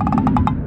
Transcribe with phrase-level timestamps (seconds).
[0.00, 0.63] うん。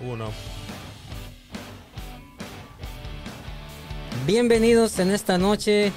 [0.00, 0.30] Uno.
[4.26, 5.92] Bienvenidos en esta noche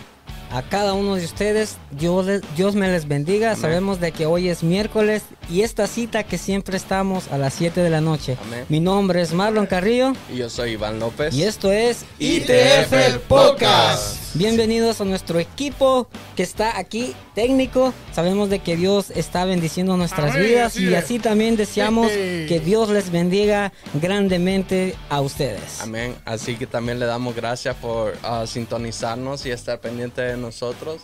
[0.52, 1.78] a cada uno de ustedes.
[1.92, 3.52] Dios, les- Dios me les bendiga.
[3.52, 3.62] Amén.
[3.62, 7.82] Sabemos de que hoy es miércoles y esta cita que siempre estamos a las 7
[7.82, 8.38] de la noche.
[8.46, 8.66] Amén.
[8.70, 11.34] Mi nombre es Marlon Carrillo Y yo soy Iván López.
[11.34, 14.25] y esto es ITF el Podcast.
[14.35, 17.94] Bienvenidos a nuestro equipo que está aquí técnico.
[18.12, 21.06] Sabemos de que Dios está bendiciendo nuestras Amén, vidas así y es.
[21.06, 25.79] así también deseamos que Dios les bendiga grandemente a ustedes.
[25.79, 26.16] Amén.
[26.25, 31.03] Así que también le damos gracias por ah, sintonizarnos y estar pendiente de nosotros.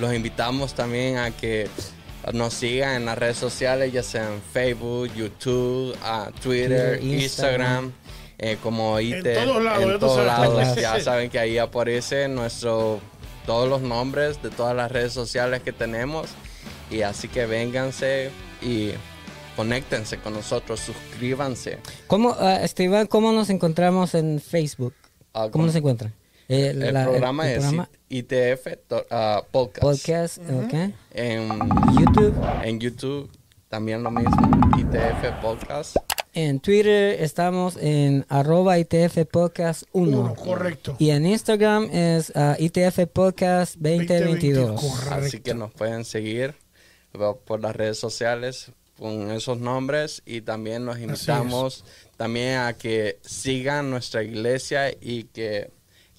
[0.00, 1.68] Los invitamos también a que
[2.32, 7.22] nos sigan en las redes sociales, ya sea en Facebook, YouTube, ah, Twitter, Twitter, Instagram.
[7.22, 7.92] Instagram,
[8.42, 9.22] eh, como IT.
[9.22, 10.76] todos lados, en todos lados.
[10.76, 13.00] Ya saben que ahí aparece nuestro,
[13.46, 16.28] todos los nombres de todas las redes sociales que tenemos.
[16.90, 18.90] Y así que vénganse y
[19.56, 21.78] conéctense con nosotros, suscríbanse.
[22.06, 24.94] ¿Cómo, ah, Esteban, cómo nos encontramos en Facebook?
[25.32, 26.12] Ah, ¿Cómo nos encuentran?
[26.48, 29.82] Eh, El la- programa el es programa ITF to- ah, Podcast.
[29.82, 30.74] podcast, ok.
[31.14, 31.48] En,
[31.98, 33.30] YouTube, en YouTube
[33.68, 34.36] también lo mismo,
[34.78, 35.96] ITF Podcast.
[36.34, 40.20] En Twitter estamos en arroba ITF Podcast 1.
[40.20, 40.96] Uno, correcto.
[40.98, 44.80] Y en Instagram es ah, ITF Podcast 2022.
[44.80, 45.26] Correcto.
[45.26, 46.54] Así que nos pueden seguir
[47.12, 51.84] por por las redes sociales con esos nombres y también nos invitamos
[52.16, 55.70] también a que sigan nuestra iglesia y que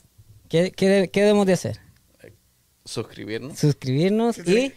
[0.49, 1.79] ¿qué, qué, qué debemos de hacer?
[2.89, 3.59] Suscribirnos.
[3.59, 4.73] Suscribirnos y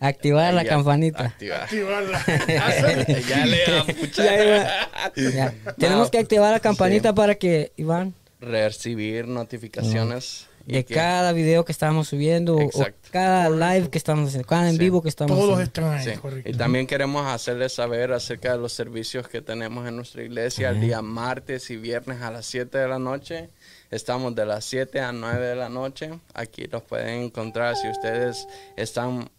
[0.00, 1.24] activar la Ya, campanita.
[1.26, 1.62] activar.
[1.62, 2.24] Activarla.
[3.28, 5.54] ya le damos mucha- Ya.
[5.78, 11.64] Tenemos que activar la campanita para que, Iván, recibir notificaciones y de que- cada video
[11.64, 12.70] que estamos subiendo, o
[13.10, 14.78] cada live que estamos haciendo, cada en Sí.
[14.78, 15.62] vivo que estamos Todos haciendo.
[15.62, 16.20] están ahí, Sí.
[16.20, 16.50] correcto.
[16.50, 20.80] Y también queremos hacerles saber acerca de los servicios que tenemos en nuestra iglesia el
[20.80, 23.50] día martes y viernes a las 7 de la noche.
[23.90, 26.18] Estamos de las 7 a 9 de la noche.
[26.32, 28.46] Aquí los pueden encontrar si ustedes
[28.76, 29.30] están,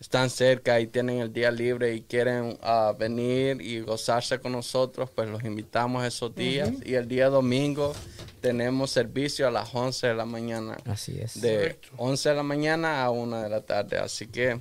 [0.00, 5.10] están cerca y tienen el día libre y quieren ah, venir y gozarse con nosotros,
[5.14, 6.70] pues los invitamos esos días.
[6.84, 7.94] Y el día domingo
[8.40, 11.40] tenemos servicio a las 11 de la mañana Así es.
[11.40, 11.88] de Correcto.
[11.96, 13.96] 11 de la mañana a 1 de la tarde.
[13.96, 14.60] Así que,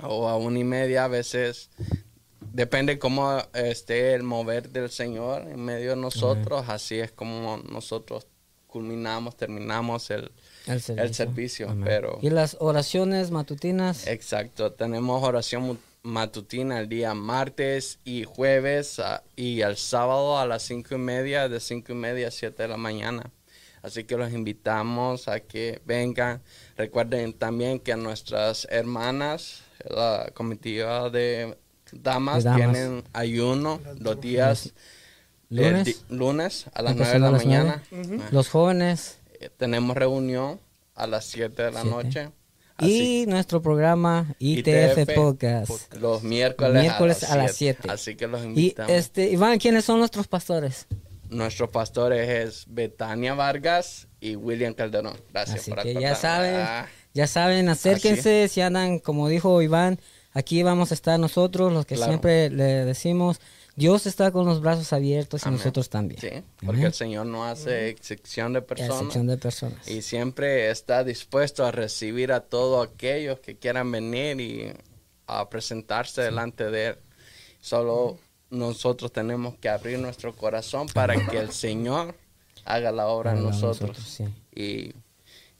[0.00, 1.68] o a una y media a veces,
[2.56, 6.64] depende cómo esté el mover del Señor en medio de nosotros.
[6.68, 8.26] Así es como nosotros
[8.66, 10.32] culminamos, terminamos el...
[10.66, 11.04] El servicio.
[11.04, 11.84] el servicio, Amén.
[11.84, 14.06] pero- Y las oraciones matutinas.
[14.06, 20.62] Exacto, tenemos oración matutina el día martes y jueves ah, y el sábado a las
[20.62, 23.30] cinco y media, de cinco y media a siete de la mañana.
[23.82, 26.42] Así que los invitamos a que vengan.
[26.76, 31.56] Recuerden también que nuestras hermanas, la comitiva de
[32.02, 34.72] damas, tienen ayuno los días
[35.50, 36.04] el Lunes.
[36.08, 38.28] lunes a las Empezando nueve de la mañana.
[38.32, 39.18] Los jóvenes.
[39.40, 40.60] eh, Tenemos reunión
[40.94, 41.96] a las 7 de la Siete.
[41.96, 42.28] noche.
[42.78, 45.94] Así- Y nuestro programa ITF, ITF, Podcast.
[45.94, 47.80] Los miércoles, Miércoles a las siete.
[47.82, 47.94] siete.
[47.94, 48.92] Así que los Y invitamos.
[48.92, 50.86] este, Iván, ¿quiénes son nuestros pastores?
[51.30, 55.16] Nuestros pastores es Betania Vargas y William Calderón.
[55.32, 56.20] Gracias Así por que ya acordarme.
[56.20, 59.98] saben, Ah, ya saben, acérquense, si andan, como dijo Iván,
[60.36, 62.12] aquí vamos a estar nosotros, los que Claro.
[62.12, 63.40] siempre le decimos,
[63.74, 66.20] Dios está con los brazos abiertos y nosotros también.
[66.20, 66.30] Sí,
[66.64, 68.96] porque el Señor no hace excepción de personas.
[68.96, 69.88] excepción de personas.
[69.88, 74.72] Y siempre está dispuesto a recibir a todos aquellos que quieran venir y
[75.26, 76.96] a presentarse delante de Él.
[77.60, 78.18] Solo
[78.50, 82.14] nosotros tenemos que abrir nuestro corazón para que el Señor
[82.64, 83.90] haga la obra en nosotros.
[83.98, 84.24] nosotros, sí.
[84.54, 84.94] Y,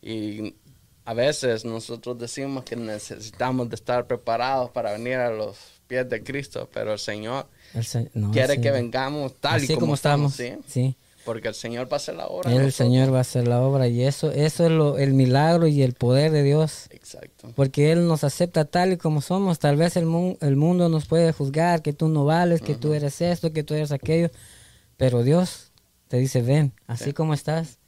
[0.08, 0.54] y
[1.06, 5.56] a veces nosotros decimos que necesitamos de estar preparados para venir a los
[5.86, 8.60] pies de Cristo, pero el Señor El se- no, quiere sí.
[8.60, 10.52] que vengamos tal Así y como, estamos, ¿sí?
[10.66, 10.96] sí.
[11.24, 12.52] Porque el Señor va a hacer la obra.
[12.52, 12.70] El.
[12.72, 15.92] Señor va a hacer la obra y eso, eso es lo, el milagro y el
[15.94, 16.86] poder de Dios.
[16.90, 17.50] Exacto.
[17.56, 19.58] Porque Él nos acepta tal y como somos.
[19.58, 22.94] Tal vez el, mu- el mundo nos puede juzgar que tú no vales, que tú
[22.94, 24.30] eres esto, que tú eres aquello.
[24.96, 25.72] Pero Dios
[26.06, 27.12] te dice, ven, así Sí.
[27.12, 27.78] como estás.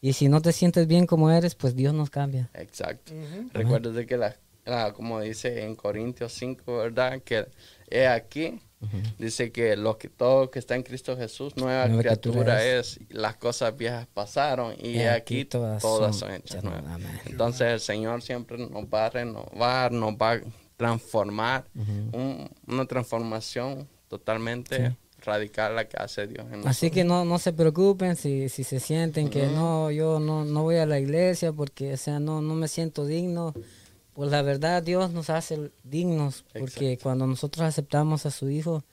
[0.00, 2.50] Y si no te sientes bien como eres, pues Dios nos cambia.
[2.54, 3.12] Exacto.
[3.52, 7.20] Recuerda que la, la- como dice en Corintios 5, ¿verdad?
[7.24, 7.46] Que
[7.90, 8.60] he aquí,
[9.18, 13.00] dice que lo que todo que está en Cristo Jesús, nueva, Nueva criatura es.
[13.08, 17.00] Las cosas viejas pasaron y He aquí aquí todas todas, son son hechas nuevas.
[17.26, 20.40] Entonces el Señor siempre nos va a renovar, nos va a
[20.76, 21.64] transformar.
[21.74, 26.76] Un- una transformación totalmente radical la que hace Dios en nosotros.
[26.76, 30.62] Así que no, no se preocupen si, si se sienten que no, yo no, no
[30.62, 33.54] voy a la iglesia porque, o sea, no, no me siento digno.
[34.12, 38.84] Pues la verdad Dios nos hace dignos porque cuando nosotros aceptamos a su Hijo,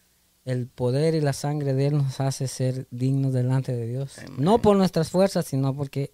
[0.46, 4.18] el poder y la sangre de Él nos hace ser dignos delante de Dios.
[4.38, 6.12] No por nuestras fuerzas, sino porque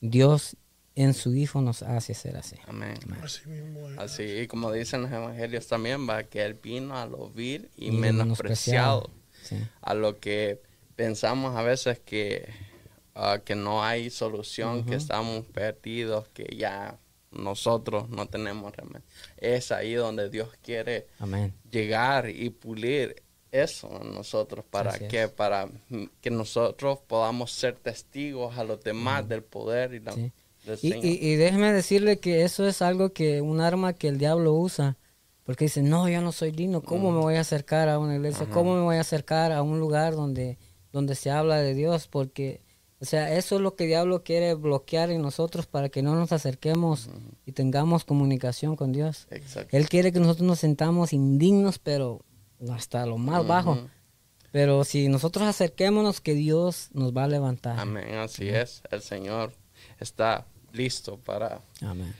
[0.00, 0.56] Dios
[0.94, 2.56] en su Hijo nos hace ser así.
[2.68, 2.94] Amén.
[3.22, 3.98] Así mismo es.
[3.98, 7.88] Así, y como dicen los evangelios también, va que Él vino a lo vil y,
[7.88, 9.10] Y menospreciado,
[9.44, 9.56] Sí.
[9.82, 10.60] a lo que
[10.96, 12.48] pensamos a veces que,
[13.14, 16.98] ah, que no hay solución, que estamos perdidos, que ya
[17.30, 19.02] nosotros no tenemos remedio.
[19.36, 21.52] Es ahí donde Dios quiere Amén.
[21.70, 25.68] llegar y pulir eso en nosotros para que para
[26.20, 30.32] que nosotros podamos ser testigos a los demás del poder y la, Sí.
[30.64, 31.04] del Y, Señor.
[31.04, 34.96] y, y déjeme decirle que eso es algo que, un arma que el diablo usa.
[35.44, 36.82] Porque dice, no, yo no soy digno.
[36.82, 37.14] ¿Cómo Mm.
[37.16, 38.46] me voy a acercar a una iglesia?
[38.50, 40.58] ¿Cómo me voy a acercar a un lugar donde,
[40.92, 42.08] donde se habla de Dios?
[42.08, 42.62] Porque,
[43.00, 46.14] o sea, eso es lo que el diablo quiere bloquear en nosotros para que no
[46.14, 47.10] nos acerquemos
[47.44, 49.26] y tengamos comunicación con Dios.
[49.30, 49.76] Exacto.
[49.76, 52.22] Él quiere que nosotros nos sentamos indignos, pero
[52.72, 53.72] hasta lo más bajo.
[53.72, 53.88] Ujú.
[54.50, 57.78] Pero si nosotros acerquémonos, que Dios nos va a levantar.
[57.78, 58.82] Amén, así es.
[58.90, 59.52] El Señor
[60.00, 62.14] está listo para Amén.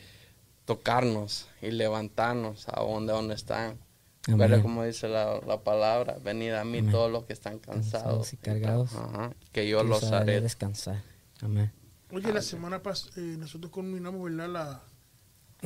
[0.65, 3.79] Tocarnos y levantarnos a donde, donde están.
[4.27, 4.39] Amén.
[4.39, 8.33] Pero como dice la, la palabra, venid a mí todos los que están cansados Cansados
[8.33, 8.95] y cargados.
[8.95, 11.03] Ajá, que yo Que los haré descansar.
[11.43, 11.71] Amén.
[12.11, 14.49] Oye, la semana pasada nosotros culminamos, ¿verdad?
[14.49, 14.83] La,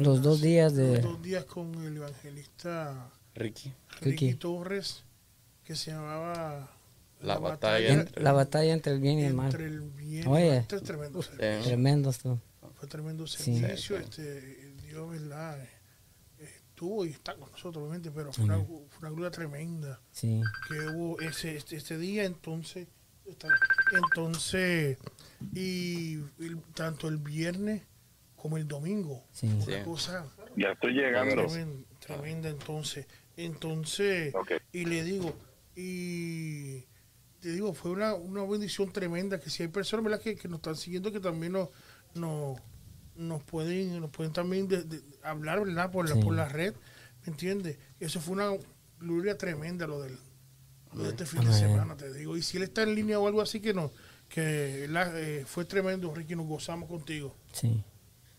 [0.02, 1.00] los dos días de...
[1.00, 3.72] dos días con el evangelista Ricky.
[4.00, 4.34] Ricky, Ricky.
[4.34, 5.04] Torres,
[5.64, 6.70] que se llamaba
[7.20, 9.46] La batalla en- entre- la batalla entre el bien y el mal.
[9.46, 10.42] entre el bien y Oye.
[10.42, 10.58] el mal.
[10.58, 11.46] Este es tremendo servicio.
[11.48, 12.40] Eh, Tremendo esto.
[12.74, 13.58] Fue tremendo Sí.
[13.60, 13.98] servicio.
[13.98, 14.67] Este,
[14.98, 15.62] Dios, ¿verdad?
[15.62, 15.68] Eh,
[16.70, 20.40] Estuvo y está con nosotros, obviamente, pero fue una, fue una tremenda Sí.
[20.68, 22.24] que hubo ese, este, este día.
[22.24, 22.86] Entonces,
[23.92, 24.96] entonces,
[25.54, 26.18] y
[26.74, 27.82] tanto el viernes
[28.36, 29.24] como el domingo.
[29.32, 29.48] Sí.
[29.48, 29.72] Una Sí.
[29.84, 30.26] cosa
[30.56, 31.34] Ya estoy llegando.
[31.46, 33.06] Tremen- Tremenda, entonces.
[33.36, 34.32] Entonces,
[34.72, 35.36] y le digo,
[35.76, 36.80] y
[37.40, 40.20] te digo, fue una, una bendición tremenda que si hay personas ¿verdad?
[40.20, 41.68] Que, que nos están siguiendo que también nos,
[42.14, 42.58] nos,
[43.18, 45.90] nos pueden, nos pueden también de- de- hablar, ¿verdad?
[45.90, 46.22] Por la, Sí.
[46.22, 46.72] por la red,
[47.26, 47.76] ¿me entiendes?
[48.00, 48.50] Eso fue una
[48.98, 50.16] gloria tremenda lo del
[50.94, 52.34] lo de este fin de semana, te digo.
[52.38, 53.90] Y si él está en línea o algo así que no,
[54.30, 55.12] que ¿verdad?
[55.20, 57.34] Eh, fue tremendo, Ricky, nos gozamos contigo.
[57.52, 57.82] Sí.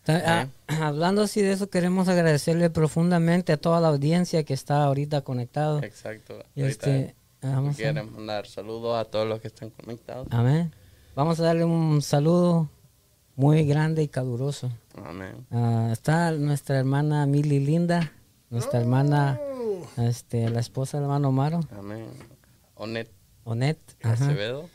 [0.02, 0.48] Ta- ah,
[0.88, 5.80] hablando así de eso, queremos agradecerle profundamente a toda la audiencia que está ahorita conectado.
[5.82, 6.44] Exacto.
[6.56, 10.26] Este, vamos a- mandar saludos a todos los que están conectados.
[10.32, 10.72] amén.
[11.14, 12.68] Vamos a darle un saludo
[13.40, 14.70] muy grande y caluroso.
[15.04, 15.46] Amén.
[15.50, 18.12] Ah, está nuestra hermana Mili Linda,
[18.50, 22.06] nuestra hermana, Oh, este, la esposa del hermano Maro, Amén.
[22.74, 23.10] Onet
[23.44, 23.78] Onet.
[24.02, 24.68] Acevedo.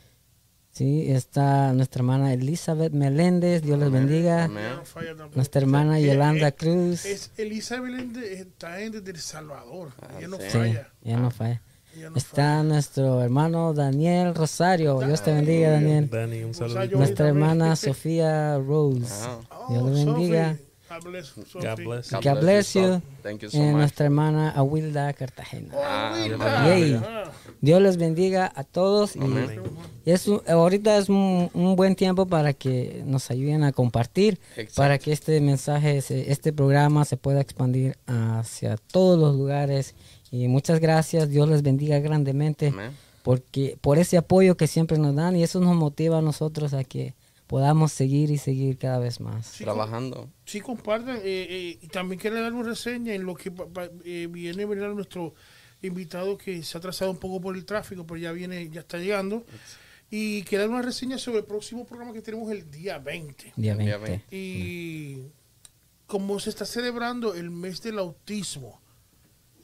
[0.72, 4.44] Sí, está nuestra hermana Elizabeth Meléndez, Dios les bendiga.
[4.44, 4.64] Amén.
[5.34, 7.06] Nuestra hermana Eh, Yolanda eh, Cruz.
[7.06, 9.92] Es Elisa Belén de- está en desde El Salvador.
[10.18, 10.42] ella no sí.
[10.50, 10.90] Sí, falla.
[11.02, 11.62] ya no falla.
[12.14, 15.00] Está nuestro hermano Daniel Rosario.
[15.00, 16.08] Dios te bendiga, Daniel.
[16.10, 16.84] Dani, un saludo.
[16.96, 19.06] Nuestra hermana Sofía Rose.
[19.22, 19.38] Ah.
[19.50, 20.56] Oh, Dios le bendiga.
[20.88, 21.32] God bless.
[21.34, 22.10] God bless.
[22.12, 22.82] God bless you.
[22.82, 23.72] so- Thank you so Y much.
[23.74, 25.74] nuestra hermana Awilda Cartagena.
[25.74, 26.64] Oh, Ah.
[26.68, 27.00] Yay.
[27.60, 29.16] Dios les bendiga a todos.
[29.16, 29.20] Y,
[30.04, 34.74] y es ahorita es un, un buen tiempo para que nos ayuden a compartir, Exacto.
[34.76, 39.94] para que este mensaje, se- este programa se pueda expandir hacia todos los lugares.
[40.30, 41.28] Y muchas gracias.
[41.30, 42.68] Dios les bendiga grandemente.
[42.68, 42.90] Amén.
[43.22, 46.84] porque por ese apoyo que siempre nos dan y eso nos motiva a nosotros a
[46.84, 47.12] que
[47.48, 49.46] podamos seguir y seguir cada vez más.
[49.46, 50.28] Sí, Trabajando.
[50.44, 51.16] Sí, compartan.
[51.16, 54.64] eh, eh, y también quiero dar una reseña en lo que pa- pa- eh, viene
[54.64, 54.90] ¿verdad?
[54.94, 55.34] nuestro
[55.82, 58.98] invitado que se ha atrasado un poco por el tráfico, pero ya viene, ya está
[58.98, 59.44] llegando.
[60.08, 63.54] Y quiero dar una reseña sobre el próximo programa que tenemos el día 20.
[63.56, 64.24] Día Día 20.
[64.36, 65.22] Y
[66.06, 68.80] como se está celebrando el mes del autismo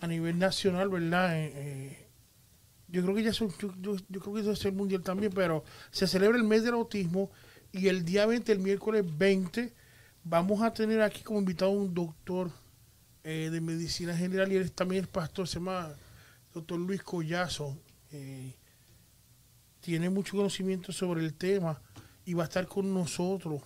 [0.02, 1.36] a nivel nacional, ¿verdad?
[1.38, 2.06] Eh, eh,
[2.88, 5.32] yo creo que ya es un- yo, yo- creo que eso es el mundial también,
[5.32, 7.30] pero se celebra el mes del autismo
[7.72, 9.72] y el día 20, el miércoles 20,
[10.24, 12.50] vamos a tener aquí como invitado un doctor
[13.24, 15.94] eh, de medicina general y él también es pastor, se llama
[16.52, 17.78] doctor Luis Collazo.
[19.80, 21.80] tiene mucho conocimiento sobre el tema
[22.24, 23.62] y va a estar con nosotros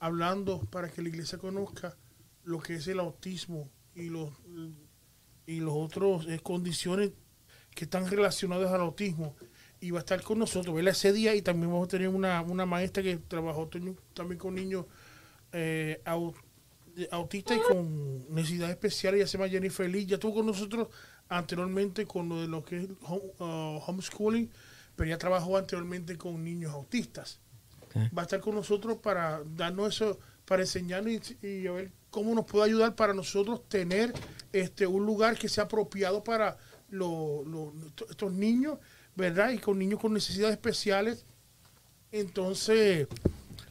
[0.00, 1.96] hablando para que la iglesia conozca
[2.44, 4.30] lo que es el autismo y los
[5.46, 7.10] y los otros eh, condiciones
[7.74, 9.34] que están relacionadas al autismo
[9.80, 10.92] y va a estar con nosotros ¿verdad?
[10.92, 13.68] ese día y también vamos a tener una, una maestra que trabajó
[14.14, 14.86] también con niños
[15.52, 16.00] eh,
[17.10, 19.18] autistas y con necesidades especiales.
[19.20, 20.88] Ella se llama Jennifer Lee ya estuvo con nosotros
[21.28, 24.50] anteriormente con lo de lo que es home- uh, homeschooling
[24.96, 27.40] pero ya trabajó anteriormente con niños autistas.
[28.16, 32.32] Va a estar con nosotros para darnos eso, para enseñarnos y, y a ver cómo
[32.32, 34.12] nos puede ayudar para nosotros tener
[34.52, 36.56] este un lugar que sea apropiado para
[36.90, 38.78] lo- lo- esto- estos niños,
[39.16, 39.50] ¿verdad?
[39.50, 41.24] Y con niños con necesidades especiales.
[42.12, 43.08] Entonces,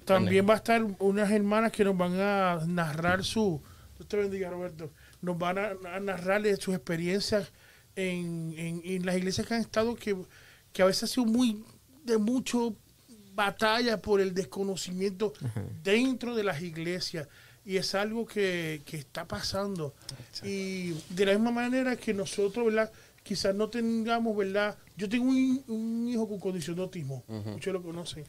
[0.03, 3.62] también va a estar unas hermanas que nos van a narrar su,
[3.97, 7.50] Dios te bendiga Roberto, nos van a, a narrarle sus experiencias
[7.95, 10.17] en, en, en las iglesias que han estado que,
[10.73, 11.63] que a veces ha sido muy
[12.03, 12.75] de mucho
[13.33, 15.31] batalla por el desconocimiento
[15.81, 17.27] dentro de las iglesias
[17.65, 19.93] y es algo que, que está pasando.
[20.43, 22.91] Y de la misma manera que nosotros verdad
[23.24, 27.82] quizás no tengamos verdad yo tengo un, un hijo con condición de autismo muchos lo
[27.82, 28.25] conocen.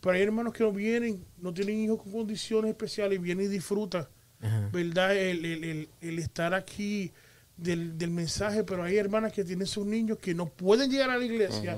[0.00, 3.48] Pero hay hermanos que no vienen no tienen hijos con condiciones especiales y vienen y
[3.48, 4.06] disfrutan
[4.72, 7.12] verdad el, el- el- el estar aquí
[7.56, 11.18] del, del mensaje pero hay hermanas que tienen sus niños que no pueden llegar a
[11.18, 11.74] la iglesia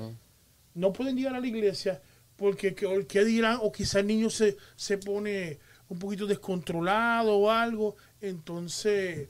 [0.73, 2.01] no pueden llegar a la iglesia
[2.35, 7.37] porque que, o qué dirán o quizás el niño se, se pone un poquito descontrolado
[7.37, 9.29] o algo entonces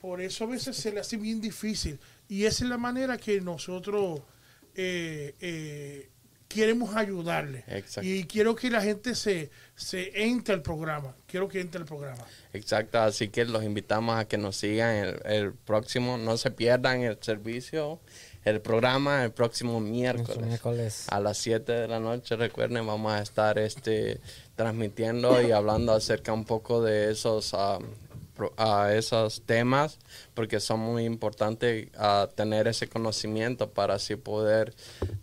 [0.00, 1.98] por eso a veces se le hace bien difícil
[2.28, 4.20] y esa es la manera que nosotros
[4.74, 6.08] eh, eh,
[6.48, 8.08] queremos ayudarle Exacto.
[8.08, 12.24] y quiero que la gente se, se entre al programa quiero que entre al programa
[12.52, 17.02] Exacto, así que los invitamos a que nos sigan el, el próximo, no se pierdan
[17.02, 18.00] el servicio,
[18.46, 20.46] el programa el próximo miércoles.
[20.46, 21.06] Miércoles.
[21.08, 24.20] A las 7 de la noche, recuerden, vamos a estar este
[24.56, 27.78] transmitiendo y hablando acerca un poco de esos ah,
[28.56, 29.98] a esos temas
[30.34, 34.74] porque son muy importantes a tener ese conocimiento para así poder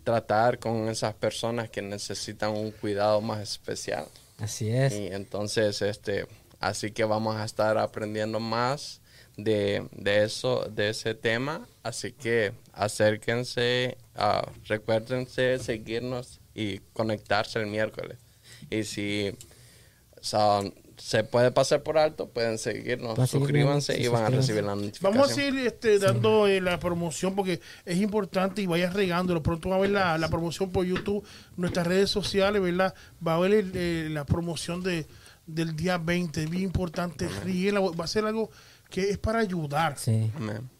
[0.02, 4.06] tratar con esas personas que necesitan un cuidado más especial.
[4.38, 4.92] Así es.
[4.92, 6.26] Y entonces, este,
[6.58, 9.00] así que vamos a estar aprendiendo más
[9.36, 11.66] de, de eso, de ese tema.
[11.82, 18.18] Así que acérquense, uh, recuérdense seguirnos y conectarse el miércoles.
[18.70, 19.32] Y si
[20.96, 25.12] se puede pasar por alto, pueden seguirnos, suscríbanse y van a recibir la notificación.
[25.12, 29.42] Vamos a seguir este, dando eh, la promoción porque es importante y vayas regándolo.
[29.42, 31.24] Pronto va a ver la, la promoción por YouTube,
[31.56, 32.94] nuestras redes sociales, ¿verdad?
[33.26, 35.06] Va a ver eh, la promoción de,
[35.46, 37.26] del día 20, es bien importante.
[37.26, 38.50] Va a ser algo
[38.94, 39.98] que es para ayudar.
[39.98, 40.30] Sí.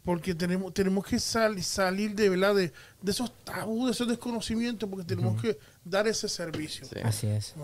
[0.04, 2.54] Porque tenemos, tenemos que salir de, ¿verdad?
[2.54, 6.86] De, de esos tabúes, de esos desconocimientos, porque tenemos que dar ese servicio.
[7.02, 7.54] Así es.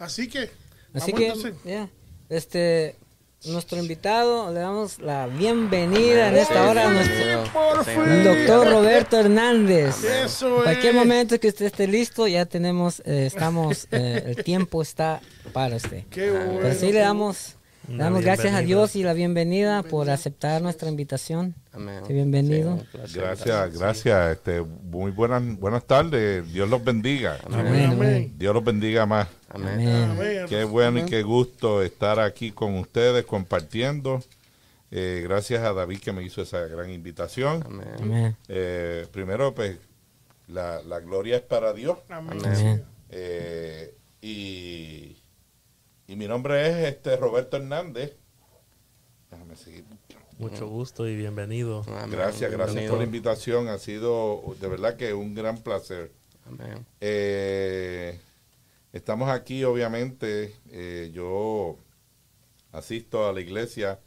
[0.00, 0.50] Así que
[0.94, 1.88] Así que,
[2.28, 2.96] este,
[3.44, 10.02] nuestro invitado, le damos la bienvenida en esta hora a nuestro doctor Roberto Hernández.
[10.02, 15.20] Eso Cualquier momento que usted esté listo, ya tenemos, eh, estamos, eh, el tiempo está
[15.52, 16.02] para usted.
[16.10, 16.58] Qué bueno.
[16.62, 17.54] Pero sí le damos
[17.88, 21.54] Damos gracias a Dios y la bienvenida por aceptar nuestra invitación.
[21.72, 22.02] Amén.
[22.08, 22.78] bienvenido.
[23.14, 24.32] gracias, gracias.
[24.32, 26.50] Este, muy buenas, buenas tardes.
[26.52, 27.38] Dios los bendiga.
[27.50, 28.34] Amén.
[28.36, 29.28] Dios los bendiga más.
[29.48, 30.16] Amén.
[30.48, 34.22] Qué bueno y qué gusto estar aquí con ustedes compartiendo.
[34.90, 37.64] Eh, gracias a David que me hizo esa gran invitación.
[38.00, 38.36] Amén.
[38.48, 39.76] Eh, primero, pues,
[40.46, 41.98] la, la, gloria es para Dios.
[42.08, 42.84] Amén.
[43.10, 45.16] Eh, y
[46.06, 48.16] y mi nombre es este Roberto Hernández.
[49.30, 49.84] Déjame seguir.
[50.38, 51.84] Mucho gusto y bienvenido.
[52.08, 53.68] Gracias, gracias por la invitación.
[53.68, 56.12] Ha sido de verdad que un gran placer.
[56.46, 56.84] Amén.
[57.00, 58.18] Eh,
[58.92, 60.54] estamos aquí, obviamente.
[60.70, 61.78] Eh, yo
[62.72, 64.00] asisto a la iglesia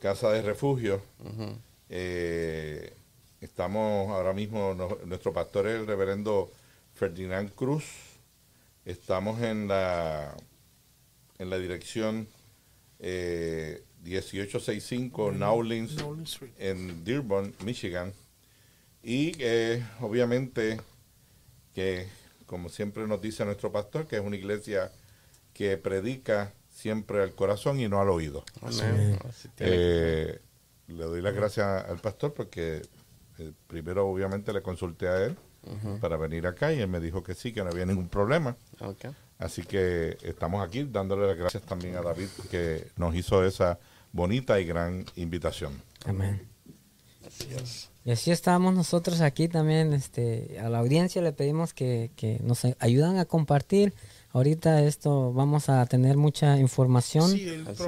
[0.00, 1.00] Casa de Refugio.
[1.88, 2.94] Eh,
[3.40, 4.74] estamos ahora mismo,
[5.06, 6.50] nuestro pastor es el reverendo
[6.92, 7.84] Ferdinand Cruz.
[8.84, 10.36] Estamos en la
[11.42, 12.26] en la dirección
[13.00, 15.96] 1865 eh, Nowlins
[16.58, 18.12] en Dearborn, Michigan.
[19.02, 20.80] Y eh, obviamente
[21.74, 22.06] que,
[22.46, 24.92] como siempre nos dice nuestro pastor, que es una iglesia
[25.52, 28.44] que predica siempre al corazón y no al oído.
[29.58, 30.40] Eh,
[30.86, 32.82] le doy las gracias al pastor porque
[33.66, 35.36] primero obviamente le consulté a él
[36.00, 38.56] para venir acá y él me dijo que sí, que no había ningún problema.
[39.42, 43.78] Así que estamos aquí dándole las gracias también a David que nos hizo esa
[44.12, 45.72] bonita y gran invitación.
[46.04, 46.46] Amén.
[48.04, 52.64] Y así estamos nosotros aquí también, este, a la audiencia le pedimos que, que nos
[52.78, 53.94] ayudan a compartir.
[54.32, 57.30] Ahorita esto vamos a tener mucha información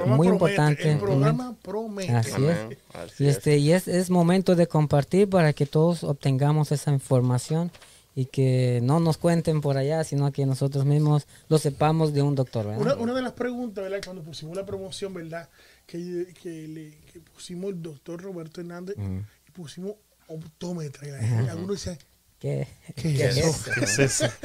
[0.07, 0.91] muy importante.
[0.91, 2.11] El programa promete.
[2.11, 3.19] Así es.
[3.19, 7.71] y este y es, es momento de compartir para que todos obtengamos esa información
[8.15, 12.33] y que no nos cuenten por allá, sino que nosotros mismos lo sepamos de un
[12.33, 12.65] doctor.
[12.67, 13.99] Una, una, de las preguntas, ¿verdad?
[14.03, 15.49] Cuando pusimos la promoción, ¿verdad?
[15.85, 19.95] Que, que, le, que pusimos el doctor Roberto Hernández y pusimos
[20.27, 21.07] optómetra.
[21.07, 21.97] Y algunos dicen,
[22.39, 23.71] ¿Qué, ¿Qué, es eso?
[23.73, 24.25] ¿Qué es eso?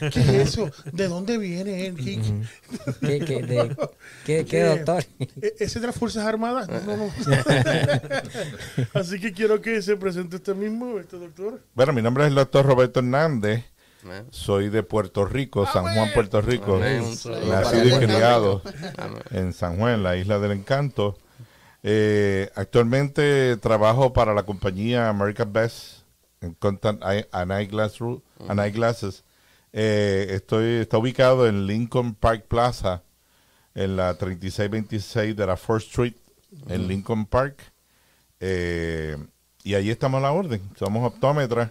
[0.00, 0.70] ¿Qué es eso?
[0.90, 1.96] ¿De dónde viene él?
[1.96, 3.76] ¿Qué, qué, de,
[4.24, 5.04] qué, qué doctor?
[5.18, 6.68] ¿E-, ¿Ese de las Fuerzas Armadas?
[6.68, 7.10] No, no.
[8.94, 11.60] Así que quiero que se presente usted mismo, este doctor.
[11.74, 13.64] Bueno, mi nombre es el doctor Roberto Hernández.
[14.30, 16.78] Soy de Puerto Rico, San Juan, Puerto Rico.
[16.78, 18.62] Nacido y criado
[19.30, 21.18] en San Juan, la isla del encanto.
[21.82, 26.03] Eh, actualmente trabajo para la compañía American Best
[26.52, 27.52] Content and
[28.60, 29.24] Eyeglasses.
[29.72, 33.02] Eh, estoy, está ubicado en Lincoln Park Plaza,
[33.74, 36.14] en la 3626 de la First Street,
[36.68, 37.72] en Lincoln Park.
[38.38, 39.16] Eh,
[39.64, 40.62] y allí estamos a la orden.
[40.78, 41.70] Somos optómetras.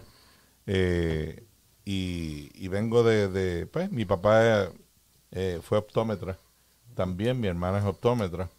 [0.66, 1.44] Eh,
[1.86, 4.70] y, vengo de, pues, mi papá
[5.62, 6.38] fue optómetra.
[6.94, 8.50] También mi hermana es optómetra.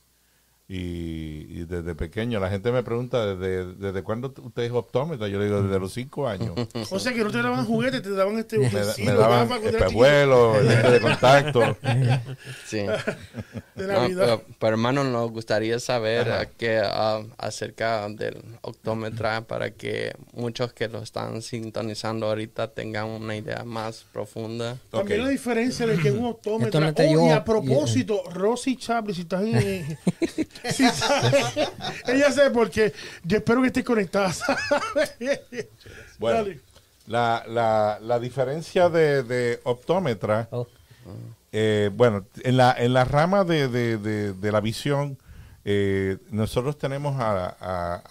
[0.67, 5.28] Y, desde pequeño, la gente me pregunta, ¿desde, desde cuándo usted es optómetra?
[5.28, 6.54] Yo le digo, desde los cinco años.
[6.89, 10.99] o sea que no te daban juguetes, te daban este Me, me daban espejuelos, de
[11.01, 11.78] contacto.
[12.65, 12.84] sí.
[13.75, 16.82] pero, hermano, nos gustaría saber que,
[17.38, 24.06] acerca del optómetra para que muchos que lo están sintonizando ahorita tengan una idea más
[24.12, 24.78] profunda.
[24.89, 26.91] También la diferencia de que un optómetra...
[26.97, 29.97] Oh, y a propósito, Rosy Chaplin, si estás en...
[32.08, 34.34] Ella sabe porque yo espero que esté conectada.
[36.20, 36.54] bueno,
[37.08, 40.68] la, la, la, diferencia de, de optómetra, oh.
[41.52, 43.98] eh, bueno, en la, en la rama de, de,
[44.34, 45.18] de, la visión,
[45.68, 47.48] Eh, nosotros tenemos a,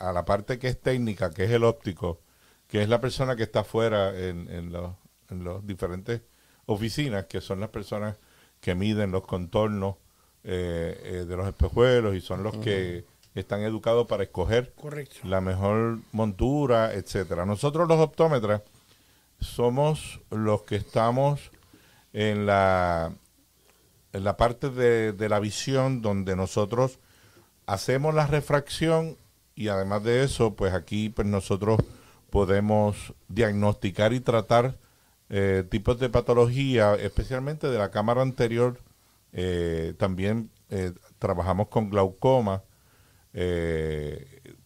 [0.09, 2.18] a, la parte que es técnica, que es el óptico,
[2.66, 4.90] que es la persona que está afuera en, en los,
[5.30, 6.22] en los diferentes
[6.66, 8.16] oficinas, que son las personas
[8.61, 9.94] que miden los contornos
[10.44, 13.04] eh, eh, de los espejuelos y son los que
[13.35, 14.72] están educados para escoger
[15.24, 17.44] la mejor montura, etcétera.
[17.44, 18.62] Nosotros los optómetras
[19.40, 21.50] somos los que estamos
[22.12, 23.12] en la,
[24.12, 26.98] en la parte de, de la visión donde nosotros
[27.66, 29.16] hacemos la refracción
[29.57, 31.80] y además de eso, pues aquí pues nosotros
[32.30, 34.76] podemos diagnosticar y tratar
[35.30, 38.78] eh, tipos de patología, especialmente de la cámara anterior.
[39.37, 42.62] Eh, también eh, trabajamos con glaucoma,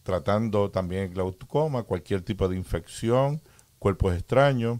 [0.03, 3.41] tratando también glaucoma, cualquier tipo de infección,
[3.79, 4.79] cuerpos extraños.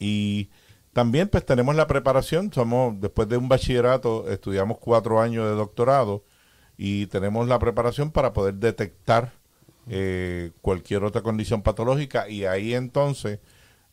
[0.00, 0.50] Y
[0.92, 6.24] también pues tenemos la preparación, somos después de un bachillerato, estudiamos cuatro años de doctorado
[6.76, 9.32] y tenemos la preparación para poder detectar
[10.60, 13.38] cualquier otra condición patológica y ahí entonces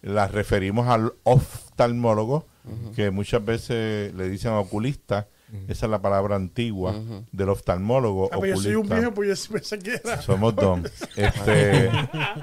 [0.02, 2.48] las referimos al oftalmólogo,
[2.96, 5.28] que muchas veces le dicen oculista.
[5.68, 6.96] Esa es la palabra antigua
[7.32, 8.30] del oftalmólogo.
[8.32, 10.22] Ah, pues yo soy un viejo, pues yo que era.
[10.22, 10.80] Somos dos.
[11.16, 11.90] este,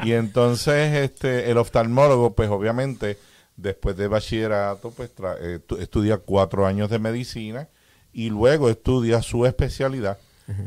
[0.04, 3.18] y entonces este, el oftalmólogo, pues obviamente,
[3.56, 5.10] después de bachillerato, pues
[5.40, 7.68] eh, estudia cuatro años de medicina
[8.12, 10.18] y luego estudia su especialidad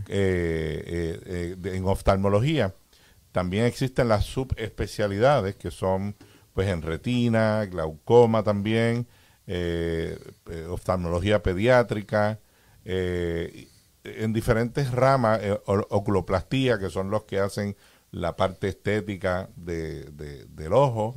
[0.08, 2.74] eh, eh, en oftalmología.
[3.32, 6.15] También existen las subespecialidades que son
[6.56, 9.08] pues en retina, glaucoma también,
[9.46, 10.18] eh,
[10.50, 12.39] eh, oftalmología pediátrica,
[12.86, 13.68] eh,
[14.06, 17.76] en diferentes ramas, oculoplastía, que son los que hacen
[18.12, 20.06] la parte estética de,
[20.48, 21.13] del ojo.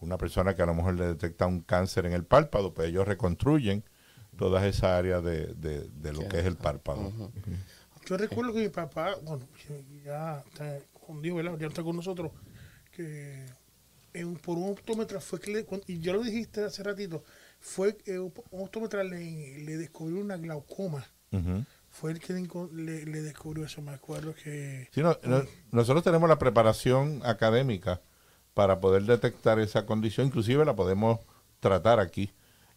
[0.00, 3.08] una persona que a lo mejor le detecta un cáncer en el párpado, pues ellos
[3.08, 3.84] reconstruyen
[4.36, 7.10] todas esas áreas de, de, lo que es el párpado.
[8.04, 9.46] Yo recuerdo que mi papá, bueno,
[10.04, 12.32] ya está con Dios, Ya está con nosotros,
[12.90, 13.46] que
[14.42, 17.24] por un optómetra fue que le, y ya lo dijiste hace ratito,
[17.60, 21.04] fue que un optómetra le, descubrió una glaucoma.
[21.90, 24.88] Fue el que le, descubrió eso, me acuerdo que...
[25.72, 28.00] nosotros tenemos la preparación académica
[28.52, 31.18] para poder detectar esa condición, inclusive la podemos
[31.58, 32.32] tratar aquí.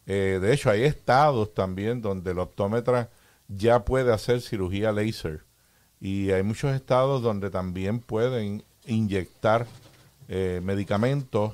[0.07, 3.09] Eh, de hecho, hay estados también donde el optómetra
[3.47, 5.43] ya puede hacer cirugía láser
[5.99, 9.67] y hay muchos estados donde también pueden inyectar
[10.27, 11.53] eh, medicamentos,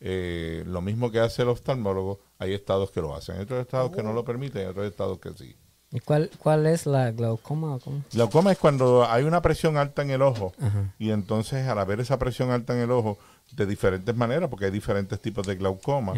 [0.00, 3.92] eh, lo mismo que hace el oftalmólogo, hay estados que lo hacen, hay otros estados
[3.92, 5.56] que no lo permiten, hay otros estados que sí.
[5.92, 7.78] ¿Y cuál, cuál es la glaucoma?
[8.12, 10.52] Glaucoma es cuando hay una presión alta en el ojo
[10.98, 13.18] y entonces al haber esa presión alta en el ojo
[13.52, 16.14] de diferentes maneras, porque hay diferentes tipos de glaucoma,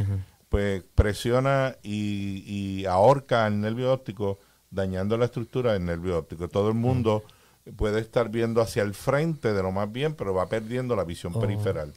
[0.49, 4.39] pues presiona y, y, ahorca el nervio óptico
[4.71, 6.49] dañando la estructura del nervio óptico.
[6.49, 7.25] Todo el mundo
[7.77, 11.33] puede estar viendo hacia el frente de lo más bien, pero va perdiendo la visión
[11.35, 11.93] oh, periferal.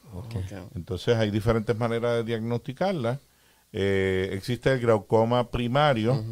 [0.74, 3.20] Entonces hay diferentes maneras de diagnosticarla.
[3.72, 6.24] Eh, existe el glaucoma primario,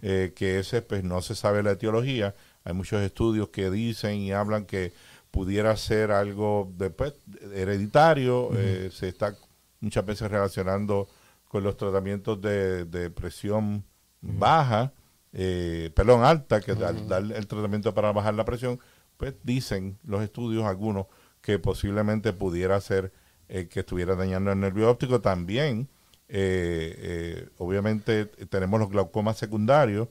[0.00, 2.34] eh, que ese pues no se sabe la etiología.
[2.64, 4.92] Hay muchos estudios que dicen y hablan que
[5.30, 7.12] pudiera ser algo después
[7.54, 8.50] hereditario.
[8.54, 9.36] Eh, se está
[9.80, 11.08] muchas veces relacionando
[11.46, 13.84] con los tratamientos de, presión
[14.20, 14.92] baja
[15.40, 18.80] eh, perdón, alta, que al dar el tratamiento para bajar la presión,
[19.16, 21.06] pues dicen los estudios algunos
[21.42, 23.12] que posiblemente pudiera ser
[23.48, 25.20] eh, que estuviera dañando el nervio óptico.
[25.20, 25.88] También,
[26.28, 30.08] eh, eh, obviamente, tenemos los glaucomas secundarios,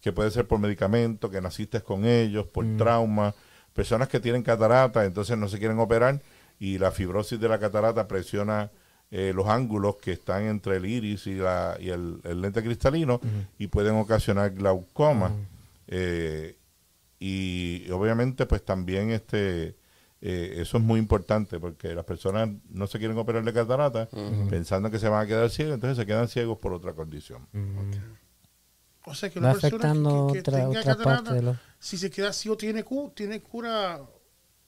[0.00, 3.34] que puede ser por medicamento, que naciste con ellos, por trauma,
[3.74, 6.22] personas que tienen catarata, entonces no se quieren operar
[6.60, 8.70] y la fibrosis de la catarata presiona
[9.12, 13.20] eh, los ángulos que están entre el iris y, la, y el, lente cristalino
[13.58, 15.32] y pueden ocasionar glaucoma.
[15.88, 16.56] Eh,
[17.18, 19.76] y obviamente pues también este
[20.22, 24.08] eh, eso es muy importante porque las personas no se quieren operar de catarata
[24.48, 27.48] pensando que se van a quedar ciegos, entonces se quedan ciegos por otra condición.
[29.06, 29.92] O sea que una persona
[30.32, 34.02] que, tenga catarata, si se queda ciego tiene, tiene cura,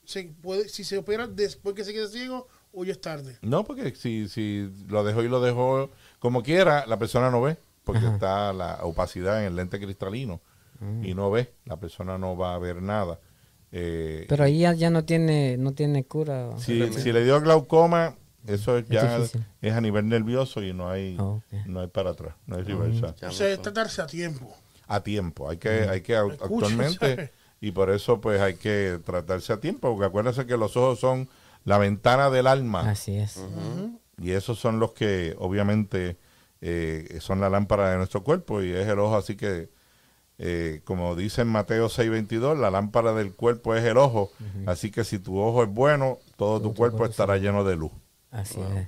[0.03, 2.47] se puede, si se opera después que se quede ciego
[2.83, 3.37] ya es tarde?
[3.41, 7.57] No, porque si, si lo dejó y lo dejó como quiera, la persona no ve,
[7.83, 10.41] porque está la opacidad en el lente cristalino
[11.01, 11.15] y mm.
[11.15, 13.19] no ve, la persona no va a ver nada.
[13.71, 16.49] Eh, Pero ahí ya, no tiene no tiene cura.
[16.57, 19.19] Si, si le dio glaucoma, eso ya
[19.61, 23.15] es, a nivel nervioso y no hay ah, no hay para atrás, no hay reversa.
[23.27, 24.53] O sea, es tratarse a tiempo.
[24.87, 27.31] A tiempo, hay que hay que actualmente
[27.61, 31.29] y por eso pues hay que tratarse a tiempo, porque acuérdense que los ojos son
[31.65, 32.89] la ventana del alma.
[32.89, 33.39] Así es.
[34.17, 36.17] Y esos son los que obviamente
[36.61, 39.69] eh, son la lámpara de nuestro cuerpo y es el ojo, así que
[40.37, 44.31] eh, como dice en Mateo 6:22, la lámpara del cuerpo es el ojo,
[44.65, 47.91] así que si tu ojo es bueno, todo, tu cuerpo estará lleno de luz.
[48.31, 48.87] Así es.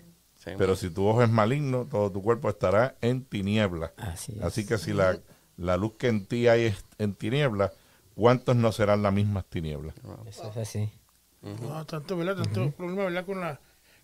[0.57, 3.93] Pero si tu ojo es maligno, todo tu cuerpo estará en tiniebla.
[3.97, 5.17] Así, así que si la,
[5.57, 7.73] la, luz que en ti hay es en tiniebla,
[8.13, 9.95] ¿cuántos no serán las mismas tinieblas?
[10.27, 10.91] Eso es así.
[11.61, 12.43] No, tanto, ¿verdad?
[12.43, 13.25] Tanto problema, ¿verdad?
[13.25, 13.59] Con, la,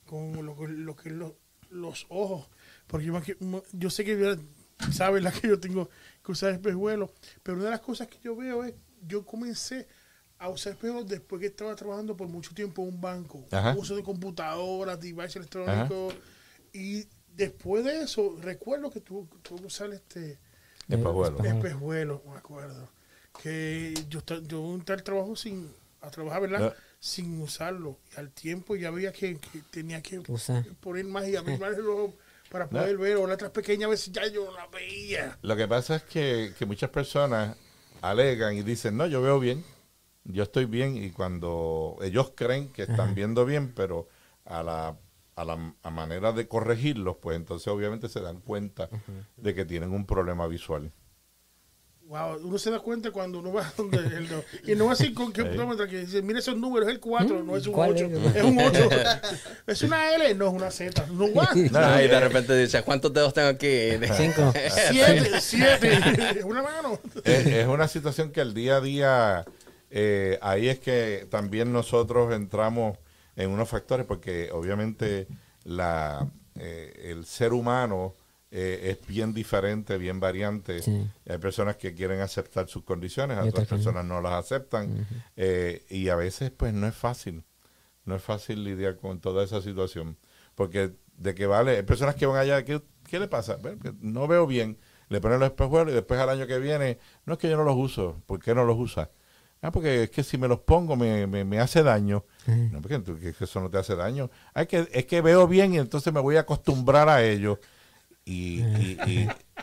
[0.05, 1.33] con lo, lo que los,
[1.71, 2.47] los ojos.
[2.87, 3.21] Porque yo,
[3.71, 4.37] yo sé que,
[4.91, 5.23] ¿sabes?
[5.23, 5.89] La que yo tengo
[6.23, 7.09] que usar espejuelos.
[7.41, 8.73] Pero una de las cosas que yo veo es,
[9.07, 9.87] yo comencé
[10.37, 13.45] a usar espejuelos después que estaba trabajando por mucho tiempo en un banco.
[13.77, 16.15] Uso de computadoras, devices electrónicos.
[16.73, 20.39] Y después de eso, recuerdo que tuve que usar este
[20.87, 21.43] espejuelo.
[21.43, 22.89] Espejuelo, me acuerdo.
[23.41, 26.75] Que yo, yo entré al trabajo sin, a trabajar, ¿verdad?
[27.01, 27.99] Sin usarlo.
[28.15, 29.37] Y al tiempo ya veía que,
[29.71, 30.21] tenía que
[30.79, 32.15] poner más y abrir más el ojo
[32.49, 35.37] para poder ver, o letras pequeñas, a veces ya yo no la veía.
[35.41, 37.55] Lo que pasa es que, muchas personas
[38.01, 39.63] alegan y dicen, no, yo veo bien,
[40.25, 44.09] yo estoy bien, y cuando ellos creen que están viendo bien, pero
[44.43, 44.97] a la,
[45.35, 45.55] a la
[45.89, 48.89] manera de corregirlos, pues entonces obviamente se dan cuenta
[49.37, 50.91] de que tienen un problema visual.
[52.11, 54.27] Wow, uno se da cuenta cuando uno va donde el
[54.65, 57.65] Y no así con que que dice, mira esos números, es el 4, no es
[57.67, 58.05] un 8.
[58.35, 58.43] Es?
[58.43, 58.89] un 8.
[59.67, 61.05] es una L, no es una Z.
[61.09, 63.91] No, no, y de repente dice, ¿cuántos dedos tengo aquí?
[64.13, 64.53] 5.
[64.89, 66.43] 7, 7.
[66.43, 66.99] una mano.
[67.23, 69.45] Es, es, una situación que el día a día,
[69.89, 72.97] eh, ahí es que también nosotros entramos
[73.37, 75.27] en unos factores, porque obviamente
[75.63, 76.27] la,
[76.59, 78.15] eh, el ser humano
[78.53, 80.81] eh, es bien diferente, bien variante.
[81.27, 85.07] Hay personas que quieren aceptar sus condiciones, otras personas no las aceptan.
[85.37, 87.45] Eh, y a veces, pues, no es fácil.
[88.03, 90.17] No es fácil lidiar con toda esa situación.
[90.55, 93.57] Porque de que vale, hay personas que van allá, ¿qué, qué le pasa?
[94.01, 94.77] No veo bien.
[95.07, 97.63] Le ponen los espejuelos y después al año que viene, no es que yo no
[97.63, 98.21] los uso.
[98.25, 99.11] ¿Por qué no los usa?
[99.61, 102.25] Ah, porque es que si me los pongo me, me, hace daño.
[102.47, 103.01] No, porque
[103.39, 104.29] eso no te hace daño.
[104.53, 107.59] Hay que, es que veo bien y entonces me voy a acostumbrar a ello
[108.23, 108.61] y,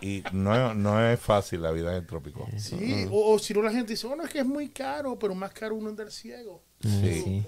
[0.03, 2.47] y, no, no, es fácil la vida en el trópico.
[2.57, 5.53] Sí, o, si no la gente dice, bueno, es que es muy caro, pero más
[5.53, 6.63] caro uno andar ciego.
[6.81, 7.45] Sí.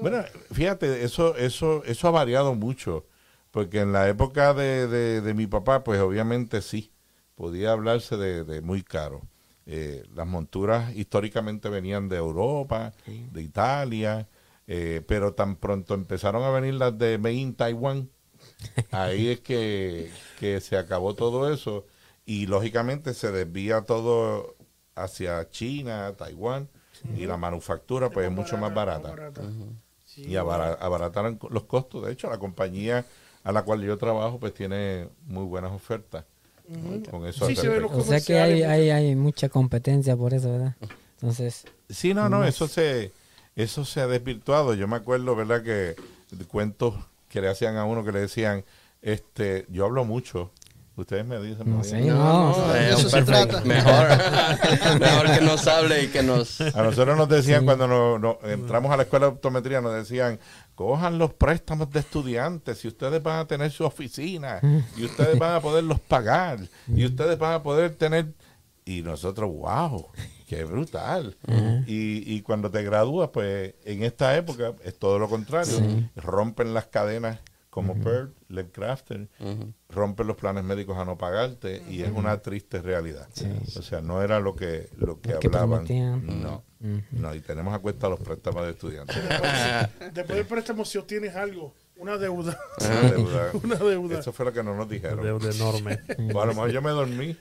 [0.00, 3.06] Bueno, fíjate, eso, eso, eso ha variado mucho,
[3.50, 6.92] porque en la época de, de, mi papá, pues obviamente sí,
[7.34, 9.22] podía hablarse de, muy caro.
[9.66, 14.28] Eh, las monturas históricamente venían de Europa, de Italia,
[14.66, 18.10] eh, pero tan pronto empezaron a venir las de Made in Taiwan,
[18.90, 20.10] Ahí es que,
[20.60, 21.84] se acabó todo eso
[22.24, 24.56] y lógicamente se desvía todo
[24.94, 26.68] hacia China, Taiwán
[27.16, 29.14] y la manufactura pues es mucho más barata.
[30.16, 32.06] Y abarataron los costos.
[32.06, 33.04] De hecho, la compañía
[33.44, 36.24] a la cual yo trabajo pues tiene muy buenas ofertas.
[37.10, 40.74] Con eso o sea que hay, hay, hay mucha competencia por eso, ¿verdad?
[41.12, 41.64] Entonces...
[41.88, 43.12] Sí, no, no, eso se,
[43.54, 44.74] eso se ha desvirtuado.
[44.74, 45.62] Yo me acuerdo, ¿verdad?
[45.62, 45.94] Que
[46.48, 46.94] cuentos
[47.28, 48.64] que le hacían a uno que le decían,
[49.02, 50.52] este, yo hablo mucho.
[50.96, 53.60] Ustedes me dicen, no, no, eso se trata.
[53.60, 54.08] Mejor,
[54.98, 56.58] mejor que nos hable y que nos...
[56.62, 60.40] A nosotros nos decían cuando nos, entramos a la escuela de optometría, nos decían,
[60.74, 64.58] cojan los préstamos de estudiantes y ustedes van a tener su oficina
[64.96, 68.32] y ustedes van a poderlos pagar y ustedes van a poder tener...
[68.86, 70.06] Y nosotros, wow,
[70.48, 71.36] qué brutal.
[71.86, 75.76] y, y, cuando te gradúas, pues en esta época es todo lo contrario.
[76.14, 77.40] Rompen las cadenas
[77.76, 78.32] como uh Perth,
[79.90, 83.28] rompen los planes médicos a no pagarte y es una triste realidad.
[83.76, 85.84] O sea, no era lo que lo que hablaban.
[86.40, 86.64] no,
[87.10, 89.16] no, y tenemos a cuenta los préstamos de estudiantes.
[90.14, 92.58] Después del préstamo, si obtienes algo, una deuda.
[92.80, 93.50] Una deuda.
[93.62, 94.18] Una deuda.
[94.20, 95.20] Eso fue lo que no nos dijeron.
[95.20, 96.00] Una deuda enorme.
[96.18, 97.36] Bueno, a lo mejor yo me dormí.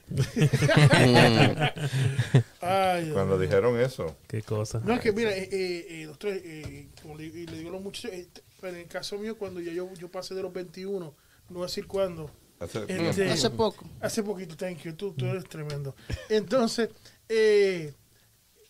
[3.14, 4.16] Cuando dijeron eso.
[4.28, 4.82] Qué cosa.
[4.84, 7.82] No, es que mira, eh, eh, eh doctor, eh, como le, le, digo a los
[7.82, 8.28] muchachos, eh,
[8.64, 11.16] en el caso mío, cuando ya yo, yo pasé de los 21, no
[11.50, 12.32] voy a decir cuándo.
[12.60, 13.86] Hace, este, hace poco.
[14.00, 14.94] Hace poquito, thank you.
[14.94, 15.96] Tú, tú eres tremendo.
[16.30, 16.90] Entonces,
[17.28, 17.94] eh,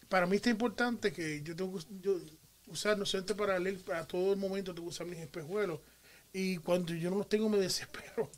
[0.09, 2.17] para mí está importante que yo tengo yo,
[2.67, 5.79] usar, no solamente para leer, para todo el momento tengo que usar mis espejuelos.
[6.33, 8.29] Y cuando yo no los tengo, me desespero.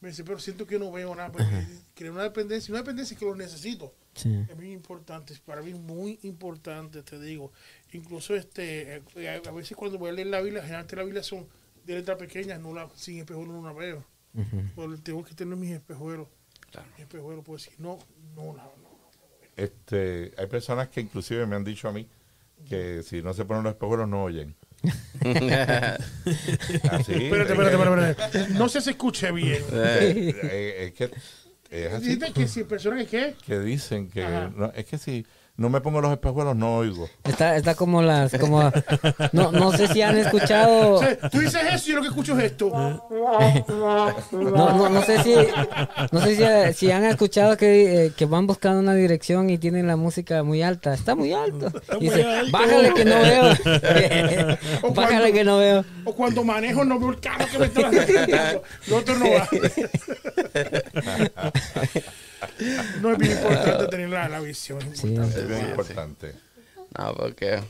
[0.00, 1.32] Me desespero, siento que no veo nada.
[1.32, 3.94] Porque creo una dependencia, una dependencia que lo necesito.
[4.14, 7.52] Es muy importante, para mí muy importante, te digo.
[7.92, 11.48] Incluso este eh, a veces cuando voy a leer la Biblia, generalmente la Biblia son
[11.84, 14.04] de letras pequeñas, no la, sin espejuelos no la veo.
[15.02, 16.28] tengo que tener mis espejuelos.
[16.70, 16.88] Claro.
[16.92, 17.98] Mis espejuelos, pues si no,
[18.36, 18.72] no la no,
[19.56, 22.08] Este, hay personas que inclusive me han dicho a mí
[22.68, 24.54] que si no se ponen los espejuelos no oyen.
[26.90, 29.62] Así, espérate, espérate, espérate, No sé si se escuche bien.
[29.72, 31.10] Eh, eh, es que
[31.70, 32.18] Es así.
[32.18, 33.34] que si personas que...
[33.46, 34.22] Que dicen que...
[34.54, 37.08] No, es que si no me pongo los espejuelos, no oigo.
[37.22, 38.72] Está, está como las, como,
[39.32, 41.00] no, no sé si han escuchado.
[41.30, 42.70] tú dices eso y yo lo que escucho es esto.
[43.68, 45.36] no, no, no sé si,
[46.10, 49.86] no sé si, si han escuchado que, eh, que, van buscando una dirección y tienen
[49.86, 50.92] la música muy alta.
[50.92, 51.72] Está muy alto.
[52.00, 53.54] dice, bájale que no veo.
[54.94, 55.84] bájale que no veo.
[56.04, 58.62] O cuando manejo no veo el carro que me está haciendo.
[58.88, 59.48] Lo otro no va.
[63.00, 64.80] No es bien importante tener la, visión.
[64.82, 66.34] Es, bien importante.
[66.96, 67.60] No, porque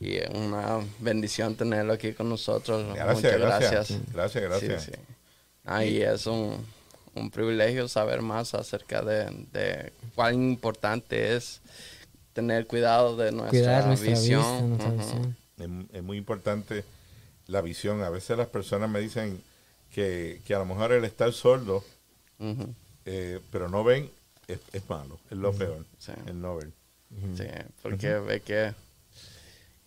[0.00, 2.86] y es una bendición tenerlo aquí con nosotros.
[2.86, 3.98] Muchas gracias.
[4.12, 4.90] Gracias, gracias.
[5.86, 6.66] y es un,
[7.14, 11.62] un, privilegio saber más acerca de, de, cuán importante es
[12.34, 15.36] tener cuidado de nuestra, visión.
[15.92, 16.84] es, muy importante
[17.46, 18.02] la visión.
[18.02, 19.40] A veces las personas me dicen
[19.90, 21.84] que, que a lo mejor el estar sordo
[23.04, 24.10] eh, pero no ven,
[24.48, 25.84] es, malo, es lo peor,
[26.26, 26.70] el no ver.
[27.36, 27.44] Sí,
[27.82, 28.74] porque ve que,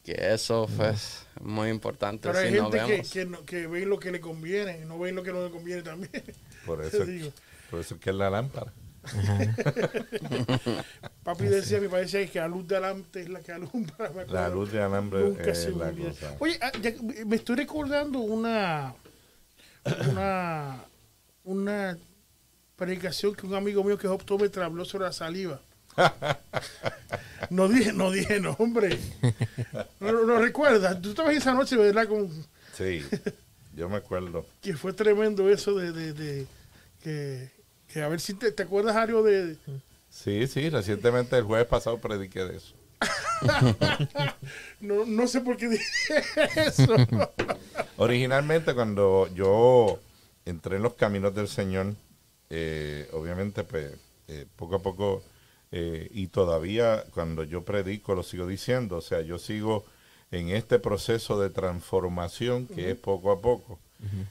[0.04, 2.30] que eso es muy importante.
[2.30, 5.24] Pero hay gente que, que, no, que, ven lo que le conviene, no ven lo
[5.24, 6.24] que no le conviene también.
[6.66, 7.04] Por eso,
[7.70, 8.72] por eso que es la lámpara.
[11.24, 14.12] Papi decía, mi padre decía que la luz de alambre es la que alumbra.
[14.28, 16.36] La luz de alambre es la cosa.
[16.40, 16.72] Oye, ah,
[17.26, 18.94] me estoy recordando una,
[20.10, 20.84] una,
[21.44, 21.98] una
[22.78, 25.60] predicación que un amigo mío que es optómetra habló sobre la saliva.
[27.50, 28.98] no dije, no dije nombre.
[30.00, 31.02] No, no, recuerdas.
[31.02, 32.08] Tú estabas esa noche, ¿verdad?
[32.08, 32.30] Con...
[32.74, 33.04] Sí,
[33.76, 34.46] yo me acuerdo.
[34.62, 36.48] que fue tremendo eso de, de, de
[37.04, 37.52] que,
[37.92, 39.58] que, a ver si te, te, acuerdas algo de...
[40.10, 42.76] Sí, sí, recientemente el jueves pasado prediqué de eso.
[44.80, 46.24] no, no sé por qué dije
[46.56, 46.96] eso.
[47.98, 50.00] Originalmente cuando yo
[50.46, 51.96] entré en los caminos del Señor,
[52.50, 53.94] eh, obviamente, pues,
[54.28, 55.24] eh, poco a poco,
[55.72, 59.86] eh, y todavía cuando yo predico lo sigo diciendo, o sea, yo sigo
[60.32, 63.80] en este proceso de transformación que es poco a poco.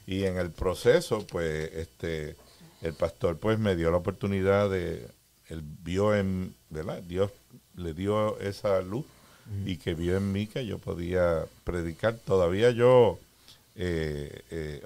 [0.06, 2.36] Y en el proceso, pues, este,
[2.82, 5.08] el pastor, pues, me dio la oportunidad de,
[5.48, 7.02] él vio en, ¿verdad?
[7.02, 7.32] Dios
[7.74, 9.04] le dio esa luz
[9.64, 12.14] y que vio en mí que yo podía predicar.
[12.14, 13.18] Todavía yo,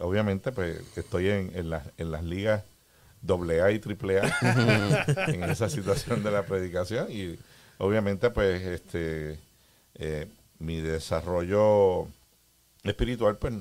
[0.01, 2.65] obviamente, pues, estoy en, en, en las ligas
[3.23, 7.11] doble A y triple A en esa situación de la predicación.
[7.11, 7.39] Y
[7.79, 9.39] obviamente pues este
[9.95, 10.27] eh,
[10.59, 12.07] mi desarrollo
[12.83, 13.55] espiritual pues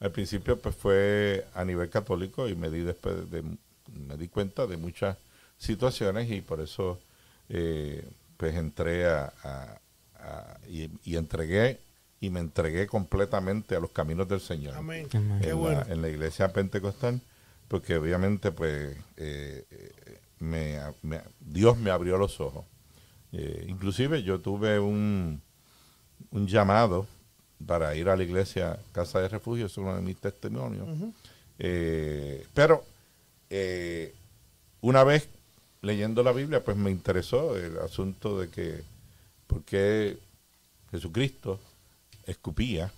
[0.00, 4.66] al principio pues fue a nivel católico y me di después de, me di cuenta
[4.66, 5.16] de muchas
[5.58, 6.98] situaciones y por eso
[7.48, 8.04] eh,
[8.36, 9.32] pues entré a,
[10.68, 11.78] y, entregué
[12.20, 14.74] y me entregué completamente a los caminos del Señor.
[15.88, 17.20] En la iglesia pentecostal
[17.72, 19.64] porque obviamente pues eh,
[20.40, 20.78] me,
[21.40, 22.66] Dios me abrió los ojos.
[23.32, 25.40] Eh, inclusive yo tuve un,
[26.32, 27.06] un llamado
[27.66, 30.86] para ir a la iglesia Casa de Refugio, es uno de mis testimonios.
[31.58, 32.84] Eh, pero
[34.82, 35.30] una vez
[35.80, 38.82] leyendo la Biblia, pues me interesó el asunto de que
[39.46, 40.18] por qué
[40.90, 41.58] Jesucristo
[42.26, 42.92] escupía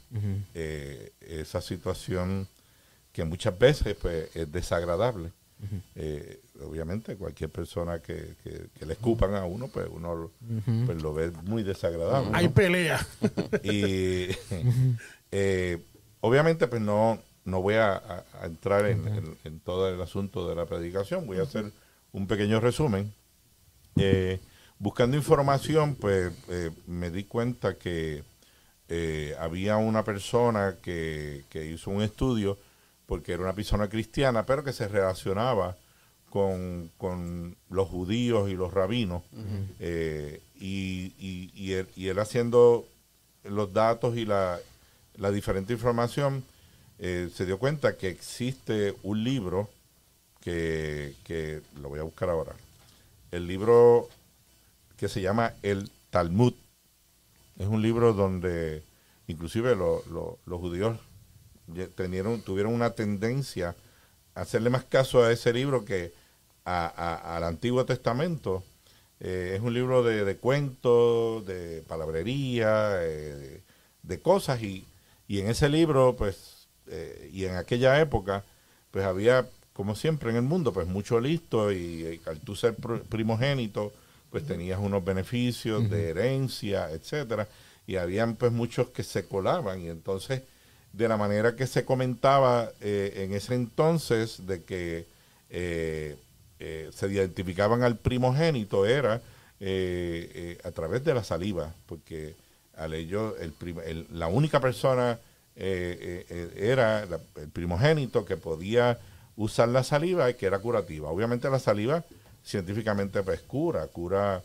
[1.20, 2.48] esa situación
[3.14, 5.30] que muchas veces pues, es desagradable.
[5.94, 10.32] Eh, obviamente, cualquier persona que, le escupan a uno, pues uno
[10.84, 12.30] pues, lo ve muy desagradable.
[12.34, 13.06] Hay pelea.
[13.62, 14.28] y
[15.30, 15.80] eh,
[16.20, 21.38] obviamente, pues no, no voy a, entrar en, todo el asunto de la predicación, voy
[21.38, 21.70] a hacer
[22.12, 23.14] un pequeño resumen.
[23.96, 24.40] Eh,
[24.80, 26.32] buscando información, pues
[26.88, 28.24] me di cuenta que
[29.38, 32.58] había una persona que, que hizo un estudio
[33.06, 35.76] porque era una persona cristiana, pero que se relacionaba
[36.30, 36.90] con,
[37.70, 39.22] los judíos y los rabinos.
[39.78, 42.86] Eh, y, él, haciendo
[43.44, 44.58] los datos y la,
[45.32, 46.44] diferente información,
[46.98, 49.68] eh, se dio cuenta que existe un libro
[50.40, 52.52] que, que, lo voy a buscar ahora,
[53.30, 54.08] el libro
[54.96, 56.54] que se llama El Talmud.
[57.58, 58.82] Es un libro donde
[59.28, 60.98] inclusive los judíos
[62.44, 63.74] tuvieron una tendencia
[64.34, 66.12] a hacerle más caso a ese libro que
[66.64, 68.62] al Antiguo Testamento.
[69.20, 73.62] Eh, es un libro de, cuentos, de palabrería, eh,
[74.02, 74.62] de, cosas.
[74.62, 74.84] Y,
[75.28, 78.44] y, en ese libro, pues, eh, y en aquella época,
[78.90, 83.92] pues había, como siempre en el mundo, pues mucho listo y, al tú ser primogénito,
[84.30, 87.48] pues tenías unos beneficios de herencia, etcétera,
[87.86, 89.80] y habían pues muchos que se colaban.
[89.80, 90.42] Y entonces
[90.96, 95.06] de la manera que se comentaba eh, en ese entonces de que
[95.50, 96.16] eh,
[96.60, 99.20] eh, se identificaban al primogénito era
[99.60, 102.34] a través de la saliva, porque
[102.76, 105.18] al ello el, la única persona
[105.56, 107.04] era
[107.36, 108.98] el primogénito que podía
[109.36, 111.08] usar la saliva y que era curativa.
[111.08, 112.04] Obviamente la saliva
[112.44, 114.42] científicamente pues cura, cura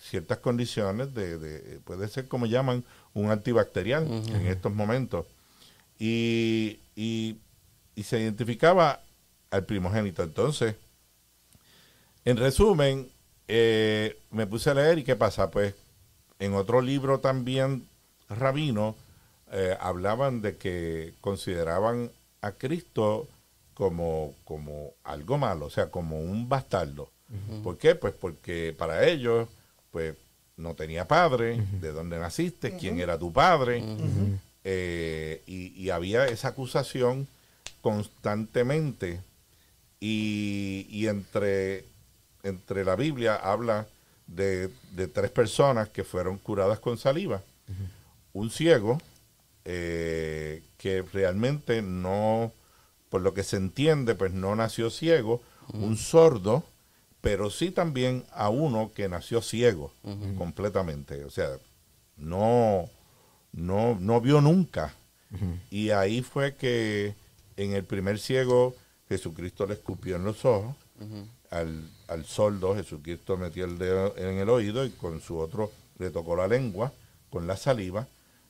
[0.00, 2.84] ciertas condiciones de, puede ser como llaman
[3.16, 5.26] un antibacterial en estos momentos.
[5.98, 7.38] Y, y,
[8.02, 9.00] se identificaba
[9.50, 10.22] al primogénito.
[10.22, 10.76] Entonces
[12.26, 13.08] en resumen
[13.48, 15.74] eh, me puse a leer y qué pasa pues
[16.38, 17.88] en otro libro también
[18.28, 18.94] rabino
[19.50, 22.10] eh, hablaban de que consideraban
[22.42, 23.28] a Cristo
[23.72, 27.10] como, como algo malo, o sea, como un bastardo.
[27.64, 27.94] ¿Por qué?
[27.94, 29.48] Pues porque para ellos
[29.90, 30.16] pues
[30.56, 33.82] no tenía padre, de dónde naciste, quién era tu padre,
[34.64, 37.28] eh, y, había esa acusación
[37.82, 39.20] constantemente,
[40.00, 41.84] y, entre,
[42.42, 43.86] entre la Biblia habla
[44.26, 44.70] de,
[45.12, 47.42] tres personas que fueron curadas con saliva,
[48.32, 48.98] un ciego,
[49.64, 52.52] eh, que realmente no,
[53.08, 55.42] por lo que se entiende, pues no nació ciego,
[55.72, 56.64] un sordo,
[57.26, 59.92] pero sí también a uno que nació ciego
[60.38, 61.58] completamente, o sea,
[62.16, 62.88] no,
[63.50, 64.94] no, no vio nunca.
[65.68, 67.16] Y ahí fue que
[67.56, 68.76] en el primer ciego
[69.08, 70.76] Jesucristo le escupió en los ojos,
[71.50, 76.10] al, al sordo Jesucristo metió el dedo en el oído y con su otro le
[76.10, 76.92] tocó la lengua
[77.28, 78.06] con la saliva,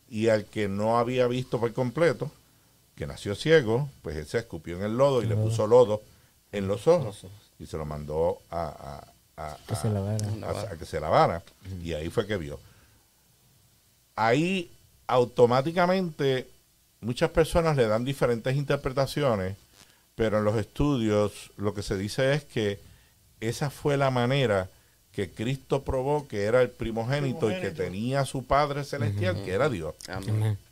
[0.06, 2.30] y al que no había visto por completo,
[2.94, 6.02] que nació ciego, pues él se escupió en el lodo y le puso lodo
[6.52, 7.26] en los ojos
[7.58, 9.02] y se lo mandó a,
[9.66, 10.16] que, se lavara.
[10.70, 11.42] a, que se lavara.
[11.82, 12.58] Y ahí fue que vio.
[14.14, 14.70] Ahí
[15.06, 16.48] automáticamente
[17.00, 19.56] muchas personas le dan diferentes interpretaciones,
[20.14, 22.80] pero en los estudios lo que se dice es que
[23.40, 24.70] esa fue la manera
[25.12, 29.70] que Cristo probó que era el primogénito, y que tenía su Padre Celestial, que era
[29.70, 29.94] Dios.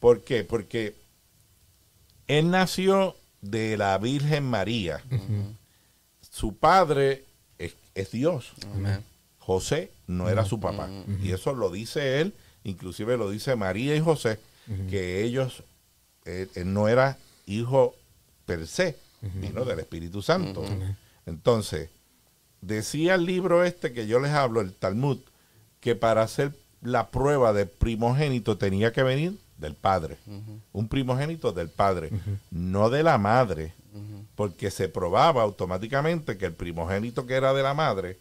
[0.01, 0.45] ¿Por qué?
[0.45, 0.95] Porque
[2.27, 5.03] Él nació de la Virgen María
[6.35, 7.25] su padre
[7.59, 8.55] es, Dios.
[9.39, 10.89] José no era su papá.
[11.23, 14.41] Y eso lo dice él, inclusive lo dice María y José,
[14.91, 15.63] que ellos,
[16.25, 17.95] eh, él, no era hijo
[18.47, 18.97] per se,
[19.41, 20.65] sino del Espíritu Santo.
[21.25, 21.91] Entonces,
[22.61, 25.19] decía el libro este que yo les hablo, el Talmud,
[25.79, 30.19] que para hacer la prueba de primogénito tenía que venir del padre.
[30.73, 32.11] Un primogénito del padre,
[32.51, 33.73] no de la madre
[34.35, 38.19] porque se probaba automáticamente que el primogénito que era de la madre,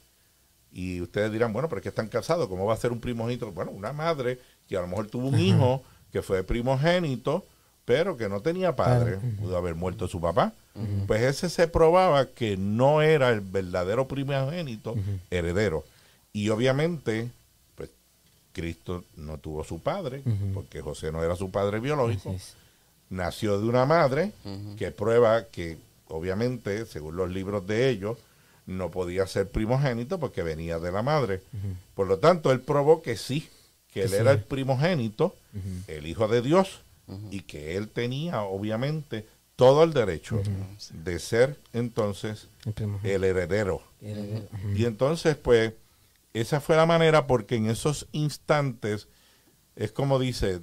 [0.72, 3.52] y ustedes dirán, bueno, pero es que están casados, ¿cómo va a ser un primogénito?
[3.52, 7.46] Bueno, una madre que a lo mejor tuvo un hijo que fue primogénito,
[7.86, 10.54] pero que no tenía padre, pudo haber muerto su papá,
[11.06, 14.96] pues ese se probaba que no era el verdadero primogénito
[15.30, 15.84] heredero.
[16.32, 17.30] Y obviamente,
[17.76, 17.90] pues
[18.54, 22.36] Cristo no tuvo su padre, porque José no era su padre biológico,
[23.10, 24.32] nació de una madre
[24.78, 25.78] que prueba que
[26.08, 28.18] obviamente, según los libros de ellos,
[28.66, 31.42] no podía ser primogénito porque venía de la madre.
[31.96, 33.50] Por lo tanto, él probó que sí,
[33.92, 35.36] que él era el primogénito,
[35.88, 36.82] el hijo de Dios,
[37.32, 39.26] y que él tenía, obviamente,
[39.56, 40.42] todo el derecho
[40.92, 42.48] de ser entonces
[43.04, 43.82] el, heredero.
[44.76, 45.74] Y entonces, pues,
[46.34, 49.08] esa fue la manera porque en esos instantes,
[49.76, 50.62] es como dice,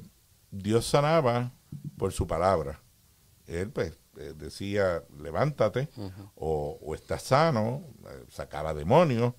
[0.50, 1.52] Dios sanaba
[1.96, 2.80] por su palabra.
[3.46, 5.88] Él, pues, eh, decía, levántate,
[6.34, 9.34] o, o, estás sano, eh, sacara demonios,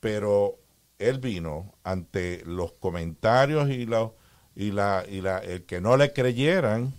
[0.00, 0.58] pero
[0.98, 4.10] él vino ante los comentarios y, la,
[4.54, 6.94] y, la, y la, el que no le creyeran,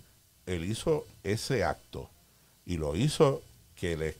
[0.46, 2.10] él hizo ese acto
[2.64, 3.42] y lo hizo
[3.74, 4.16] que le,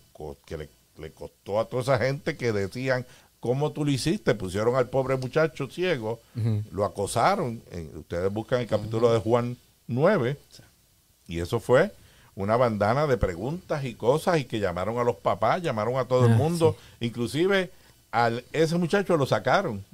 [0.46, 3.06] que le, le costó a toda esa gente que decían,
[3.40, 4.34] ¿cómo tú lo hiciste?
[4.34, 6.20] Pusieron al pobre muchacho ciego,
[6.72, 7.62] lo acosaron.
[7.94, 9.56] ustedes buscan el capítulo de Juan
[9.90, 10.38] 9,
[11.26, 11.92] y eso fue
[12.36, 16.26] una bandana de preguntas y cosas y que llamaron a los papás, llamaron a todo
[16.26, 17.70] el ah, mundo, inclusive
[18.12, 19.84] al ese muchacho lo sacaron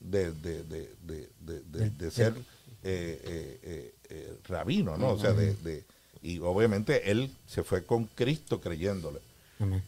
[0.00, 2.34] de, de, de, de, ser
[2.82, 5.10] eh, eh, eh, rabino, ¿no?
[5.10, 5.84] O sea, de,
[6.22, 9.20] y obviamente él se fue con Cristo creyéndole.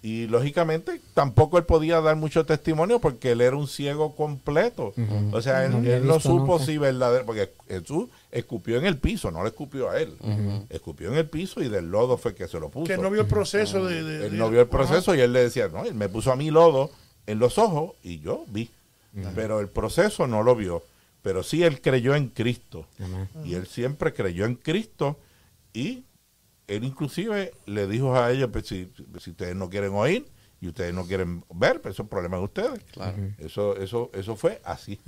[0.03, 4.93] Y lógicamente tampoco él podía dar mucho testimonio porque él era un ciego completo.
[5.33, 9.49] O sea, él, no supo si verdadero, porque Jesús escupió en el piso, no le
[9.51, 10.17] escupió a él.
[10.71, 12.87] Escupió en el piso y del lodo fue que se lo puso.
[12.87, 15.69] Que no vio el proceso de, Él no vio el proceso y él le decía,
[15.69, 16.91] no, él me puso a mí lodo
[17.27, 18.71] en los ojos y yo vi.
[19.35, 20.83] Pero el proceso no lo vio.
[21.23, 22.87] Pero sí él creyó en Cristo.
[23.45, 25.17] Y él siempre creyó en Cristo
[25.73, 26.05] y
[26.67, 30.27] él inclusive le dijo a ellos, pues, si, ustedes no quieren oír,
[30.61, 32.81] y ustedes no quieren ver, pero eso es problema de ustedes.
[33.39, 34.99] Eso, eso, eso fue así.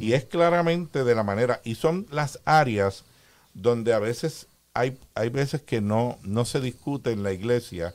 [0.00, 3.04] Y es claramente de la manera, y son las áreas
[3.52, 7.94] donde a veces hay, hay veces que no, no se discute en la iglesia,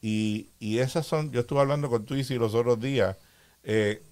[0.00, 3.16] y, y esas son, yo estuve hablando con Twisi los otros días,
[3.64, 4.02] eh,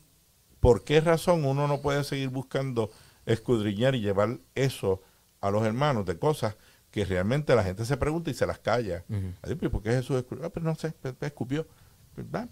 [0.59, 2.90] ¿por qué razón uno no puede seguir buscando
[3.26, 5.01] escudriñar y llevar eso
[5.40, 6.57] a los hermanos de cosas
[6.93, 9.05] que realmente la gente se pregunta y se las calla?
[9.70, 10.47] ¿Por qué Jesús escupió?
[10.47, 11.66] Ah, pero no sé, escupió.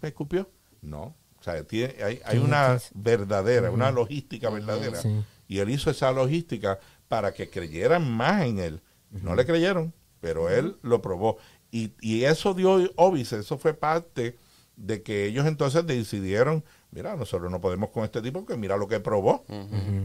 [0.03, 0.51] escupió.
[0.83, 4.99] No, o sea, tiene, hay, hay una verdadera, una logística verdadera.
[5.47, 8.83] Y él hizo esa logística para que creyeran más en él.
[9.11, 11.39] No le creyeron, pero él lo probó.
[11.71, 14.37] Y, y eso dio Obis, eso fue parte
[14.75, 18.89] de que ellos entonces decidieron mira, nosotros no podemos con este tipo porque mira lo
[18.89, 19.45] que probó,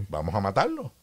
[0.09, 0.93] vamos a matarlo.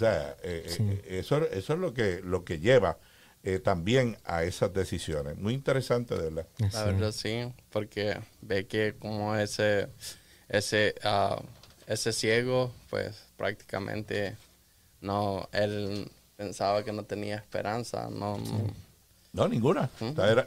[0.00, 2.96] O sea, eh, eh, eso, eso es lo que, lo que lleva
[3.42, 5.36] eh, también a esas decisiones.
[5.36, 6.46] Muy interesante, de verdad.
[6.72, 9.88] La verdad, sí, porque ve que como ese,
[10.48, 11.38] ese, uh,
[11.86, 14.38] ese ciego, pues prácticamente
[15.02, 18.38] no, él pensaba que no tenía esperanza, no
[19.34, 19.90] no, ninguna.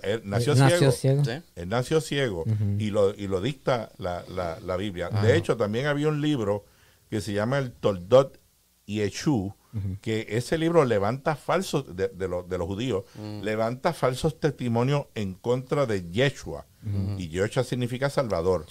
[0.02, 1.24] él nació, ciego.
[1.56, 2.44] Él nació ciego
[2.80, 5.10] y, lo, y lo dicta la, la, Biblia.
[5.10, 6.66] De hecho, también había un libro
[7.12, 8.40] que se llama el Toldot
[8.86, 9.54] Yeshu,
[10.02, 13.42] que ese libro levanta falsos, de, de, de los judíos, mm.
[13.42, 16.66] levanta falsos testimonios en contra de Yeshua.
[17.18, 18.66] Y Yeshua significa Salvador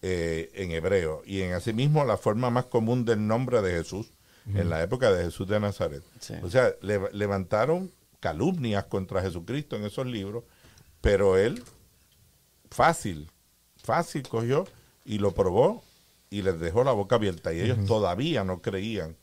[0.00, 1.22] eh, en hebreo.
[1.26, 4.12] Y en asimismo la forma más común del nombre de Jesús
[4.54, 6.02] en la época de Jesús de Nazaret.
[6.42, 10.44] O sea, levantaron calumnias contra Jesucristo en esos libros,
[11.00, 11.62] pero él
[12.70, 13.30] fácil,
[13.76, 14.66] fácil cogió
[15.04, 15.82] y lo probó
[16.30, 19.16] y les dejó la boca abierta y ellos todavía no creían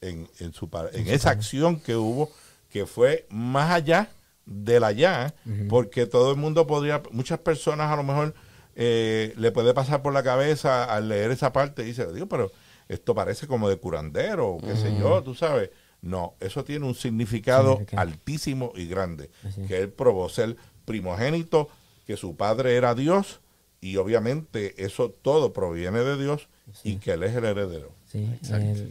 [0.00, 2.30] en, en, su, en esa acción que hubo
[2.70, 4.10] que fue más allá
[4.46, 5.34] del allá,
[5.68, 8.34] porque todo el mundo podría, muchas personas a lo mejor
[8.74, 12.50] eh, le puede pasar por la cabeza al leer esa parte y dice, digo, pero
[12.88, 15.70] esto parece como de curandero, qué sé yo, tú sabes.
[16.02, 19.30] No, eso tiene un significado altísimo y grande.
[19.68, 21.68] Que él probó ser primogénito,
[22.06, 23.40] que su padre era Dios,
[23.80, 26.48] y obviamente eso todo proviene de Dios
[26.84, 27.90] y que él es el heredero.
[28.10, 28.28] Sí,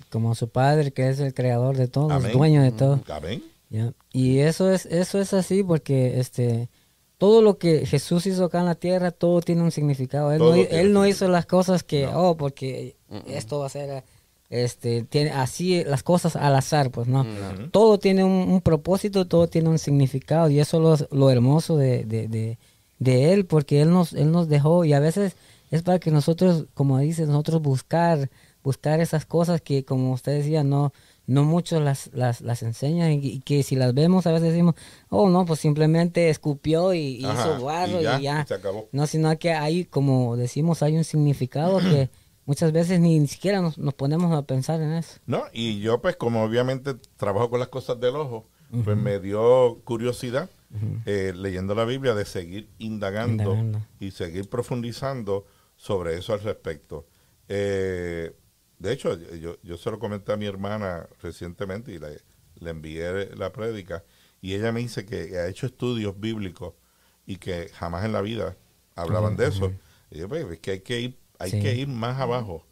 [0.10, 3.02] como su padre, que es el creador de todo, el dueño de todo.
[3.10, 3.44] Amén.
[4.12, 6.70] Y eso es, eso es así porque este
[7.18, 10.32] todo lo que Jesús hizo acá en la tierra, todo tiene un significado.
[10.32, 12.96] Él, no, él no, hizo las cosas que, oh, porque
[13.28, 14.04] esto va a ser
[14.50, 17.24] este tiene así las cosas al azar pues no
[17.70, 22.28] todo tiene un, propósito todo tiene un significado y eso es lo, hermoso de, de,
[22.28, 22.58] de,
[23.00, 25.36] él porque él nos él nos dejó y a veces
[25.72, 28.30] es para que nosotros como dice nosotros buscar
[28.64, 30.92] buscar esas cosas que como usted decía no
[31.30, 34.74] no muchos las, las, las enseñan y, que si las vemos a veces decimos,
[35.10, 38.48] oh no, pues simplemente escupió y, hizo barro y ya.
[38.92, 42.10] No, sino que hay, como decimos, hay un significado que,
[42.48, 45.20] muchas veces ni, siquiera nos, ponemos a pensar en eso.
[45.28, 48.48] No, y yo pues como obviamente trabajo con las cosas del ojo,
[48.84, 50.50] pues me dio curiosidad
[51.06, 53.58] eh, leyendo la Biblia de seguir indagando,
[54.00, 55.46] y seguir profundizando
[55.76, 57.08] sobre eso al respecto.
[57.48, 58.36] Eh,
[58.78, 62.22] de hecho, yo, yo se lo comenté a mi hermana recientemente y le,
[62.56, 64.04] le envié la prédica
[64.42, 66.74] y ella me dice que ha hecho estudios bíblicos
[67.26, 68.56] y que jamás en la vida
[68.96, 69.74] hablaban de eso.
[70.12, 72.66] Y yo, pues, es que hay que ir hay que ir más abajo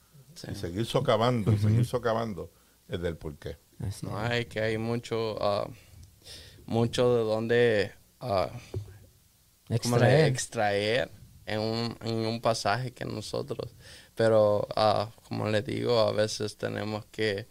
[0.51, 2.51] y seguir socavando, y seguir socavando
[2.89, 3.57] el del porqué.
[4.03, 5.71] no, hay que hay mucho, uh,
[6.67, 7.91] mucho de donde
[8.21, 8.47] uh,
[9.69, 11.09] extraer,
[11.45, 13.73] en, un, en un pasaje que nosotros,
[14.13, 17.47] pero uh, como les digo, a veces tenemos que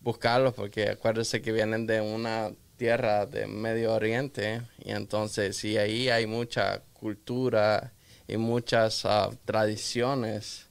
[0.00, 6.08] buscarlos porque acuérdense que vienen de una tierra de Medio Oriente y entonces si ahí
[6.08, 7.92] hay mucha cultura
[8.26, 10.68] y muchas ah, tradiciones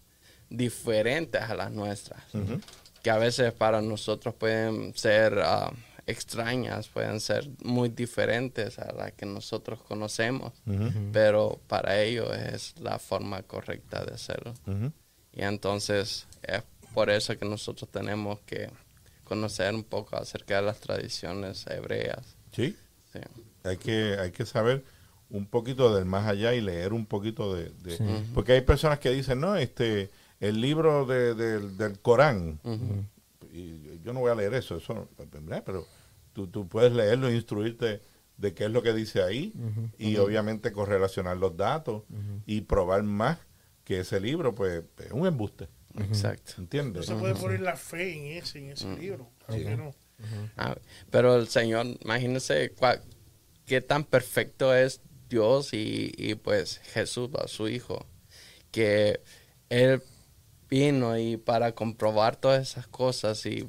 [0.49, 2.23] diferentes a las nuestras,
[3.03, 5.71] que a veces para nosotros pueden ser ah,
[6.09, 10.53] extrañas, pueden ser muy diferentes a las que nosotros conocemos,
[11.11, 14.53] pero para ellos es la forma correcta de hacerlo.
[15.33, 18.69] Y entonces es por eso que nosotros tenemos que
[19.23, 22.35] conocer un poco acerca de las tradiciones hebreas.
[22.51, 22.75] Sí.
[23.13, 23.19] sí.
[23.63, 24.83] Hay, que, hay que saber
[25.29, 27.71] un poquito del más allá y leer un poquito de...
[28.33, 32.59] Porque hay personas que dicen, no, este, el libro de, del Corán,
[33.53, 35.07] y yo no voy a leer eso, eso
[35.65, 35.85] pero
[36.39, 38.01] tú, tú puedes leerlo e instruirte
[38.37, 39.53] de qué es lo que dice ahí
[39.97, 42.03] y obviamente correlacionar los datos
[42.45, 43.37] y probar más
[43.83, 45.67] que ese libro, pues es un embuste.
[45.97, 46.53] Exacto.
[46.59, 47.09] ¿Entiendes?
[47.09, 49.29] No se puede poner la fe en ese, en ese libro.
[50.55, 50.77] Ah,
[51.09, 52.73] pero el Señor, imagínese
[53.65, 58.05] qué tan perfecto es Dios y, y pues Jesús, su Hijo,
[58.71, 59.21] que
[59.69, 60.01] Él
[60.69, 63.67] vino y para comprobar todas esas cosas y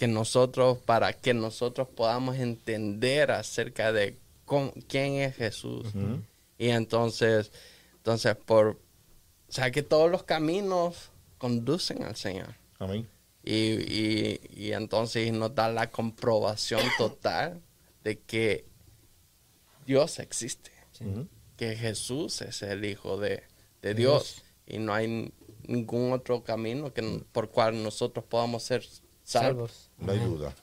[0.00, 4.16] que nosotros, para que nosotros podamos entender acerca de
[4.88, 5.88] quién es Jesús.
[6.56, 7.52] Y entonces,
[7.96, 8.78] entonces por,
[9.46, 12.54] o sea, que todos los caminos conducen al Señor.
[12.78, 13.06] Amén.
[13.44, 17.60] Y, y, entonces nos da la comprobación total
[18.02, 18.64] de que
[19.84, 20.70] Dios existe,
[21.58, 23.42] que Jesús es el Hijo de,
[23.94, 25.30] Dios y no hay
[25.68, 28.82] ningún otro camino que, por cual nosotros podamos ser
[29.30, 29.90] salvos.
[29.98, 30.54] No hay duda.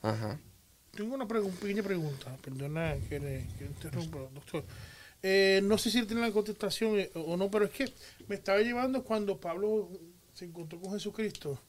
[0.91, 4.63] Tengo una pequeña pregunta, perdona que le interrumpa, doctor.
[5.21, 7.91] Eh, no sé si tiene la contestación eh, o no, pero es que
[8.27, 9.89] me estaba llevando cuando Pablo
[10.33, 11.59] se encontró con Jesucristo.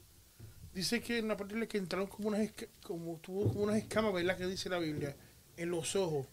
[0.75, 2.51] Dice que en la parte de que entraron como unas,
[2.83, 4.37] como, tuvo como unas escamas, ¿verdad?
[4.37, 5.17] Que dice la Biblia,
[5.57, 6.27] en los ojos.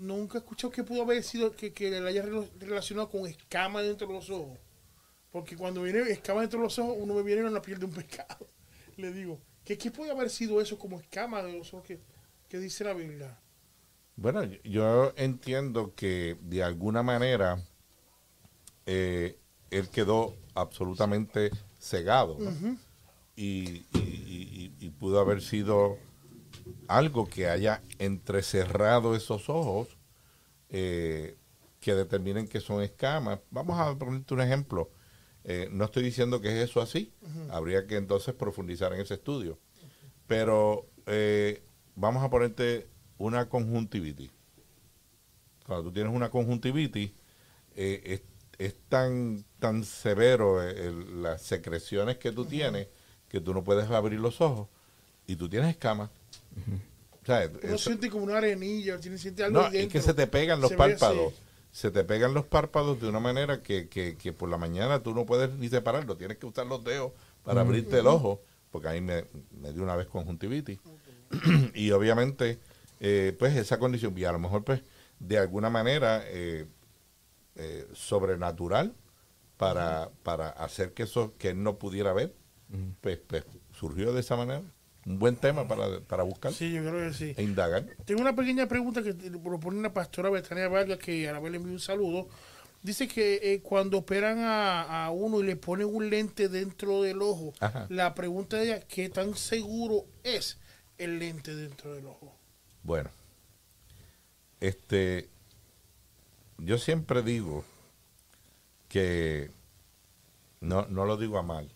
[0.00, 2.24] Nunca he escuchado que pudo haber sido que, que le haya
[2.58, 4.58] relacionado con escamas dentro de los ojos.
[5.30, 7.84] Porque cuando viene escamas dentro de los ojos, uno me viene en la piel de
[7.84, 8.46] un pescado.
[8.96, 12.00] Le digo, ¿qué, qué puede haber sido eso como escama de los ojos que,
[12.48, 13.38] que dice la Biblia?
[14.16, 17.62] Bueno, yo entiendo que de alguna manera
[18.86, 19.38] eh,
[19.70, 22.36] él quedó absolutamente cegado
[23.36, 23.86] y,
[24.98, 25.98] pudo haber sido
[26.86, 29.96] algo que haya entrecerrado esos ojos
[30.68, 31.36] eh,
[31.80, 33.40] que determinen que son escamas.
[33.50, 34.90] Vamos a ponerte un ejemplo.
[35.44, 37.12] Eh, no estoy diciendo que es eso así.
[37.50, 39.58] Habría que entonces profundizar en ese estudio.
[40.26, 40.86] Pero
[41.94, 42.86] vamos a ponerte
[43.18, 44.30] una conjuntivitis.
[45.66, 47.12] Cuando tú tienes una conjuntivitis,
[47.74, 48.22] eh,
[48.58, 52.88] es, tan, tan severo eh, las secreciones que tú tienes
[53.28, 54.68] que tú no puedes abrir los ojos
[55.26, 56.10] y tú tienes escamas.
[57.26, 61.32] no siente como una arenilla, siente algo No, es que se te pegan los párpados.
[61.72, 65.26] Se te pegan los párpados de una manera que, que, por la mañana tú no
[65.26, 66.16] puedes ni separarlo.
[66.16, 67.12] Tienes que usar los dedos
[67.42, 69.24] para abrirte el ojo, porque ahí me,
[69.60, 70.78] me dio una vez conjuntivitis.
[71.74, 72.60] y obviamente
[73.00, 74.82] eh, pues esa condición, y a lo mejor pues
[75.18, 76.66] de alguna manera eh,
[77.56, 78.94] eh, sobrenatural
[79.56, 82.34] para, para hacer que eso que él no pudiera ver,
[83.00, 84.62] pues, pues, surgió de esa manera.
[85.04, 86.52] Un buen tema para, para buscar.
[86.52, 87.34] Sí, yo creo que sí.
[87.36, 87.84] E indagar.
[88.04, 91.56] Tengo una pequeña pregunta que propone la pastora Betania Vargas, que a la vez le
[91.56, 92.28] envío un saludo.
[92.82, 97.52] Dice que cuando operan a, uno y le ponen un lente dentro del ojo,
[97.88, 100.58] la pregunta de ella, ¿qué tan seguro es
[100.98, 102.34] el lente dentro del ojo?
[102.82, 103.10] Bueno,
[104.60, 105.28] este,
[106.58, 107.64] yo siempre digo
[108.88, 109.50] que
[110.60, 111.72] no, no lo digo a mal,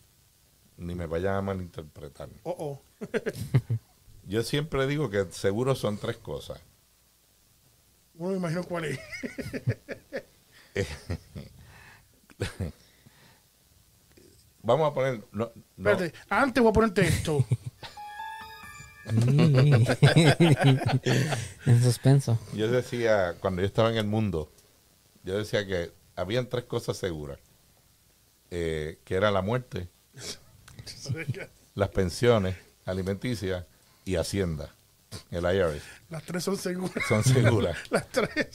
[0.75, 2.29] ni me vayan a malinterpretar.
[2.43, 2.86] Oh, oh.
[4.27, 6.59] yo siempre digo que seguro son tres cosas.
[8.13, 8.99] Bueno, me imagino cuál es.
[14.63, 15.23] Vamos a poner.
[15.31, 17.45] No, Espérate, antes voy a ponerte esto.
[21.65, 22.37] en suspenso.
[22.53, 24.51] Yo decía, cuando yo estaba en el mundo,
[25.23, 27.39] yo decía que habían tres cosas seguras.
[28.49, 29.89] Eh, que era la muerte,
[31.75, 32.55] las pensiones
[32.87, 33.65] alimenticias
[34.05, 34.73] y Hacienda,
[35.29, 35.83] el IRS.
[36.09, 37.03] Las tres son seguras.
[37.07, 37.77] Son seguras.
[37.91, 38.47] las tres.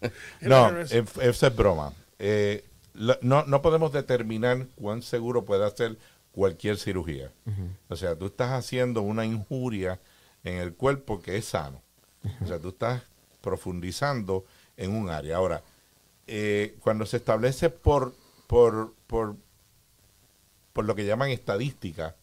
[0.40, 1.92] no, eso es broma.
[2.18, 5.98] Eh, no, no podemos determinar cuán seguro puede ser
[6.32, 7.32] cualquier cirugía.
[7.88, 10.00] O sea, tú estás haciendo una injuria
[10.44, 11.82] en el cuerpo que es sano.
[12.42, 13.02] O sea, tú estás
[13.40, 14.44] profundizando
[14.76, 15.36] en un área.
[15.36, 15.62] Ahora,
[16.26, 18.14] eh, cuando se establece por,
[18.46, 19.36] por, por,
[20.72, 22.16] por lo que llaman estadística,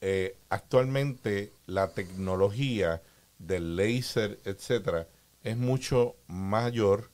[0.00, 3.02] eh, actualmente la tecnología
[3.38, 5.08] del láser, etcétera,
[5.42, 7.10] es mucho mayor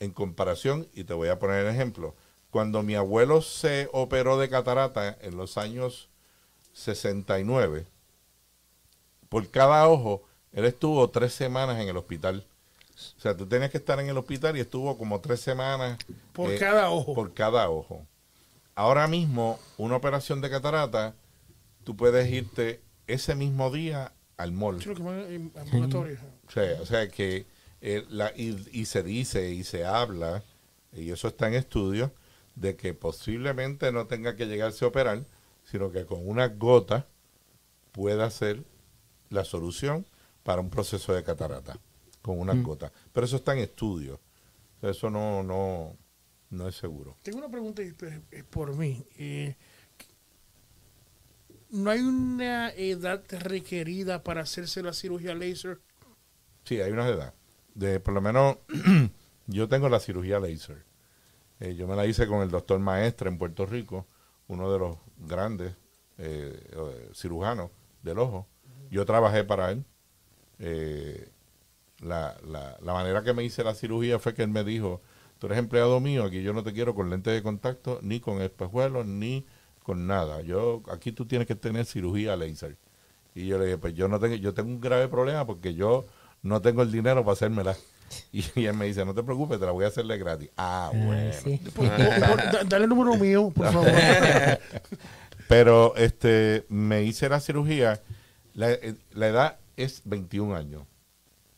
[0.00, 2.14] en comparación, y te voy a poner el ejemplo,
[2.50, 6.08] cuando mi abuelo se operó de catarata en los años
[6.72, 7.86] 69,
[9.28, 12.44] por cada ojo, él estuvo tres semanas en el hospital.
[13.16, 15.98] O sea, tú tenías que estar en el hospital y estuvo como tres semanas.
[16.34, 17.14] Por eh, cada ojo.
[17.14, 18.06] Por cada ojo.
[18.74, 21.14] Ahora mismo, una operación de catarata,
[21.84, 24.76] tú puedes irte ese mismo día al mall.
[24.76, 27.46] o sea, que
[27.80, 30.42] eh, la, y, se dice y se habla,
[30.92, 32.12] y eso está en estudio,
[32.54, 35.24] de que posiblemente no tenga que llegarse a operar,
[35.64, 37.06] sino que con una gota
[37.92, 38.62] pueda ser
[39.30, 40.06] la solución
[40.42, 41.78] para un proceso de catarata,
[42.20, 42.62] con una mm.
[42.62, 42.92] gota.
[43.12, 44.20] Pero eso está en estudio.
[44.82, 45.96] Eso no, no,
[46.50, 47.16] no es seguro.
[47.22, 47.82] Tengo una pregunta
[48.50, 49.06] por mí.
[49.16, 49.56] Eh,
[51.72, 55.80] ¿No hay una edad requerida para hacerse la cirugía láser?
[56.64, 57.34] Sí, hay una edad.
[57.74, 58.58] De por lo menos
[59.46, 60.84] Yo tengo la cirugía laser.
[61.60, 64.06] Eh, yo me la hice con el doctor Maestre en Puerto Rico,
[64.48, 65.74] uno de los grandes
[66.18, 66.70] eh,
[67.14, 67.70] cirujanos
[68.02, 68.48] del ojo.
[68.90, 69.84] Yo trabajé para él.
[70.58, 71.30] Eh,
[72.00, 75.02] la, la, la, manera que me hice la cirugía fue que él me dijo,
[75.38, 78.42] tú eres empleado mío, aquí yo no te quiero con lentes de contacto, ni con
[78.42, 79.46] espejuelos, ni
[79.82, 80.40] con nada.
[80.42, 82.76] Yo aquí tú tienes que tener cirugía laser.
[83.34, 86.06] Y yo le dije, pues yo no tengo, yo tengo un grave problema porque yo
[86.42, 87.76] no tengo el dinero para hacérmela.
[88.30, 90.50] Y, él me dice, no te preocupes, te la voy a hacerle gratis.
[90.54, 91.32] Ah, ah
[91.74, 91.98] bueno.
[92.68, 93.90] dale el número mío, por favor.
[95.48, 98.02] Pero este, me hice la cirugía.
[98.52, 100.82] La, eh, la, edad es 21 años.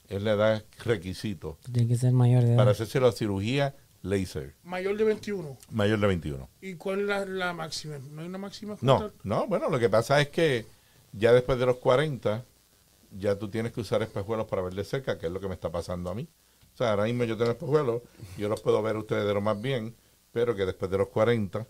[0.08, 1.58] Es la edad requisito.
[1.72, 2.56] Tiene que ser mayor de edad.
[2.56, 3.74] Para hacerse la cirugía
[4.04, 4.54] laser.
[4.62, 5.58] Mayor de 21.
[5.70, 6.48] Mayor de 21.
[6.60, 7.98] ¿Y cuál es la, la máxima?
[7.98, 8.76] ¿No hay una máxima?
[8.80, 10.66] No, no, bueno, lo que pasa es que
[11.12, 12.44] ya después de los 40,
[13.18, 15.54] ya tú tienes que usar espejuelos para ver de cerca, que es lo que me
[15.54, 16.28] está pasando a mí.
[16.74, 18.02] O sea, ahora mismo yo tengo espejuelos,
[18.36, 19.94] yo los puedo ver ustedes de lo más bien,
[20.32, 21.66] pero que después de los 40,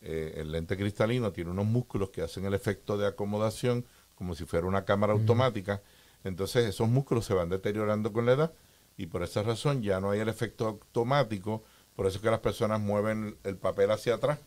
[0.00, 4.44] eh, el lente cristalino tiene unos músculos que hacen el efecto de acomodación como si
[4.44, 5.82] fuera una cámara automática.
[6.22, 8.52] Entonces esos músculos se van deteriorando con la edad
[8.96, 11.64] y por esa razón ya no hay el efecto automático.
[11.96, 14.38] Por eso es que las personas mueven el papel hacia atrás,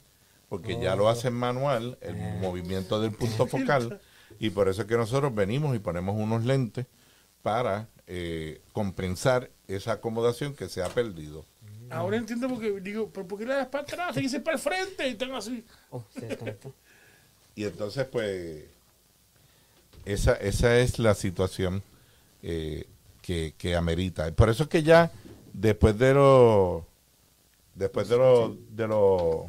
[0.50, 1.10] porque ya lo oh.
[1.10, 2.38] hacen manual, el eh.
[2.42, 4.00] movimiento del punto focal.
[4.40, 6.86] Y por eso es que nosotros venimos y ponemos unos lentes
[7.42, 11.46] para eh, compensar esa acomodación que se ha perdido.
[11.90, 14.16] Ahora entiendo porque digo, ¿pero ¿por qué le das para atrás?
[14.16, 15.64] Se para el frente y tengo así.
[15.90, 16.04] Oh,
[17.56, 18.66] y entonces, pues,
[20.06, 21.82] esa, esa es la situación
[22.44, 22.86] eh,
[23.22, 24.30] que, que, amerita.
[24.34, 25.12] Por eso es que ya
[25.54, 26.84] después de los
[27.78, 29.46] después de los de los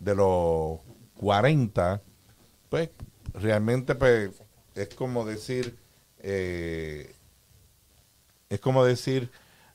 [0.00, 0.78] de los
[1.18, 2.02] 40,
[2.68, 2.90] pues
[3.34, 4.30] realmente pues,
[4.74, 5.76] es como decir,
[6.20, 7.14] eh,
[8.48, 9.30] es como decir,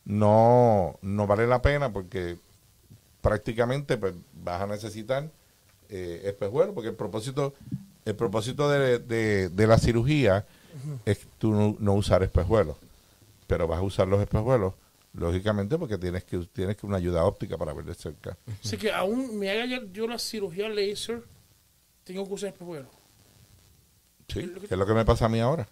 [0.05, 2.37] no, no vale la pena porque
[3.21, 5.29] prácticamente pues, vas a necesitar
[5.89, 7.53] eh, espejuelos, porque el propósito,
[8.05, 8.99] el propósito de,
[9.49, 10.45] de, la cirugía
[11.05, 12.77] es tú no, usar espejuelos,
[13.47, 14.73] pero vas a usar los espejuelos
[15.13, 18.37] lógicamente porque tienes que tienes que una ayuda óptica para ver de cerca.
[18.63, 21.23] Así que aún me haga yo la cirugía laser,
[22.03, 22.91] tengo que usar espejuelos.
[24.27, 25.67] Sí, que es lo que me pasa a mí ahora.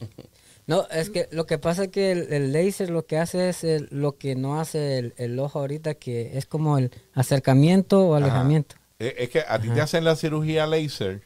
[0.66, 3.62] No, es que lo que pasa es que el, el láser lo que hace es
[3.90, 8.76] lo que no hace el, ojo ahorita, que es como el acercamiento o alejamiento.
[8.98, 11.20] Es, que a ti te hacen la cirugía láser,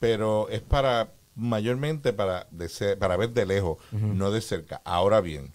[0.00, 4.80] pero es para mayormente para, de para ver de lejos, no de cerca.
[4.84, 5.52] Ahora bien,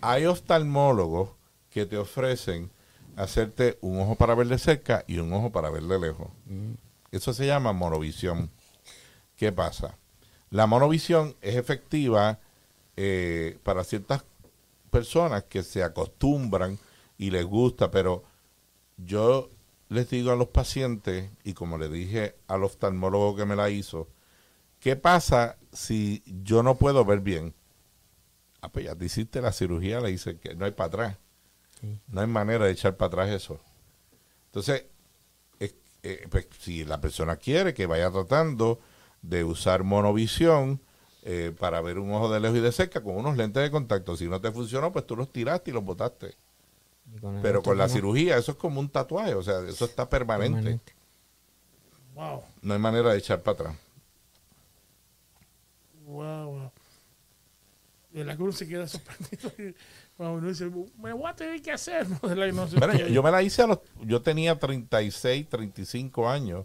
[0.00, 1.30] hay oftalmólogos
[1.70, 2.70] que te ofrecen
[3.16, 6.28] hacerte un ojo para ver de cerca y un ojo para ver de lejos.
[7.10, 8.50] Eso se llama monovisión.
[9.36, 9.96] ¿Qué pasa?
[10.50, 12.38] La monovisión es efectiva
[12.96, 14.24] eh, para ciertas
[14.90, 16.78] personas que se acostumbran
[17.18, 18.24] y les gusta, pero
[18.96, 19.50] yo
[19.88, 24.08] les digo a los pacientes, y como le dije al oftalmólogo que me la hizo,
[24.80, 27.54] ¿qué pasa si yo no puedo ver bien?
[28.60, 31.18] Ah, pues ya te hiciste la cirugía, le dice que no hay para atrás.
[32.08, 33.60] No hay manera de echar para atrás eso.
[34.46, 34.86] Entonces,
[36.06, 38.78] eh, pues, si la persona quiere que vaya tratando
[39.22, 40.80] de usar monovisión
[41.22, 44.16] eh, para ver un ojo de lejos y de cerca con unos lentes de contacto.
[44.16, 46.36] Si no te funcionó, pues tú los tiraste y los botaste.
[47.42, 50.80] Pero con la cirugía eso es como un tatuaje, o sea, eso está permanente.
[52.14, 52.42] Wow.
[52.62, 53.76] No hay manera de echar para atrás.
[56.04, 56.72] Wow, wow.
[58.16, 59.52] De la cruz se queda sorprendido.
[60.16, 62.06] uno dice, me voy a tener que hacer.
[63.10, 63.80] yo, me la hice a los.
[64.06, 66.64] Yo tenía 36, 35 años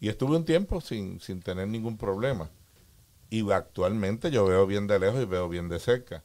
[0.00, 2.48] y estuve un tiempo sin, sin tener ningún problema.
[3.28, 6.24] Y actualmente yo veo bien de lejos y veo bien de cerca.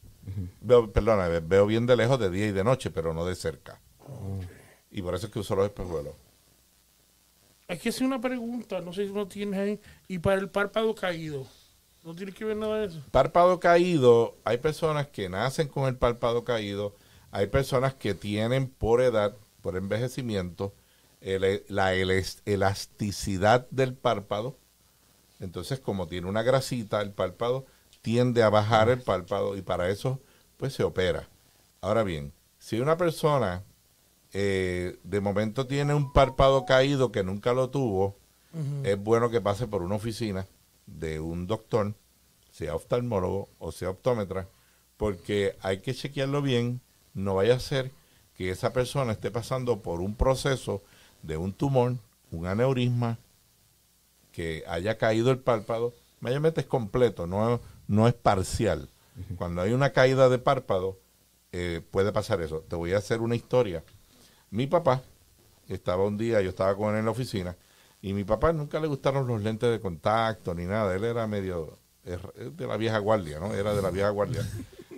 [0.61, 3.81] veo, perdona, veo bien de lejos de día y de noche, pero no de cerca.
[4.89, 6.13] Y por eso es que uso los espejuelos.
[7.67, 9.81] Hay que hacer una pregunta, no sé si no tienes ahí.
[10.07, 11.45] Y para el párpado caído,
[12.05, 13.01] ¿no tiene que ver nada de eso?
[13.11, 16.95] Párpado caído, hay personas que nacen con el párpado caído,
[17.31, 20.73] hay personas que tienen por edad, por envejecimiento,
[21.19, 24.55] la elasticidad del párpado.
[25.39, 27.65] Entonces, como tiene una grasita, el párpado
[28.03, 30.21] tiende a bajar el párpado y para eso,
[30.57, 31.27] pues se opera.
[31.81, 33.63] Ahora bien, si una persona
[34.31, 38.15] eh, de momento tiene un párpado caído que nunca lo tuvo,
[38.83, 40.47] es bueno que pase por una oficina
[40.85, 41.93] de un doctor,
[42.51, 44.47] sea oftalmólogo o sea optómetra,
[44.97, 46.81] porque hay que chequearlo bien,
[47.13, 47.91] no vaya a ser
[48.35, 50.81] que esa persona esté pasando por un proceso
[51.21, 51.97] de un tumor,
[52.31, 53.17] un aneurisma,
[54.31, 58.89] que haya caído el párpado, mayormente es completo, no, no es parcial.
[59.37, 60.99] Cuando hay una caída de párpado,
[61.53, 62.59] eh, puede pasar eso.
[62.67, 63.81] Te voy a hacer una historia.
[64.49, 65.01] Mi papá
[65.69, 67.55] estaba un día, yo estaba con él en la oficina,
[68.05, 70.95] y mi papá nunca le gustaron los lentes de contacto ni nada.
[70.95, 73.51] Él era medio de la vieja guardia, ¿no?
[73.51, 74.47] Era de la vieja guardia.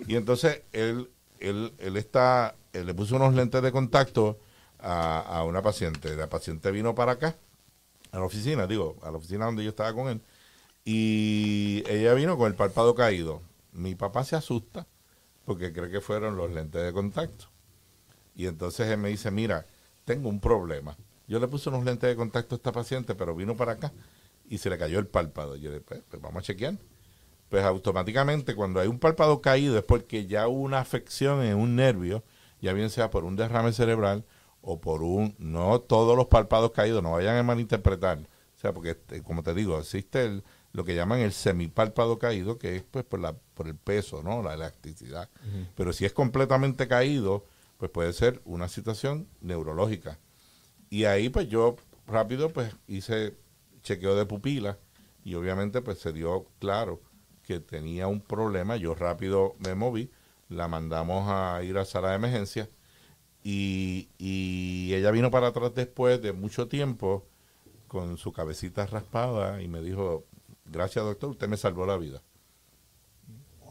[0.06, 4.38] Y entonces él, él, él está, él le puso unos lentes de contacto
[4.78, 6.14] a, a una paciente.
[6.16, 7.34] La paciente vino para acá,
[8.12, 10.20] a la oficina, digo, a la oficina donde yo estaba con él,
[10.84, 13.40] y ella vino con el párpado caído.
[13.72, 14.86] Mi papá se asusta
[15.46, 17.46] porque cree que fueron los lentes de contacto.
[18.36, 19.64] Y entonces él me dice, mira,
[20.04, 20.94] tengo un problema.
[21.28, 23.92] Yo le puse unos lentes de contacto a esta paciente, pero vino para acá
[24.48, 25.56] y se le cayó el párpado.
[25.56, 26.74] Yo le dije, pues, pues vamos a chequear.
[27.48, 31.76] Pues automáticamente cuando hay un párpado caído es porque ya hubo una afección en un
[31.76, 32.24] nervio,
[32.60, 34.24] ya bien sea por un derrame cerebral
[34.60, 35.34] o por un...
[35.38, 38.18] No todos los párpados caídos, no vayan a malinterpretar.
[38.18, 42.58] O sea, porque este, como te digo, existe el, lo que llaman el semipárpado caído,
[42.58, 44.42] que es pues por, la, por el peso, ¿no?
[44.42, 45.30] La elasticidad.
[45.76, 47.46] Pero si es completamente caído,
[47.78, 50.18] pues puede ser una situación neurológica.
[50.90, 51.76] Y ahí pues yo
[52.06, 53.36] rápido pues hice
[53.82, 54.78] chequeo de pupila
[55.24, 57.00] y obviamente pues se dio claro
[57.42, 58.76] que tenía un problema.
[58.76, 60.10] Yo rápido me moví,
[60.48, 62.68] la mandamos a ir a sala de emergencia
[63.42, 67.26] y, y ella vino para atrás después de mucho tiempo
[67.86, 70.26] con su cabecita raspada y me dijo,
[70.66, 72.22] gracias doctor, usted me salvó la vida.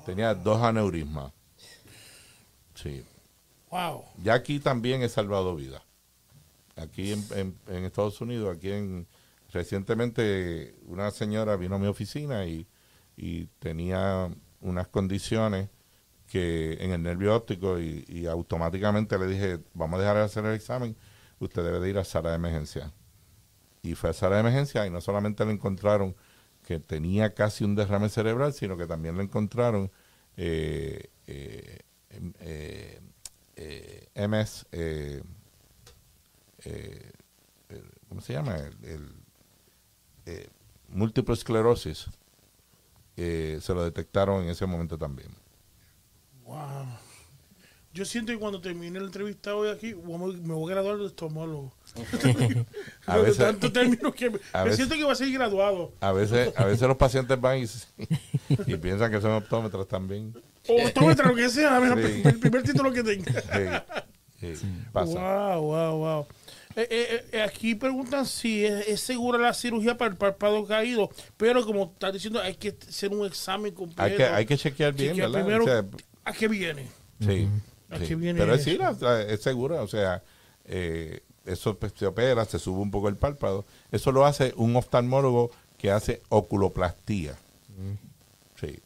[0.06, 1.34] Tenía dos aneurismas.
[2.74, 3.04] Sí.
[3.70, 4.06] Wow.
[4.24, 5.84] Ya aquí también he salvado vida.
[6.78, 9.08] Aquí en, en, Estados Unidos, aquí en
[9.52, 12.68] recientemente una señora vino a mi oficina y,
[13.58, 14.30] tenía
[14.62, 15.70] unas condiciones
[16.28, 20.54] que en el nervio óptico y, automáticamente le dije, vamos a dejar de hacer el
[20.54, 20.96] examen,
[21.40, 22.94] usted debe de ir a sala de emergencia.
[23.82, 26.16] Y fue a sala de emergencia y no solamente le encontraron
[26.64, 29.90] que tenía casi un derrame cerebral, sino que también le encontraron
[30.36, 31.80] eh, eh,
[32.42, 33.02] eh,
[33.56, 34.68] eh MS,
[36.68, 37.12] eh,
[37.70, 38.58] eh, ¿cómo se llama?
[38.84, 39.14] El,
[40.90, 42.08] múltiple esclerosis.
[43.16, 45.30] se lo detectaron en ese momento también.
[46.44, 46.88] Wow.
[47.98, 51.74] Yo siento que cuando termine la entrevista hoy aquí, me voy a graduar de estomólogo.
[53.08, 54.40] a veces, tanto término que me,
[54.74, 55.94] siento que va a ser graduado.
[56.00, 60.32] A veces, a veces los pacientes van y, piensan que son optómetros también.
[60.68, 63.84] O optómetros, lo que sea, el primer título que tenga.
[64.40, 64.54] Sí,
[64.94, 65.56] pasa.
[65.56, 66.28] Wow, wow, wow.
[66.78, 71.66] Eh, eh, eh, aquí preguntan si es, segura la cirugía para el párpado caído, pero
[71.66, 74.04] como estás diciendo, hay que hacer un examen completo.
[74.04, 75.44] Hay que, hay que chequear bien, ¿verdad?
[75.44, 75.66] Primero,
[76.24, 76.88] ¿a qué viene?
[77.20, 77.50] Sí.
[77.90, 78.78] Pero es, sí,
[79.28, 80.22] es segura, o sea,
[80.66, 83.66] eh, eso pues, se opera, se sube un poco el párpado.
[83.92, 85.50] Eso lo hace un oftalmólogo
[85.80, 87.36] que hace oculoplastía.
[88.62, 88.80] Sí.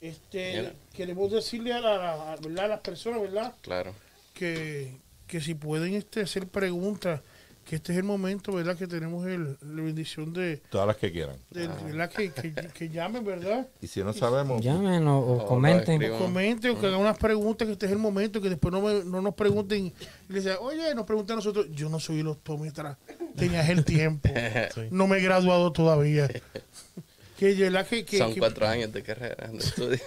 [0.00, 3.54] Este, queremos decirle a, la, a las personas, ¿verdad?
[3.60, 3.94] Claro.
[4.34, 4.96] Que,
[5.28, 7.20] que si pueden este, hacer preguntas
[7.64, 8.76] que este es el momento, ¿verdad?
[8.76, 10.56] Que tenemos el, la bendición de...
[10.70, 11.36] Todas las que quieran.
[11.50, 12.10] ¿Verdad?
[12.10, 13.68] Que, que, llamen, ¿verdad?
[13.80, 14.60] Y si no sabemos...
[14.60, 16.02] Llamen o, comenten.
[16.10, 18.80] O comenten o que hagan unas preguntas, que este es el momento, que después no,
[19.04, 19.94] no nos pregunten y
[20.28, 22.98] les digan, oye, nos preguntan a nosotros, yo no soy el optómetra,
[23.36, 24.30] tenías el tiempo,
[24.90, 26.28] no me he graduado todavía.
[27.38, 30.00] Que, que, que, son cuatro años de carrera, de estudio.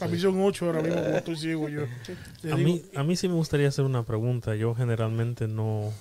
[0.00, 1.82] a mí son ocho ahora mismo, como estoy ciego yo.
[2.50, 4.56] A mí, a mí sí me gustaría hacer una pregunta.
[4.56, 5.92] Yo generalmente no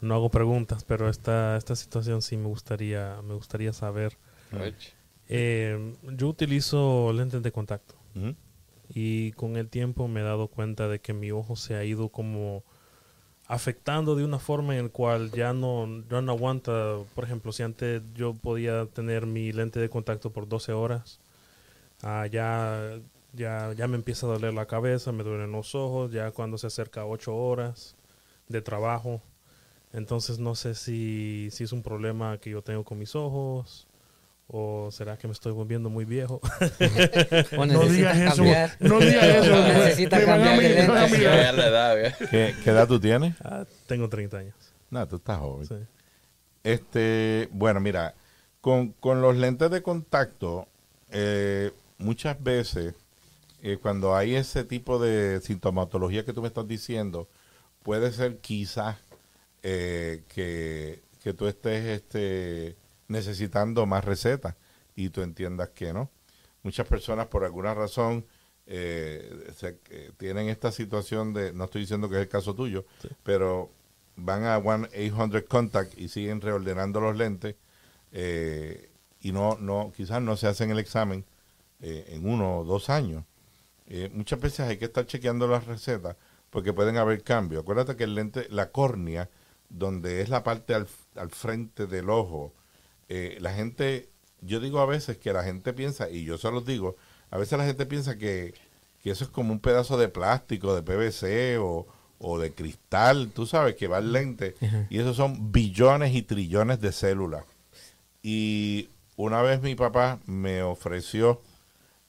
[0.00, 4.16] no hago preguntas, pero esta, esta situación sí me gustaría, me gustaría saber.
[5.28, 7.94] Eh, yo utilizo lentes de contacto
[8.88, 12.08] y con el tiempo me he dado cuenta de que mi ojo se ha ido
[12.08, 12.64] como
[13.48, 16.98] afectando de una forma en la cual ya no, no aguanta.
[17.14, 21.18] Por ejemplo, si antes yo podía tener mi lente de contacto por 12 horas,
[22.02, 23.00] ah, ya,
[23.32, 26.68] ya, ya me empieza a doler la cabeza, me duelen los ojos, ya cuando se
[26.68, 27.96] acerca a 8 horas
[28.48, 29.22] de trabajo,
[29.92, 33.87] entonces no sé si, si es un problema que yo tengo con mis ojos
[34.48, 36.40] o será que me estoy volviendo muy viejo.
[37.52, 38.42] no digas eso.
[38.80, 39.62] No digas eso.
[39.62, 40.58] Necesita cambiar
[42.30, 43.34] ¿Qué, ¿Qué, edad tú tienes?
[43.44, 44.54] Ah, tengo 30 años.
[44.90, 45.66] No, tú estás joven.
[45.66, 45.74] Sí.
[46.64, 48.14] Este, bueno, mira,
[48.60, 50.66] con, con los lentes de contacto,
[51.10, 52.94] eh, muchas veces
[53.62, 57.28] eh, cuando hay ese tipo de sintomatología que tú me estás diciendo,
[57.82, 58.96] puede ser quizás
[59.62, 61.02] eh, que,
[61.34, 62.76] tú estés este,
[63.08, 64.54] necesitando más recetas
[64.94, 66.10] y tú entiendas que no.
[66.62, 68.24] Muchas personas por alguna razón
[68.66, 69.52] eh,
[69.90, 72.84] eh, tienen esta situación de, no estoy diciendo que es el caso tuyo,
[73.22, 73.70] pero
[74.16, 77.56] van a 1-800 Contact y siguen reordenando los lentes
[79.20, 81.24] y no, no, quizás no se hacen el examen
[81.80, 83.24] eh, en uno o dos años.
[83.86, 86.16] Eh, muchas veces hay que estar chequeando las recetas
[86.50, 87.62] porque pueden haber cambios.
[87.62, 89.28] Acuérdate que el lente, la córnea,
[89.68, 90.86] donde es la parte al,
[91.16, 92.52] al frente del ojo,
[93.08, 94.08] eh, la gente,
[94.40, 96.96] yo digo a veces que la gente piensa, y yo se los digo,
[97.30, 98.54] a veces la gente piensa que,
[99.02, 101.86] que eso es como un pedazo de plástico, de PVC o,
[102.18, 104.56] o de cristal, tú sabes, que va al lente,
[104.90, 107.44] y esos son billones y trillones de células.
[108.22, 111.40] Y una vez mi papá me ofreció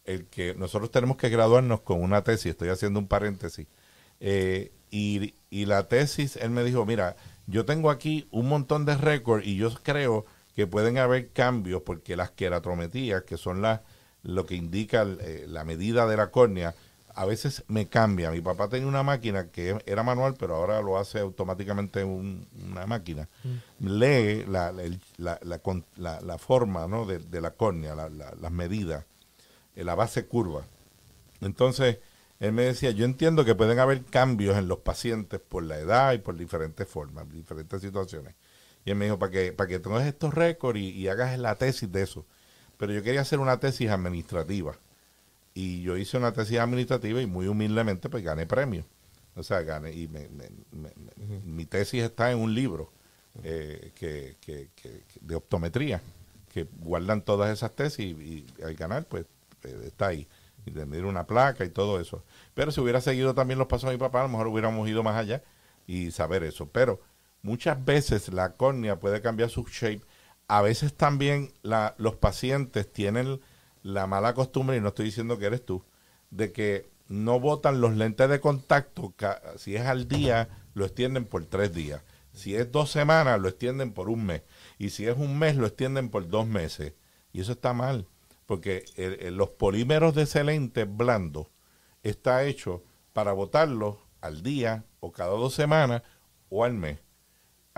[0.06, 3.68] el que nosotros tenemos que graduarnos con una tesis, estoy haciendo un paréntesis,
[4.20, 8.98] eh, y, y, la tesis, él me dijo, mira, yo tengo aquí un montón de
[8.98, 10.26] récords y yo creo
[10.60, 13.80] que pueden haber cambios porque las queratometías, que son las
[14.24, 16.76] lo que indica eh, la medida de la córnea,
[17.16, 18.30] a veces me cambia.
[18.30, 23.30] Mi papá tenía una máquina que era manual, pero ahora lo hace automáticamente una máquina.
[23.46, 23.88] Mm.
[23.88, 25.40] Lee la, la,
[25.96, 27.06] la, la, forma ¿no?
[27.06, 29.06] de, de la córnea, las medidas,
[29.78, 30.66] eh, la base curva.
[31.40, 32.00] Entonces,
[32.42, 36.12] él me decía, yo entiendo que pueden haber cambios en los pacientes por la edad
[36.12, 38.36] y por diferentes formas, diferentes situaciones.
[38.86, 41.92] Y él me dijo, para que, para que tengas estos récords y, hagas la tesis
[41.92, 42.26] de eso.
[42.78, 44.78] Pero yo quería hacer una tesis administrativa.
[45.54, 48.86] Y yo hice una tesis administrativa y muy humildemente pues gané premio.
[49.36, 49.92] O sea, gané.
[49.92, 50.10] Y
[51.46, 52.92] mi tesis está en un libro
[53.44, 54.70] eh, que, que,
[55.22, 56.02] de optometría,
[56.52, 59.26] que guardan todas esas tesis y, al ganar pues
[59.64, 60.28] eh, está ahí
[60.66, 62.24] y tener una placa y todo eso.
[62.54, 65.04] Pero si hubiera seguido también los pasos de mi papá, a lo mejor hubiéramos ido
[65.04, 65.44] más allá
[65.88, 66.68] y saber eso.
[66.70, 67.02] Pero
[67.42, 70.02] muchas veces la córnea puede cambiar su shape.
[70.48, 71.54] A veces también
[71.98, 73.40] los pacientes tienen
[73.84, 75.84] la mala costumbre, y no estoy diciendo que eres tú,
[76.32, 79.14] de que no botan los lentes de contacto.
[79.58, 82.02] Si es al día, lo extienden por tres días.
[82.34, 84.44] Si es dos semanas, lo extienden por un mes.
[84.78, 86.94] Y si es un mes, lo extienden por dos meses.
[87.32, 88.08] Y eso está mal
[88.50, 88.84] porque
[89.32, 91.52] los polímeros de ese lente blando
[92.02, 92.84] está hecho
[93.14, 96.02] para botarlo al día o cada dos semanas
[96.50, 96.98] o al mes.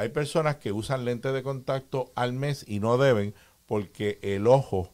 [0.02, 3.36] Hay personas que usan lentes de contacto al mes y no deben
[3.68, 4.92] porque el ojo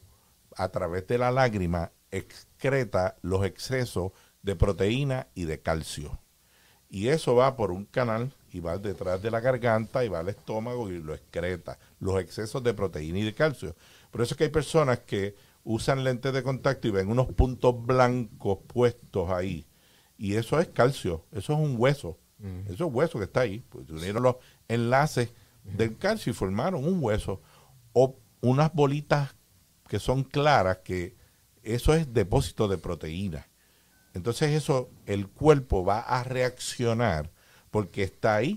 [0.58, 6.20] a través de la lágrima excreta los excesos de proteína y de calcio.
[6.90, 10.28] Y eso va por un canal y va detrás de la garganta y va al
[10.28, 13.78] estómago y lo excreta, los excesos de proteína y de calcio.
[14.12, 17.82] Por eso es que hay personas que usan lentes de contacto y ven unos puntos
[17.86, 19.68] blancos puestos ahí.
[20.18, 22.18] Y eso es calcio, eso es un hueso.
[22.68, 23.64] Eso es hueso que está ahí.
[23.68, 24.36] Pues unieron los
[24.68, 25.30] enlaces
[25.64, 27.42] del calcio y formaron un hueso.
[27.94, 29.36] O unas bolitas
[29.88, 31.16] que son claras, que
[31.64, 33.48] eso es depósito de proteína.
[34.14, 37.30] Entonces eso el cuerpo va a reaccionar
[37.72, 38.56] porque está ahí,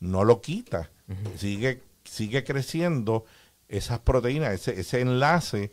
[0.00, 0.90] no lo quita,
[1.36, 3.24] sigue, sigue creciendo
[3.68, 5.70] esas proteínas, ese, ese enlace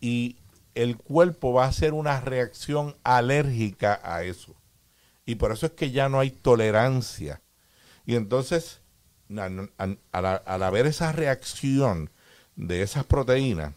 [0.00, 0.36] y
[0.74, 4.54] el cuerpo va a hacer una reacción alérgica a eso.
[5.26, 7.42] Y por eso es que ya no hay tolerancia.
[8.06, 8.80] Y entonces,
[9.38, 12.10] al, haber esa reacción
[12.56, 13.74] de esas proteínas,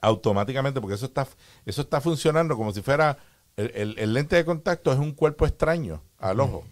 [0.00, 1.26] automáticamente, porque eso está,
[1.64, 3.18] eso está funcionando como si fuera
[3.56, 6.64] el, lente de contacto es un cuerpo extraño al ojo.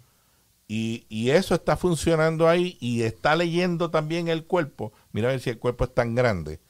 [0.66, 4.92] Y, y, eso está funcionando ahí y está leyendo también el cuerpo.
[5.12, 6.60] Mira a ver si el cuerpo es tan grande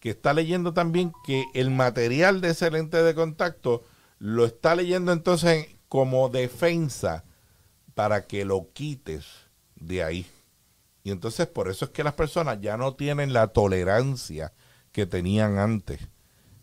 [0.00, 3.84] que está leyendo también que el material de ese lente de contacto
[4.18, 7.24] lo está leyendo entonces como defensa
[7.94, 9.26] para que lo quites
[9.76, 10.26] de ahí.
[11.04, 14.52] Y entonces por eso es que las personas ya no tienen la tolerancia
[14.92, 16.08] que tenían antes.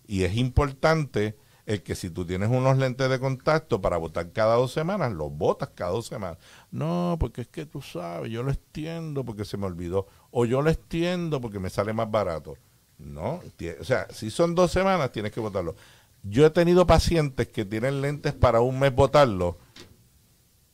[0.07, 4.55] Y es importante el que si tú tienes unos lentes de contacto para botar cada
[4.55, 6.39] dos semanas, los botas cada dos semanas.
[6.71, 10.07] No, porque es que tú sabes, yo lo extiendo porque se me olvidó.
[10.31, 12.55] O yo lo extiendo porque me sale más barato.
[12.97, 13.41] No,
[13.79, 15.75] o sea, si son dos semanas, tienes que votarlo.
[16.23, 19.57] Yo he tenido pacientes que tienen lentes para un mes votarlo,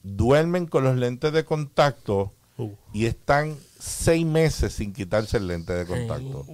[0.02, 2.72] duermen con los lentes de contacto uh.
[2.94, 6.46] y están seis meses sin quitarse el lente de contacto.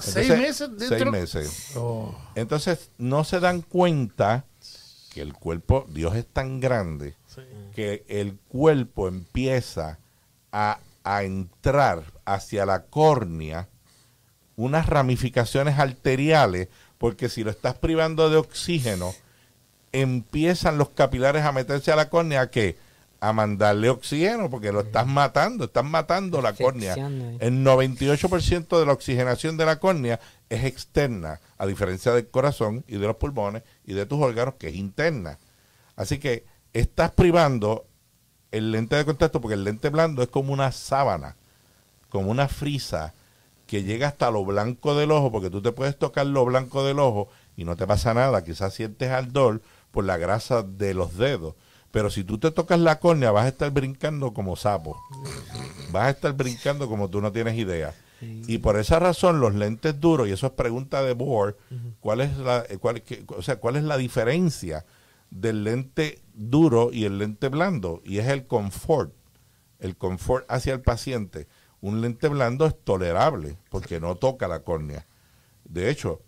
[0.00, 1.72] ¿Seis meses Seis meses.
[1.76, 2.14] Oh.
[2.34, 4.44] Entonces, no se dan cuenta
[5.12, 7.14] que el cuerpo, Dios es tan grande,
[7.74, 9.98] que el cuerpo empieza
[10.52, 13.68] a, a entrar hacia la córnea
[14.56, 19.14] unas ramificaciones arteriales, porque si lo estás privando de oxígeno,
[19.92, 22.76] empiezan los capilares a meterse a la córnea que
[23.22, 26.94] a mandarle oxígeno porque lo estás matando, estás matando la córnea.
[26.94, 30.18] El 98% de la oxigenación de la córnea
[30.48, 34.70] es externa, a diferencia del corazón y de los pulmones y de tus órganos que
[34.70, 35.38] es interna.
[35.94, 37.86] Así que estás privando
[38.50, 41.36] el lente de contacto porque el lente blando es como una sábana,
[42.08, 43.14] como una frisa
[43.68, 46.98] que llega hasta lo blanco del ojo, porque tú te puedes tocar lo blanco del
[46.98, 49.62] ojo y no te pasa nada, quizás sientes ardor
[49.92, 51.54] por la grasa de los dedos.
[51.92, 55.00] Pero si tú te tocas la córnea, vas a estar brincando como sapo.
[55.92, 57.94] Vas a estar brincando como tú no tienes idea.
[58.20, 61.58] Y por esa razón los lentes duros, y eso es pregunta de Bohr,
[62.00, 64.86] ¿cuál es la, eh, cuál, o sea, cuál es la diferencia
[65.30, 68.00] del lente duro y el lente blando?
[68.04, 69.12] Y es el confort,
[69.80, 71.48] el confort hacia el paciente.
[71.80, 75.04] Un lente blando es tolerable porque no toca la córnea.
[75.64, 76.22] De hecho,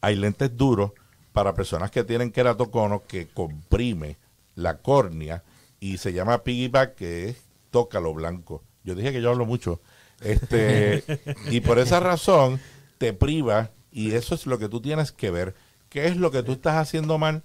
[0.00, 0.92] hay lentes duros
[1.32, 4.18] para personas que tienen queratocono que comprime
[4.54, 5.44] la córnea
[5.80, 7.36] y se llama piggyback que es
[7.70, 8.62] toca lo blanco.
[8.84, 9.80] Yo dije que yo hablo mucho.
[10.20, 11.02] Este,
[11.50, 12.60] y por esa razón
[12.98, 15.54] te priva y eso es lo que tú tienes que ver.
[15.88, 17.42] ¿Qué es lo que tú estás haciendo mal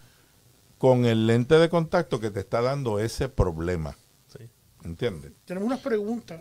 [0.78, 3.98] con el lente de contacto que te está dando ese problema?
[4.84, 5.34] ¿Entiendes?
[5.46, 6.40] Tenemos unas preguntas.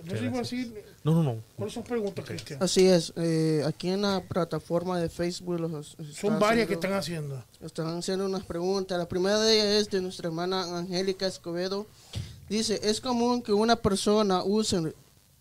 [1.03, 1.43] No, no, no.
[1.57, 2.62] ¿Cuáles son preguntas, Cristian?
[2.62, 3.12] Así es.
[3.16, 7.43] Eh, aquí en la plataforma de Facebook los, son varias que están haciendo.
[7.61, 8.97] Están haciendo unas preguntas.
[8.97, 11.86] La primera de ellas es de nuestra hermana Angélica Escobedo.
[12.49, 14.95] Dice, ¿es común que una persona use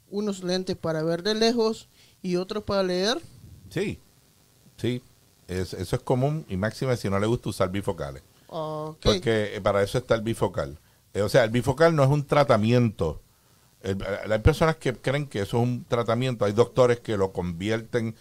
[0.10, 1.88] unos lentes para ver de lejos
[2.24, 3.20] y otros para leer?
[3.70, 4.00] Sí,
[4.78, 5.04] sí.
[5.48, 8.24] eso es común y máxima si no le gusta usar bifocales.
[8.48, 10.80] Porque eh, para eso está el bifocal.
[11.18, 13.22] Eh, o sea, el bifocal no es un tratamiento.
[13.84, 16.46] hay personas que creen que eso es un tratamiento.
[16.46, 18.16] Hay doctores que lo convierten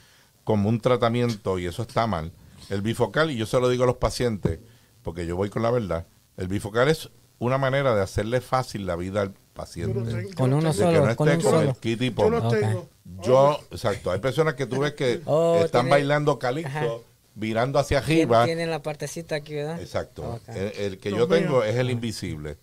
[0.45, 2.33] como un tratamiento y eso está mal.
[2.71, 4.61] El bifocal, y yo se lo digo a los pacientes,
[5.03, 6.07] porque yo voy con la verdad,
[6.39, 9.93] el bifocal es una manera de hacerle fácil la vida al paciente.
[10.35, 11.77] con uno solo, con, un solo.
[11.83, 12.89] Yo lo tengo.
[13.23, 18.47] Yo, exacto, hay personas que tú ves que oh, están bailando calixto, virando hacia arriba.
[18.47, 19.81] Tienen la partecita aquí, ¿verdad?
[19.81, 20.41] Exacto.
[20.47, 22.57] El, que yo tengo es el invisible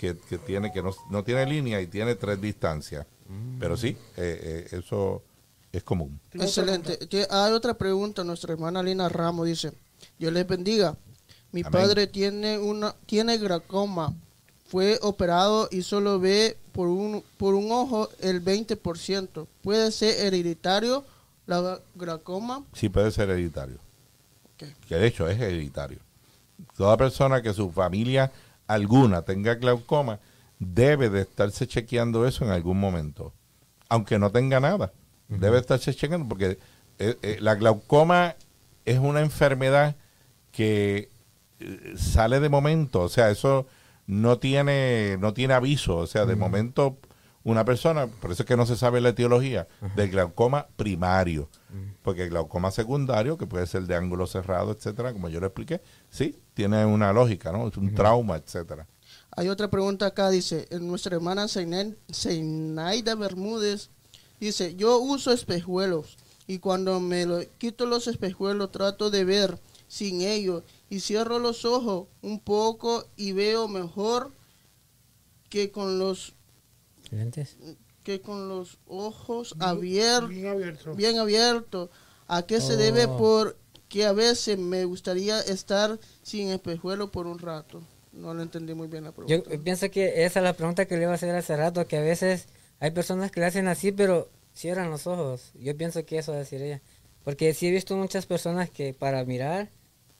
[0.00, 3.06] que, tiene que no, tiene línea y tiene tres distancias.
[3.60, 5.22] Pero sí, eh, eh, eso
[5.70, 6.18] es común.
[6.32, 6.98] Excelente.
[7.30, 8.24] Hay otra pregunta.
[8.24, 9.72] Nuestra hermana Lina Ramos dice:
[10.18, 10.96] Dios les bendiga.
[11.52, 14.14] Mi padre tiene una tiene glaucoma.
[14.66, 19.46] Fue operado y solo ve por un, por un ojo el 20%.
[19.62, 21.04] ¿Puede ser hereditario
[21.46, 22.64] la glaucoma?
[22.72, 23.78] Sí, puede ser hereditario.
[24.56, 25.98] Que de hecho es hereditario.
[26.76, 28.30] Toda persona que su familia
[28.74, 30.20] alguna tenga glaucoma,
[30.58, 33.32] debe de estarse chequeando eso en algún momento,
[33.88, 34.92] aunque no tenga nada.
[35.28, 36.58] Debe estarse chequeando porque
[36.98, 38.34] eh, eh, la glaucoma
[38.84, 39.94] es una enfermedad
[40.50, 41.08] que
[41.60, 43.66] eh, sale de momento, o sea, eso
[44.06, 46.98] no tiene no tiene aviso, o sea, de momento
[47.42, 49.66] una persona, por eso es que no se sabe la etiología
[49.96, 51.48] del glaucoma primario,
[52.02, 55.80] porque el glaucoma secundario, que puede ser de ángulo cerrado, etcétera, como yo lo expliqué,
[56.10, 57.68] sí, tiene una lógica, ¿no?
[57.68, 58.86] Es un trauma, etcétera.
[59.36, 63.90] Hay otra pregunta acá, dice, nuestra hermana Zenaida Bermúdez
[64.38, 70.20] dice, yo uso espejuelos y cuando me lo, quito los espejuelos trato de ver sin
[70.20, 74.32] ellos y cierro los ojos un poco y veo mejor
[75.48, 76.34] que con los
[77.10, 77.56] lentes
[78.02, 81.90] que con los ojos abiertos bien abiertos
[82.28, 83.16] a qué se debe oh.
[83.16, 83.56] por
[83.88, 87.82] que a veces me gustaría estar sin espejuelo por un rato.
[88.12, 89.50] No lo entendí muy bien la pregunta.
[89.50, 91.96] Yo pienso que esa es la pregunta que le iba a hacer hace rato, que
[91.96, 92.46] a veces
[92.78, 95.50] hay personas que le hacen así, pero cierran los ojos.
[95.54, 96.80] Yo pienso que eso decir ella.
[97.24, 99.70] Porque sí he visto muchas personas que para mirar,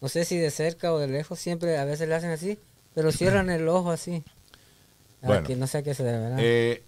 [0.00, 2.58] no sé si de cerca o de lejos, siempre a veces le hacen así,
[2.92, 4.24] pero cierran el ojo así.
[5.22, 6.82] Bueno, que no sé a qué se debe, eh,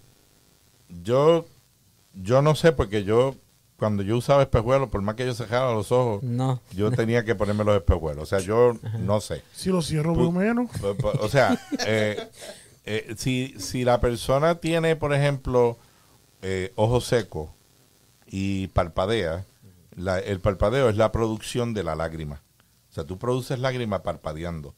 [0.89, 1.47] yo,
[2.15, 3.37] yo no sé porque yo
[3.83, 6.23] cuando yo usaba espejuelos, por más que yo cerrara los ojos,
[6.73, 8.23] yo tenía que ponerme los espejuelos.
[8.23, 9.43] O sea, yo no sé.
[9.53, 10.71] Si lo cierro por menos.
[11.21, 12.29] O sea, eh,
[12.85, 15.79] eh, si, si la persona tiene, por ejemplo,
[16.43, 17.53] eh, ojo seco
[18.25, 19.45] y parpadea,
[19.97, 22.41] el parpadeo es la producción de la lágrima.
[22.89, 24.77] O sea, tú produces lágrima parpadeando.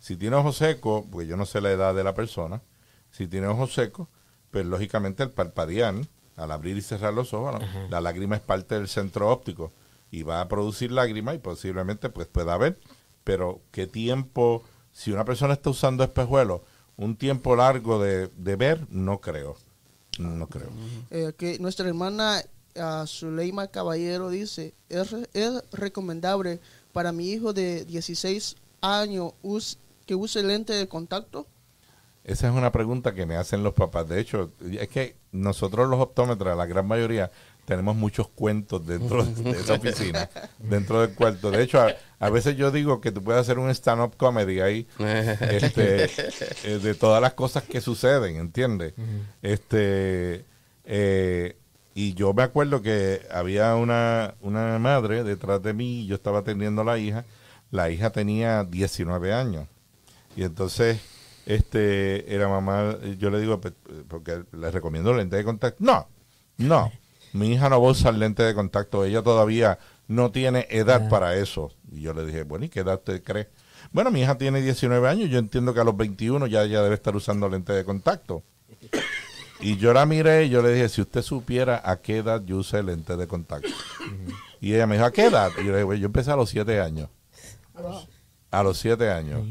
[0.00, 2.62] Si tiene ojo seco, pues yo no sé la edad de la persona,
[3.10, 4.08] si tiene ojo seco,
[4.50, 5.94] pues lógicamente el parpadear
[6.36, 7.60] al abrir y cerrar los ojos,
[7.90, 9.72] la lágrima es parte del centro óptico
[10.10, 12.78] y va a producir lágrima y posiblemente pues pueda ver,
[13.24, 16.62] pero qué tiempo, si una persona está usando espejuelos,
[16.96, 19.56] un tiempo largo de, ver, no creo,
[20.18, 20.70] no creo.
[21.10, 22.42] Eh, que nuestra hermana
[22.76, 26.60] uh, Zuleima Caballero dice, ¿es, es recomendable
[26.92, 29.32] para mi hijo de 16 años
[30.06, 31.46] que use lente de contacto?
[32.24, 34.08] Esa es una pregunta que me hacen los papás.
[34.08, 37.30] De hecho, es que nosotros los optómetras, la gran mayoría,
[37.64, 40.28] tenemos muchos cuentos dentro de esa oficina,
[40.58, 41.50] dentro del cuarto.
[41.50, 41.80] De hecho,
[42.18, 46.04] a, veces yo digo que tú puedes hacer un stand-up comedy ahí este,
[46.64, 48.94] eh, de todas las cosas que suceden, ¿entiendes?
[49.40, 50.44] Este,
[50.84, 51.56] eh,
[51.94, 56.82] y yo me acuerdo que había una, una madre detrás de mí, yo estaba atendiendo
[56.82, 57.24] a la hija,
[57.70, 59.66] la hija tenía 19 años.
[60.36, 61.00] Y entonces,
[61.54, 63.60] este, era mamá, yo le digo,
[64.08, 65.82] porque le recomiendo lente de contacto.
[65.84, 66.06] No,
[66.58, 66.92] no,
[67.32, 71.34] mi hija no va a usar lente de contacto, ella todavía no tiene edad para
[71.36, 71.72] eso.
[71.90, 73.48] Y yo le dije, bueno, ¿y qué edad usted cree?
[73.90, 76.94] Bueno, mi hija tiene 19 años, yo entiendo que a los 21 ya, ya debe
[76.94, 78.42] estar usando lente de contacto.
[79.62, 82.56] Y yo la miré y yo le dije, si usted supiera a qué edad yo
[82.56, 83.68] usé lente de contacto.
[84.58, 85.50] Y ella me dijo, ¿a qué edad?
[85.60, 87.10] Y yo le dije, yo empecé a los 7 años.
[88.50, 89.42] A los 7 años.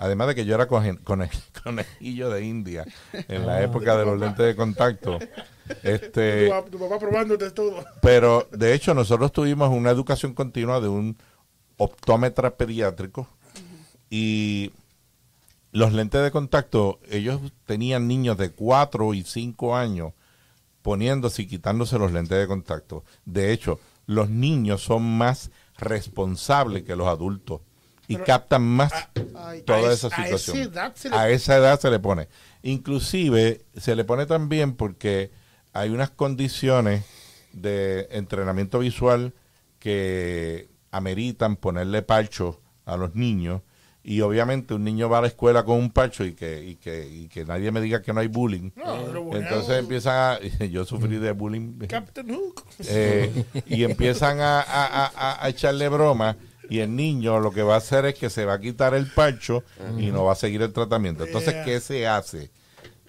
[0.00, 1.28] Además de que yo era con, con el
[1.62, 5.18] conejillo de India en la época de los lentes de contacto.
[5.82, 7.84] Este, tu, papá probándote todo.
[8.00, 11.18] Pero de hecho nosotros tuvimos una educación continua de un
[11.76, 13.28] optómetra pediátrico
[14.08, 14.72] y
[15.70, 20.14] los lentes de contacto, ellos tenían niños de 4 y 5 años
[20.80, 23.04] poniéndose y quitándose los lentes de contacto.
[23.26, 27.60] De hecho, los niños son más responsables que los adultos
[28.10, 28.92] y captan más
[29.64, 30.72] toda esa situación.
[31.12, 32.28] A esa, edad se le pone.
[32.62, 35.30] Inclusive se le pone también porque
[35.72, 37.04] hay unas condiciones
[37.52, 39.32] de entrenamiento visual
[39.78, 43.62] que ameritan ponerle palcho a los niños
[44.02, 47.06] y obviamente un niño va a la escuela con un parcho y que, y que,
[47.06, 48.70] y que nadie me diga que no hay bullying.
[49.32, 51.78] Entonces empiezan a, yo sufrí de bullying.
[52.88, 56.36] Eh, y empiezan a, a, a, echarle broma
[56.70, 59.12] y el niño lo que va a hacer es que se va a quitar el
[59.12, 59.64] parcho
[59.98, 61.24] y no va a seguir el tratamiento.
[61.24, 62.50] Entonces, ¿qué se hace?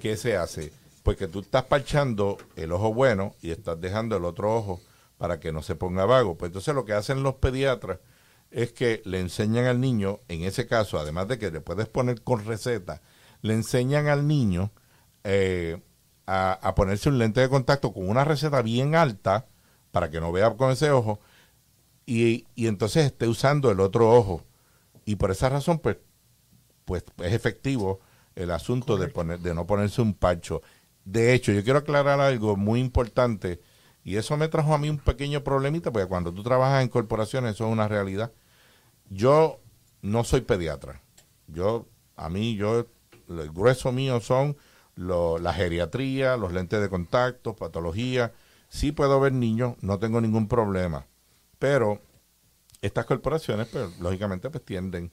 [0.01, 0.73] ¿Qué se hace?
[1.03, 4.81] Pues que tú estás parchando el ojo bueno y estás dejando el otro ojo
[5.17, 6.35] para que no se ponga vago.
[6.35, 7.99] Pues entonces lo que hacen los pediatras
[8.49, 12.21] es que le enseñan al niño, en ese caso, además de que le puedes poner
[12.21, 13.01] con receta,
[13.41, 14.71] le enseñan al niño
[15.23, 15.79] eh,
[16.25, 19.45] a, ponerse un lente de contacto con una receta bien alta
[19.91, 21.19] para que no vea con ese ojo
[22.19, 24.43] y, y entonces esté usando el otro ojo.
[25.05, 25.97] Y por esa razón, pues,
[26.85, 27.99] pues es efectivo
[28.35, 30.61] el asunto de, poner, de no ponerse un parcho.
[31.05, 33.59] De hecho, yo quiero aclarar algo muy importante
[34.03, 37.55] y eso me trajo a mí un pequeño problemita, porque cuando tú trabajas en corporaciones
[37.55, 38.31] eso es una realidad
[39.11, 39.59] yo
[40.01, 41.01] no soy pediatra.
[41.47, 42.87] Yo, a mí, yo,
[43.27, 44.57] el grueso mío son
[44.95, 48.33] la geriatría, los lentes de contacto, patología.
[48.69, 51.05] Sí puedo ver niños, no tengo ningún problema.
[51.61, 52.01] Pero
[52.81, 55.11] estas corporaciones, pues, lógicamente, pues tienden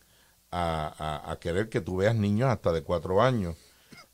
[0.51, 3.55] a, querer que tú veas niños hasta de cuatro años,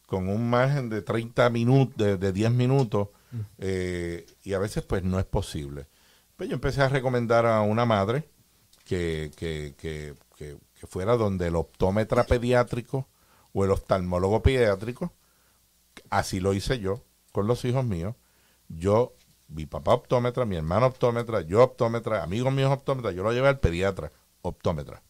[0.06, 3.11] con un margen de 30 minutos, de, de 10 minutos,
[3.59, 5.86] eh, y a veces pues no es posible.
[6.35, 8.28] Pues yo empecé a recomendar a una madre
[8.85, 10.59] que, que, que, que,
[10.89, 13.06] fuera donde el optómetra pediátrico
[13.52, 15.12] o el oftalmólogo pediátrico,
[16.11, 18.16] así lo hice yo con los hijos míos.
[18.66, 19.15] Yo,
[19.55, 23.60] mi papá optómetra, mi hermano optómetra, yo optómetra, amigos míos optómetra, yo lo llevé al
[23.60, 24.10] pediatra
[24.43, 25.02] optómetra.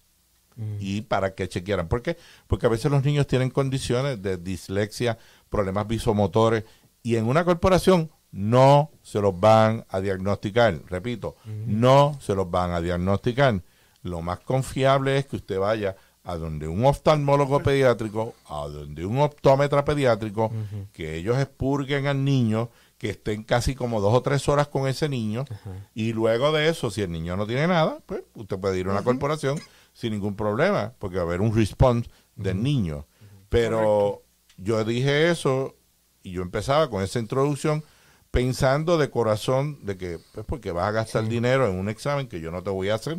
[0.57, 0.77] Mm.
[0.79, 1.89] Y para que chequearan.
[1.89, 2.17] ¿Por qué?
[2.47, 5.19] Porque a veces los niños tienen condiciones de dislexia,
[5.49, 6.65] problemas visomotores,
[7.03, 10.81] y en una corporación no se los van a diagnosticar.
[10.89, 13.63] Repito, no se los van a diagnosticar.
[14.03, 19.19] Lo más confiable es que usted vaya a donde un oftalmólogo pediátrico, a donde un
[19.19, 20.51] optómetra pediátrico,
[20.93, 22.71] que ellos expurguen al niño,
[23.05, 25.45] que estén casi como dos o tres horas con ese niño,
[25.93, 28.93] y luego de eso, si el niño no tiene nada, pues usted puede ir a
[28.93, 29.61] una corporación
[29.93, 33.07] sin ningún problema, porque va a haber un response del niño.
[33.51, 34.23] Pero
[34.57, 35.77] yo dije eso
[36.23, 37.85] y yo empezaba con esa introducción
[38.31, 42.41] pensando de corazón de que, pues porque vas a gastar dinero en un examen que
[42.41, 43.19] yo no te voy a hacer.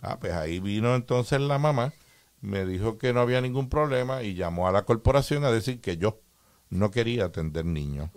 [0.00, 1.92] Ah, pues ahí vino entonces la mamá,
[2.40, 5.96] me dijo que no había ningún problema y llamó a la corporación a decir que
[5.96, 6.20] yo
[6.70, 8.10] no quería atender niños.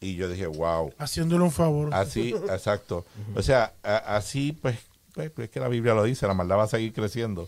[0.00, 0.92] Y yo dije, wow.
[0.98, 1.92] Haciéndole un favor.
[1.92, 3.04] Así, exacto.
[3.34, 4.78] O sea, así pues,
[5.12, 7.46] pues, es que la Biblia lo dice, la maldad va a seguir creciendo.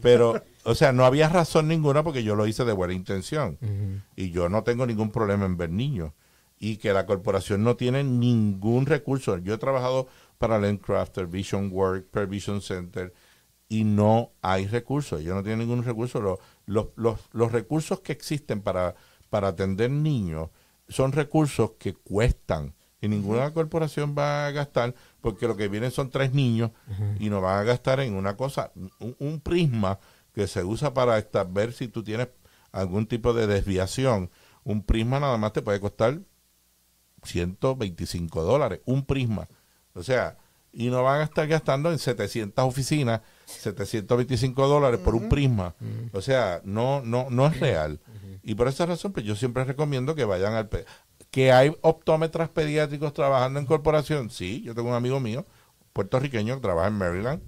[0.00, 3.58] Pero, o sea, no había razón ninguna porque yo lo hice de buena intención.
[4.16, 6.12] Y yo no tengo ningún problema en ver niños
[6.58, 9.38] y que la corporación no tiene ningún recurso.
[9.38, 10.08] Yo he trabajado
[10.38, 13.12] para Landcrafter, Vision Work, Vision Center
[13.68, 15.20] y no hay recursos.
[15.20, 16.20] Ellos no tienen ningún recurso.
[16.20, 18.94] Los, los, los, los recursos que existen para,
[19.30, 20.50] para atender niños
[20.90, 26.10] son recursos que cuestan y ninguna corporación va a gastar porque lo que vienen son
[26.10, 26.70] tres niños
[27.18, 28.72] y no van a gastar en una cosa,
[29.18, 29.98] un, prisma
[30.34, 32.28] que se usa para ver si tú tienes
[32.72, 34.30] algún tipo de desviación.
[34.64, 36.20] Un prisma nada más te puede costar
[37.22, 39.48] 125 dólares, un prisma.
[39.94, 40.36] O sea,
[40.72, 45.74] y no van a estar gastando en 700 oficinas 725 dólares por un prisma.
[46.12, 47.98] O sea, no, no, no es real.
[48.42, 50.68] Y por esa razón, pues yo siempre recomiendo que vayan al...
[51.30, 54.30] Que hay optómetras pediátricos trabajando en corporación.
[54.30, 55.46] Sí, yo tengo un amigo mío,
[55.92, 57.42] puertorriqueño, que trabaja en Maryland,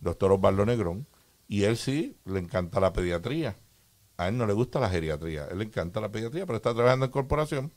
[0.00, 1.06] doctor Osvaldo Negrón,
[1.46, 3.56] y él sí le encanta la pediatría.
[4.16, 7.06] A él no le gusta la geriatría, él le encanta la pediatría, pero está trabajando
[7.06, 7.72] en corporación.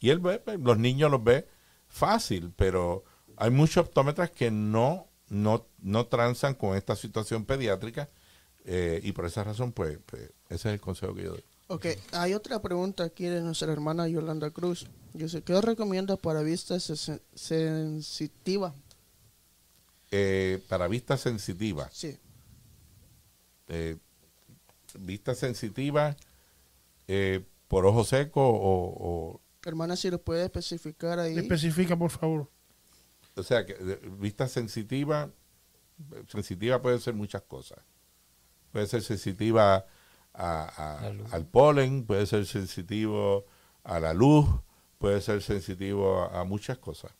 [0.00, 1.46] Y él ve, los niños los ve
[1.86, 3.04] fácil, pero
[3.36, 8.10] hay muchos optómetras que no, no, no transan con esta situación pediátrica
[8.64, 11.44] eh, y por esa razón, pues, pues, ese es el consejo que yo doy.
[11.68, 14.86] Ok, hay otra pregunta aquí de nuestra hermana Yolanda Cruz.
[15.12, 18.72] Dice, ¿qué recomienda para vista sensitiva?
[20.12, 21.88] Eh, para vista sensitiva.
[21.92, 22.16] Sí.
[23.68, 23.96] Eh,
[25.00, 26.16] vista sensitiva
[27.08, 31.36] eh, por ojo seco o, Hermana, si lo puede especificar ahí.
[31.36, 32.48] Especifica, por favor.
[33.34, 33.74] O sea, que
[34.20, 35.32] vista sensitiva,
[36.28, 37.80] sensitiva puede ser muchas cosas.
[38.70, 39.84] Puede ser sensitiva
[40.36, 43.46] al polen, puede ser sensitivo
[43.84, 44.46] a la luz,
[44.98, 47.12] puede ser sensitivo a, muchas cosas.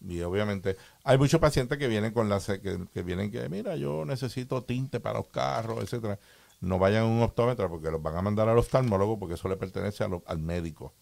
[0.00, 4.04] Y obviamente hay muchos pacientes que vienen con las que, que, vienen que mira, yo
[4.04, 6.18] necesito tinte para los carros, etcétera.
[6.60, 9.56] No vayan a un optómetro porque los van a mandar al oftalmólogo porque eso le
[9.56, 10.94] pertenece al médico.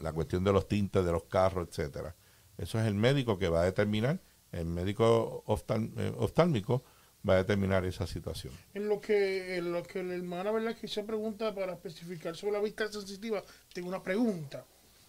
[0.00, 2.16] La cuestión de los tintes de los carros, etcétera.
[2.58, 4.20] Eso es el médico que va a determinar,
[4.50, 6.84] el médico eh, oftálmico
[7.28, 8.52] va a determinar esa situación.
[8.74, 10.76] En lo que, en lo que la hermana ¿verdad?
[10.76, 13.42] que se pregunta para especificar sobre la vista sensitiva,
[13.72, 14.64] tengo una pregunta.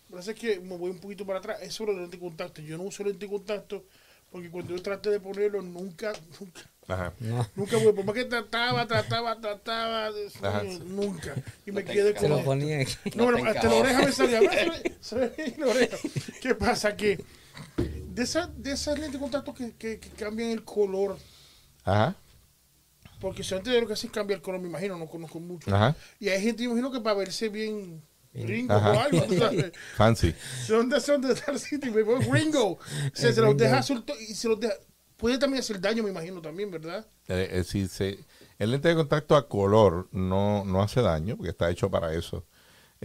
[0.09, 2.61] Lo que es que me voy un poquito para atrás, es sobre el lente contacto.
[2.61, 3.85] Yo no uso lente contacto
[4.31, 7.13] porque cuando yo traté de ponerlo, nunca, nunca, Ajá.
[7.55, 10.11] nunca voy, por más que trataba, trataba, trataba,
[10.85, 11.35] nunca.
[11.65, 12.29] Y me quedé con.
[12.29, 12.95] lo ponía aquí.
[13.15, 14.41] No, pero hasta la oreja me salía.
[14.41, 15.97] la oreja.
[16.41, 16.95] ¿Qué pasa?
[16.95, 17.23] Que
[18.07, 21.17] de esas de esas lentes de contacto que, que, que cambian el color
[21.83, 22.15] Ajá.
[23.19, 25.73] Porque si antes de lo que hacen cambia el color, me imagino, no conozco mucho.
[25.73, 25.95] Ajá.
[26.19, 28.03] Y hay gente, imagino, que para verse bien
[28.33, 29.25] gringo o algo,
[29.95, 30.33] Fancy.
[30.67, 31.89] ¿Dónde son de Star City?
[31.89, 32.79] Me voy gringo.
[33.13, 34.73] Se, se los deja azul y se los deja.
[35.17, 37.05] Puede también hacer daño, me imagino, también, ¿verdad?
[37.29, 38.19] Eh, eh, si se,
[38.59, 42.45] el lente de contacto a color no, no hace daño, porque está hecho para eso.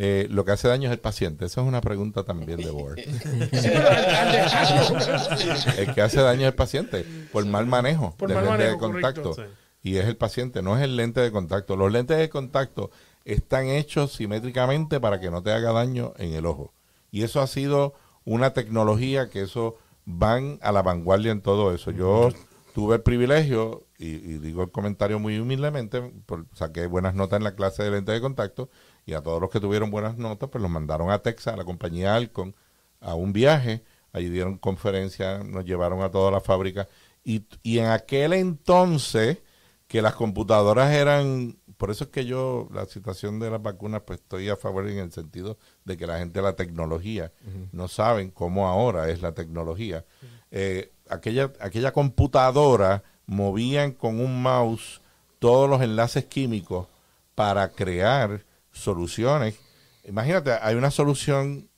[0.01, 1.45] Eh, lo que hace daño es el paciente.
[1.45, 2.99] Esa es una pregunta también de Word.
[5.77, 9.35] el que hace daño es el paciente por mal manejo del lente de contacto.
[9.83, 11.75] Y es el paciente, no es el lente de contacto.
[11.75, 12.93] Los lentes de contacto
[13.25, 16.73] están hechos simétricamente para que no te haga daño en el ojo.
[17.11, 17.95] Y eso ha sido
[18.25, 21.91] una tecnología que eso van a la vanguardia en todo eso.
[21.91, 22.29] Yo
[22.73, 26.13] tuve el privilegio, y, digo el comentario muy humildemente,
[26.55, 28.71] saqué buenas notas en la clase de lentes de contacto,
[29.09, 31.65] y a todos los que tuvieron buenas notas, pues los mandaron a Texas, a la
[31.65, 32.55] compañía Alcon,
[33.01, 33.83] a un viaje.
[34.13, 36.87] Allí dieron conferencia, nos llevaron a toda la fábrica.
[37.25, 39.39] Y, y en aquel entonces,
[39.87, 44.21] que las computadoras eran, por eso es que yo, la situación de las vacunas, pues
[44.21, 45.57] estoy a favor en el sentido
[45.87, 47.33] de que la gente de la tecnología
[47.73, 50.05] no saben cómo ahora es la tecnología.
[50.51, 55.01] Eh, aquella, aquella computadora movían con un mouse
[55.39, 56.89] todos los enlaces químicos
[57.35, 58.45] para crear
[58.79, 59.57] soluciones.
[60.05, 61.69] Imagínate, hay una solución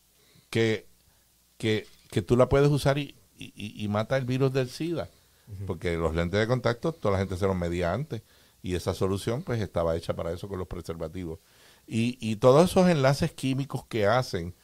[0.51, 0.86] que,
[1.59, 1.86] que,
[2.27, 5.09] tú la puedes usar y, y, mata el virus del SIDA.
[5.66, 8.22] Porque los lentes de contacto, toda la gente se los medía antes.
[8.62, 11.40] Y esa solución, pues, estaba hecha para eso con los preservativos.
[11.86, 14.55] Y, y todos esos enlaces químicos que hacen,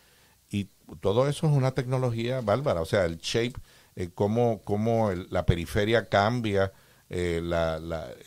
[0.51, 0.69] y
[1.01, 2.81] todo eso es una tecnología bárbara.
[2.81, 3.55] O sea, el shape,
[3.97, 6.73] eh, cómo, cómo la periferia cambia,
[7.09, 7.79] eh, la,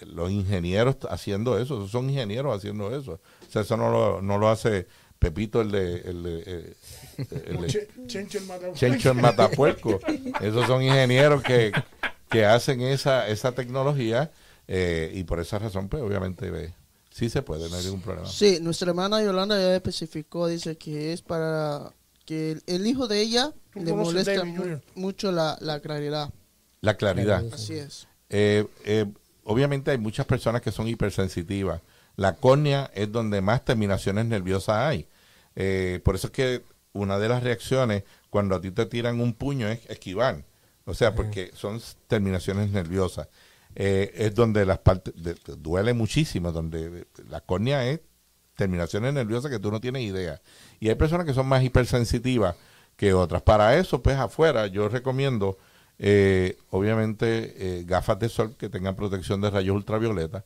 [0.05, 3.19] los ingenieros haciendo eso, son ingenieros haciendo eso.
[3.49, 6.01] O sea, eso no lo, no lo hace Pepito, el de.
[6.01, 6.75] El de,
[7.47, 9.99] el Chencho el Matapuerco.
[10.39, 11.71] Esos son ingenieros que,
[12.29, 14.31] que hacen esa, esa tecnología
[14.67, 16.73] eh, y por esa razón, pues obviamente
[17.09, 18.27] sí se puede, no hay ningún problema.
[18.27, 21.91] Sí, nuestra hermana Yolanda ya especificó, dice que es para
[22.25, 24.43] que el, hijo de ella le molesta
[24.93, 26.31] mucho la, la claridad.
[26.81, 27.43] La claridad.
[27.51, 28.07] Así es.
[28.29, 29.05] Eh, eh,
[29.43, 31.81] obviamente hay muchas personas que son hipersensitivas.
[32.19, 35.07] La córnea es donde más terminaciones nerviosas hay.
[35.55, 36.63] Eh, por eso es que
[36.93, 40.43] una de las reacciones cuando a ti te tiran un puño es esquivar.
[40.85, 43.27] O sea, porque son terminaciones nerviosas.
[43.75, 45.13] es donde las partes
[45.57, 48.01] duele muchísimo, donde la córnea es
[48.55, 50.41] terminaciones nerviosas que tú no tienes idea.
[50.79, 52.55] Y hay personas que son más hipersensitivas
[52.95, 53.43] que otras.
[53.43, 55.57] Para eso, pues afuera, yo recomiendo
[55.99, 60.45] eh, obviamente, eh, gafas de sol que tengan protección de rayos ultravioleta.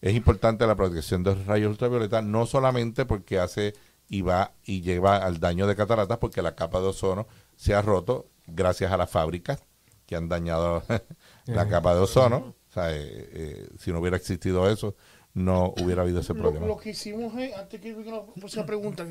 [0.00, 3.74] Es importante la protección de rayos ultravioleta, no solamente porque hace
[4.08, 7.82] y va y lleva al daño de cataratas, porque la capa de ozono se ha
[7.82, 9.60] roto gracias a las fábricas
[10.06, 10.82] que han dañado
[11.46, 12.54] la capa de ozono.
[12.68, 14.94] O sea, eh, si no hubiera existido eso,
[15.36, 16.66] no hubiera habido ese problema.
[16.66, 19.06] Lo, que hicimos es, antes que la próxima pregunta,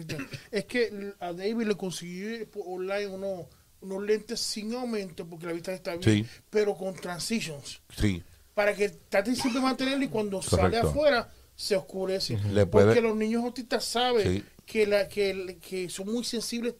[0.52, 3.46] es que a David le conseguí online unos,
[3.82, 7.82] unos lentes sin aumento porque la vista está bien, pero con transitions.
[7.96, 8.24] Sí.
[8.56, 12.40] Para que trate siempre mantenerlo y cuando sale afuera se oscurece.
[12.72, 16.76] Porque los niños autistas saben que, la, que, que, son muy sensibles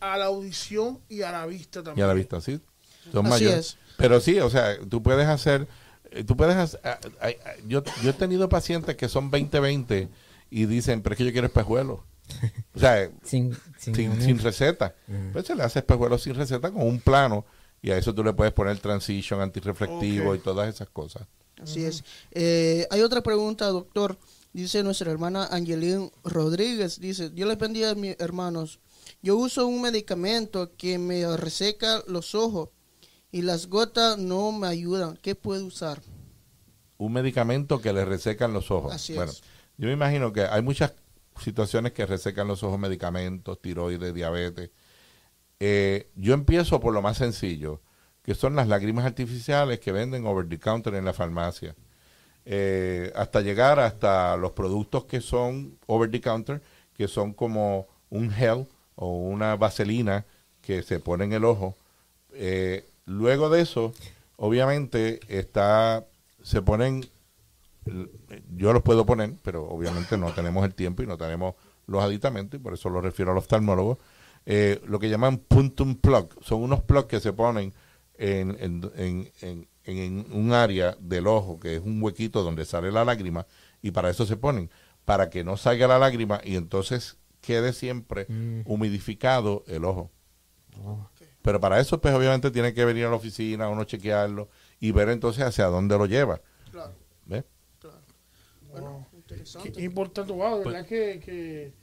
[0.00, 1.98] a la audición y a la vista también.
[1.98, 2.60] Y a la vista, sí.
[3.12, 3.76] Son mayores.
[3.96, 5.68] Pero sí, o sea, tú puedes hacer,
[6.10, 6.80] eh, tú puedes hacer,
[7.66, 10.08] yo, yo he tenido pacientes que son 20-20
[10.50, 12.00] y dicen, pero es que yo quiero espejuelos.
[12.74, 14.94] O sea, sin, sin, receta.
[15.32, 17.44] Pues se le hace espejuelos sin receta con un plano
[17.84, 21.28] y a eso tú le puedes poner transition, antirreflectivo y todas esas cosas.
[21.62, 22.02] Así es.
[22.30, 24.16] Eh, hay otra pregunta, doctor.
[24.54, 26.98] Dice nuestra hermana Angelín Rodríguez.
[26.98, 28.80] Dice, yo le pedí a mis hermanos,
[29.20, 32.70] yo uso un medicamento que me reseca los ojos
[33.30, 35.18] y las gotas no me ayudan.
[35.18, 36.00] ¿Qué puedo usar?
[36.96, 38.94] Un medicamento que le resecan los ojos.
[38.94, 39.32] Así bueno,
[39.76, 40.94] yo me imagino que hay muchas
[41.38, 44.70] situaciones que resecan los ojos, medicamentos, tiroides, diabetes.
[45.60, 47.80] Eh, yo empiezo por lo más sencillo,
[48.22, 51.74] que son las lágrimas artificiales que venden over the counter en la farmacia.
[52.46, 56.60] Eh, hasta llegar hasta los productos que son over the counter,
[56.94, 58.66] que son como un gel
[58.96, 60.24] o una vaselina
[60.60, 61.76] que se pone en el ojo.
[62.32, 63.92] Eh, luego de eso,
[64.36, 66.04] obviamente, está,
[66.42, 67.06] se ponen,
[68.56, 71.54] yo los puedo poner, pero obviamente no tenemos el tiempo y no tenemos
[71.86, 73.98] los aditamentos, y por eso lo refiero al oftalmólogo.
[74.46, 77.72] Eh, lo que llaman puntum plug, son unos plugs que se ponen
[78.16, 83.04] en, en, en, en, un área del ojo, que es un huequito donde sale la
[83.04, 83.46] lágrima,
[83.80, 84.70] y para eso se ponen,
[85.04, 88.62] para que no salga la lágrima y entonces quede siempre mm.
[88.66, 90.10] humidificado el ojo.
[90.82, 91.08] Oh.
[91.42, 94.48] Pero para eso, pues obviamente tiene que venir a la oficina, uno chequearlo
[94.80, 96.40] y ver entonces hacia dónde lo lleva.
[96.70, 96.94] Claro.
[97.26, 97.44] ¿Ves?
[97.78, 98.00] Claro.
[98.70, 99.82] Bueno, interesante.
[99.82, 101.74] importante, wow, de verdad que, que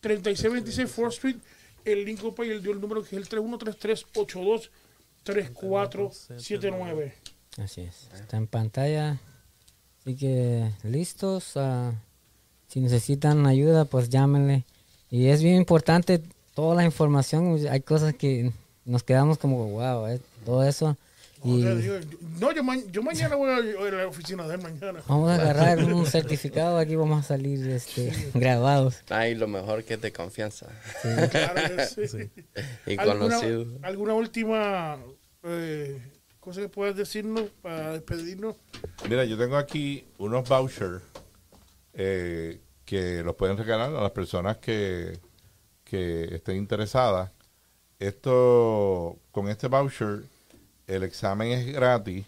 [0.00, 1.36] 3626 4th Street,
[1.84, 3.28] el Lincoln Park, y él dio el número que es el
[5.24, 7.12] 3133823479.
[7.58, 9.18] Así es, está en pantalla.
[10.10, 11.54] Así que listos.
[11.54, 11.92] Uh,
[12.66, 14.64] si necesitan ayuda, pues llámenle.
[15.08, 16.20] Y es bien importante
[16.52, 17.56] toda la información.
[17.70, 18.50] Hay cosas que
[18.84, 20.96] nos quedamos como, wow, eh, todo eso.
[21.44, 22.60] Y no, yo,
[22.90, 25.00] yo, mañana voy a, la oficina de él mañana.
[25.06, 28.96] Vamos a agarrar un certificado, aquí vamos a salir este, grabados.
[29.10, 30.66] Ay, lo mejor que es de confianza.
[31.30, 32.30] Claro sí.
[32.86, 33.64] y conocido.
[33.82, 34.98] ¿Alguna, última
[35.44, 36.00] eh,
[36.50, 38.56] cosa que puedas decirnos para despedirnos?
[39.08, 41.02] Mira, yo tengo aquí unos vouchers
[41.92, 45.18] eh, que los pueden regalar a las personas que,
[45.84, 47.30] que estén interesadas
[48.00, 50.24] esto, con este voucher,
[50.86, 52.26] el examen es gratis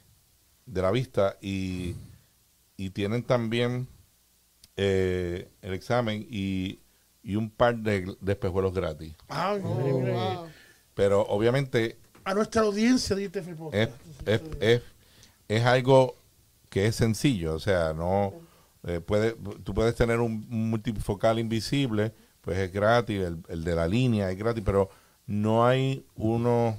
[0.66, 1.96] de la vista y,
[2.76, 3.88] y tienen también
[4.76, 6.78] eh, el examen y,
[7.22, 9.14] y, un par de, de espejuelos gratis.
[9.28, 10.46] Ah, oh,
[10.94, 11.96] Pero obviamente...
[12.24, 13.40] A nuestra audiencia, dice
[13.72, 13.88] es,
[14.26, 14.82] es, es,
[15.48, 16.16] es, algo
[16.68, 18.32] que es sencillo, o sea, no...
[18.84, 23.86] Eh, puede, tú puedes tener un multifocal invisible, pues es gratis, el, el de la
[23.86, 24.90] línea es gratis, pero
[25.26, 26.76] no hay uno,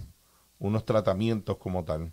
[0.60, 2.12] unos tratamientos como tal,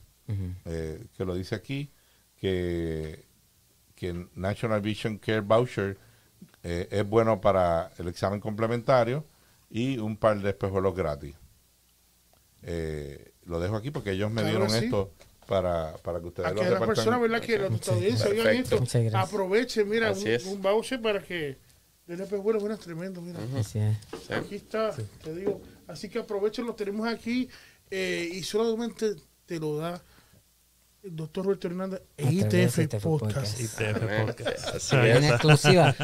[0.65, 1.91] eh, que lo dice aquí,
[2.37, 3.25] que,
[3.95, 5.99] que National Vision Care Voucher
[6.63, 9.27] eh, es bueno para el examen complementario
[9.69, 11.35] y un par de espejuelos gratis.
[12.63, 15.13] Eh, lo dejo aquí porque ellos me dieron esto
[15.47, 17.41] para, para que ustedes lo las personas, ¿verdad?
[17.41, 18.85] Que los esto,
[19.15, 21.59] aprovechen, mira, un, voucher para que
[22.07, 23.41] den espejuelos, bueno, es tremendo, mira.
[24.31, 25.61] Aquí está, te digo.
[25.89, 27.49] Así que aprovechen, lo tenemos aquí
[27.91, 29.17] eh, y solamente
[29.47, 30.01] te lo da
[31.03, 33.61] doctor Roberto Hernández e ITF, Podcast.
[33.61, 34.69] ITF Podcast.
[34.75, 35.25] Así es.
[35.25, 35.95] exclusiva.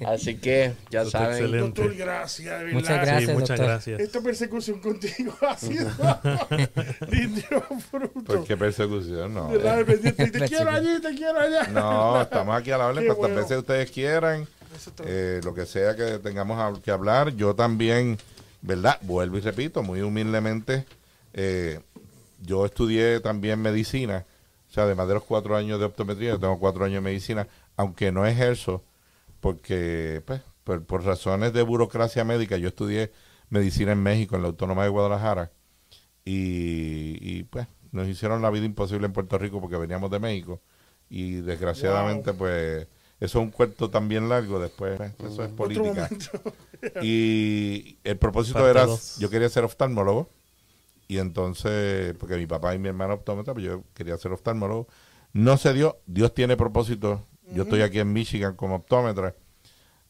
[0.06, 1.50] Así que ya saben.
[1.52, 2.72] Doctor, gracias.
[2.72, 4.00] Muchas gracias, muchas gracias.
[4.00, 5.88] Esta persecución contigo ha sido
[7.10, 7.42] lindo
[7.90, 8.24] fruto.
[8.24, 9.34] ¿Por qué persecución?
[9.34, 9.48] No.
[9.48, 11.68] Te quiero allí, te quiero allá.
[11.68, 14.46] No, estamos aquí a la hora cuantas veces ustedes quieran.
[15.04, 17.34] Eh, lo que sea que tengamos que hablar.
[17.34, 18.18] Yo también,
[18.62, 18.98] ¿verdad?
[19.02, 20.86] Vuelvo y repito, muy humildemente.
[21.32, 21.80] Eh,
[22.40, 24.26] yo estudié también medicina,
[24.68, 28.12] o sea, además de los cuatro años de optometría, tengo cuatro años de medicina, aunque
[28.12, 28.84] no ejerzo,
[29.40, 33.12] porque pues, por, razones de burocracia médica, yo estudié
[33.48, 35.50] medicina en México, en la Autónoma de Guadalajara,
[36.24, 40.60] y, pues nos hicieron la vida imposible en Puerto Rico porque veníamos de México,
[41.08, 42.86] y desgraciadamente pues
[43.20, 46.08] eso es un cuento también largo después, pues, eso es política.
[47.02, 48.86] y el propósito era,
[49.18, 50.30] yo quería ser oftalmólogo,
[51.10, 54.86] y entonces, porque mi papá y mi hermano optómetra, pues yo quería ser oftalmólogo.
[55.32, 57.26] No se dio, Dios tiene propósito.
[57.52, 59.34] Yo estoy aquí en Michigan como optómetra.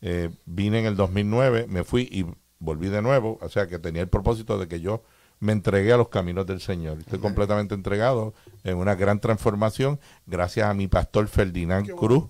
[0.02, 2.26] Eh, vine en el 2009, me fui y
[2.58, 3.38] volví de nuevo.
[3.40, 5.02] O sea que tenía el propósito de que yo
[5.38, 6.98] me entregué a los caminos del Señor.
[6.98, 12.24] Estoy completamente entregado en una gran transformación gracias a mi pastor Ferdinand Cruz,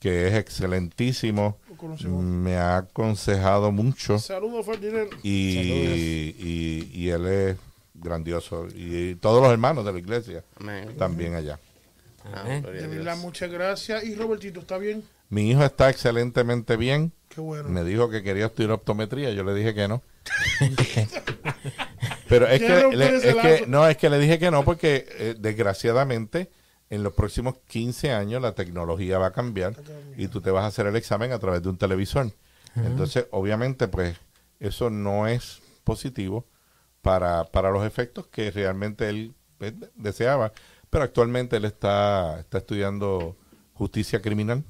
[0.00, 1.60] que es excelentísimo.
[2.20, 4.18] Me ha aconsejado mucho.
[4.18, 5.10] Saludos, Ferdinand.
[5.22, 7.56] y, y él es
[8.02, 8.66] grandioso.
[8.74, 10.44] Y todos los hermanos de la iglesia
[10.98, 11.58] también allá.
[12.24, 14.04] De muchas gracias.
[14.04, 15.02] ¿Y Robertito está bien?
[15.28, 17.12] Mi hijo está excelentemente bien.
[17.66, 19.30] Me dijo que quería estudiar optometría.
[19.30, 20.02] Yo le dije que no.
[22.28, 26.50] Pero es que, no, es que le dije que no porque eh, desgraciadamente
[26.88, 29.74] en los próximos 15 años la tecnología va a cambiar
[30.16, 32.30] y tú te vas a hacer el examen a través de un televisor.
[32.74, 34.16] Entonces, obviamente, pues
[34.60, 36.46] eso no es positivo
[37.02, 40.52] para, para los efectos que realmente él pues, deseaba.
[40.88, 43.36] Pero actualmente él está, está estudiando
[43.74, 44.64] justicia criminal.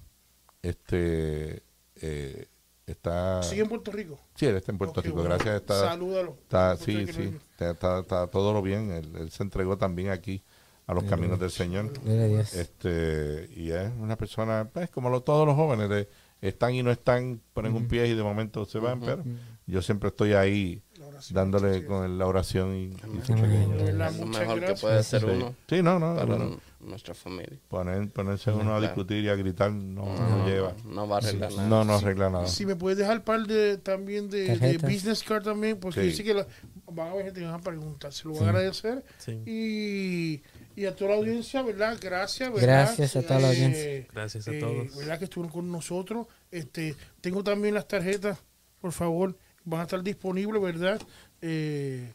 [0.63, 1.63] Este
[1.97, 2.47] eh,
[2.87, 4.19] está ¿Sigue en Puerto Rico?
[4.35, 5.23] Sí, él está en Puerto Rico.
[5.23, 5.57] Gracias.
[5.57, 6.37] Está, Salúdalo.
[6.43, 7.39] Está, sí, sí.
[7.59, 8.91] Está, está, todo lo bien.
[8.91, 10.43] Él, se entregó también aquí
[10.87, 11.93] a los caminos del Señor.
[12.07, 16.09] Este, y es una persona, pues como todos los jóvenes, de,
[16.41, 19.23] están y no están, ponen un pie y de momento se van, pero
[19.67, 20.83] yo siempre estoy ahí
[21.31, 26.17] dándole con la oración y, y lo mejor que puede ser uno sí no no
[26.17, 26.49] para
[26.81, 27.59] nuestra familia.
[27.69, 30.75] Poner, ponerse uno a discutir y a gritar no, no, lleva.
[30.85, 31.69] no va a arreglar nada.
[31.69, 32.47] No no arregla nada.
[32.49, 37.09] Si me puedes dejar par de también de, business card también porque dice que van
[37.09, 39.05] a haber gente que van a preguntar se lo voy a agradecer.
[39.47, 40.43] Y
[40.75, 41.99] y a toda la audiencia, ¿verdad?
[42.01, 42.95] Gracias, ¿verdad?
[42.97, 43.85] Gracias a toda la audiencia.
[43.85, 44.87] Eh, Gracias a todos.
[44.87, 46.27] Eh, ¿Verdad que estuvieron con nosotros?
[46.51, 48.39] Este, tengo también las tarjetas,
[48.81, 51.01] por favor, van a estar disponibles, ¿verdad?
[51.41, 52.13] Eh,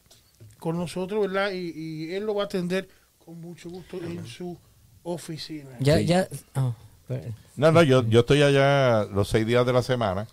[0.60, 1.52] con nosotros, ¿verdad?
[1.52, 2.88] Y, él lo va a atender
[3.24, 4.58] con mucho gusto en su
[5.04, 5.72] oficina.
[5.80, 6.28] Ya, ya.
[6.56, 6.74] Oh,
[7.56, 10.28] no, no, yo, yo estoy allá los seis días de la semana.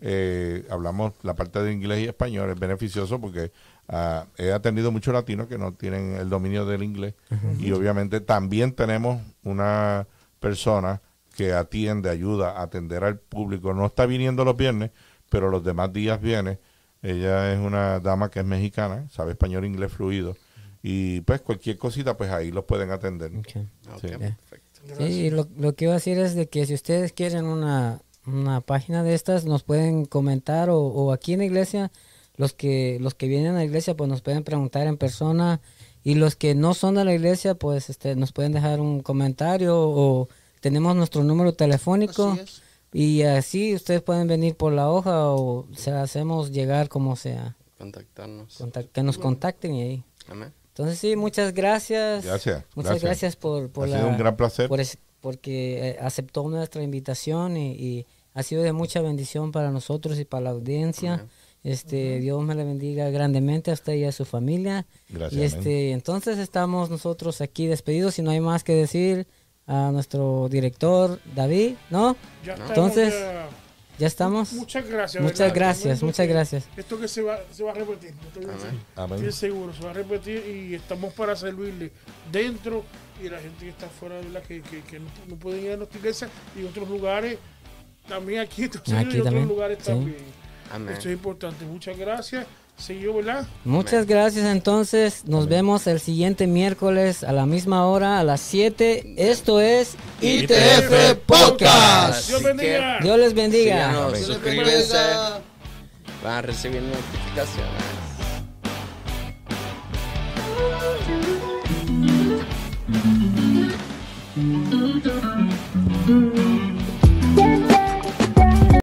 [0.00, 3.52] Eh, hablamos la parte de inglés y español, es beneficioso porque
[3.88, 7.14] ah, he atendido muchos latinos que no tienen el dominio del inglés
[7.60, 10.08] y obviamente también tenemos una
[10.40, 11.00] persona
[11.36, 13.72] que atiende, ayuda a atender al público.
[13.74, 14.90] No está viniendo los viernes,
[15.32, 16.58] pero los demás días viene.
[17.00, 20.36] Ella es una dama que es mexicana, sabe español e inglés fluido.
[20.82, 23.32] Y pues cualquier cosita, pues ahí los pueden atender.
[24.98, 28.60] Sí, lo, lo, que iba a decir es de que si ustedes quieren una, una
[28.60, 31.90] página de estas, nos pueden comentar o, aquí en la iglesia,
[32.36, 35.62] los que, los que vienen a la iglesia, pues nos pueden preguntar en persona
[36.04, 39.78] y los que no son de la iglesia, pues este, nos pueden dejar un comentario
[39.78, 40.28] o
[40.60, 42.36] tenemos nuestro número telefónico.
[42.92, 47.56] Y así ustedes pueden venir por la hoja o se hacemos llegar como sea.
[47.78, 48.62] Contactarnos.
[48.92, 50.04] que nos contacten y ahí.
[50.28, 50.52] Amén.
[50.68, 52.24] Entonces sí, muchas gracias.
[52.24, 52.64] Gracias.
[52.74, 54.70] Muchas gracias, por, por ha sido un gran placer.
[55.20, 60.44] porque eh, aceptó nuestra invitación y, ha sido de mucha bendición para nosotros y para
[60.44, 61.26] la audiencia.
[61.64, 64.86] Este, Dios me le bendiga grandemente a usted y a su familia.
[65.10, 65.38] Gracias.
[65.40, 68.14] Y este, entonces estamos nosotros aquí despedidos.
[68.14, 69.26] Si no hay más que decir,
[69.66, 72.16] a nuestro director David, ¿no?
[72.44, 73.14] Ya Entonces,
[73.98, 74.52] ¿Ya estamos?
[74.54, 75.22] Muchas gracias.
[75.22, 76.68] Muchas gracias, muchas gracias.
[76.76, 78.14] Esto que se va, se va a repetir.
[78.98, 81.92] Estoy seguro, se va a repetir y estamos para servirle
[82.30, 82.84] dentro
[83.22, 85.76] y la gente que está fuera de la que, que, que no, pueden ir a
[85.76, 87.38] nuestra iglesia y otros lugares.
[88.08, 88.64] También aquí,
[88.96, 90.16] aquí y otros lugares también.
[90.90, 91.64] Esto es importante.
[91.64, 92.46] Muchas gracias.
[93.64, 95.24] Muchas gracias entonces.
[95.26, 99.14] Nos vemos el siguiente miércoles a la misma hora, a las 7.
[99.16, 102.28] Esto es ITF Podcast.
[102.28, 102.98] Dios, bendiga.
[103.00, 104.10] Dios les bendiga.
[104.16, 104.96] suscríbanse.
[106.22, 108.02] Van a recibir notificaciones.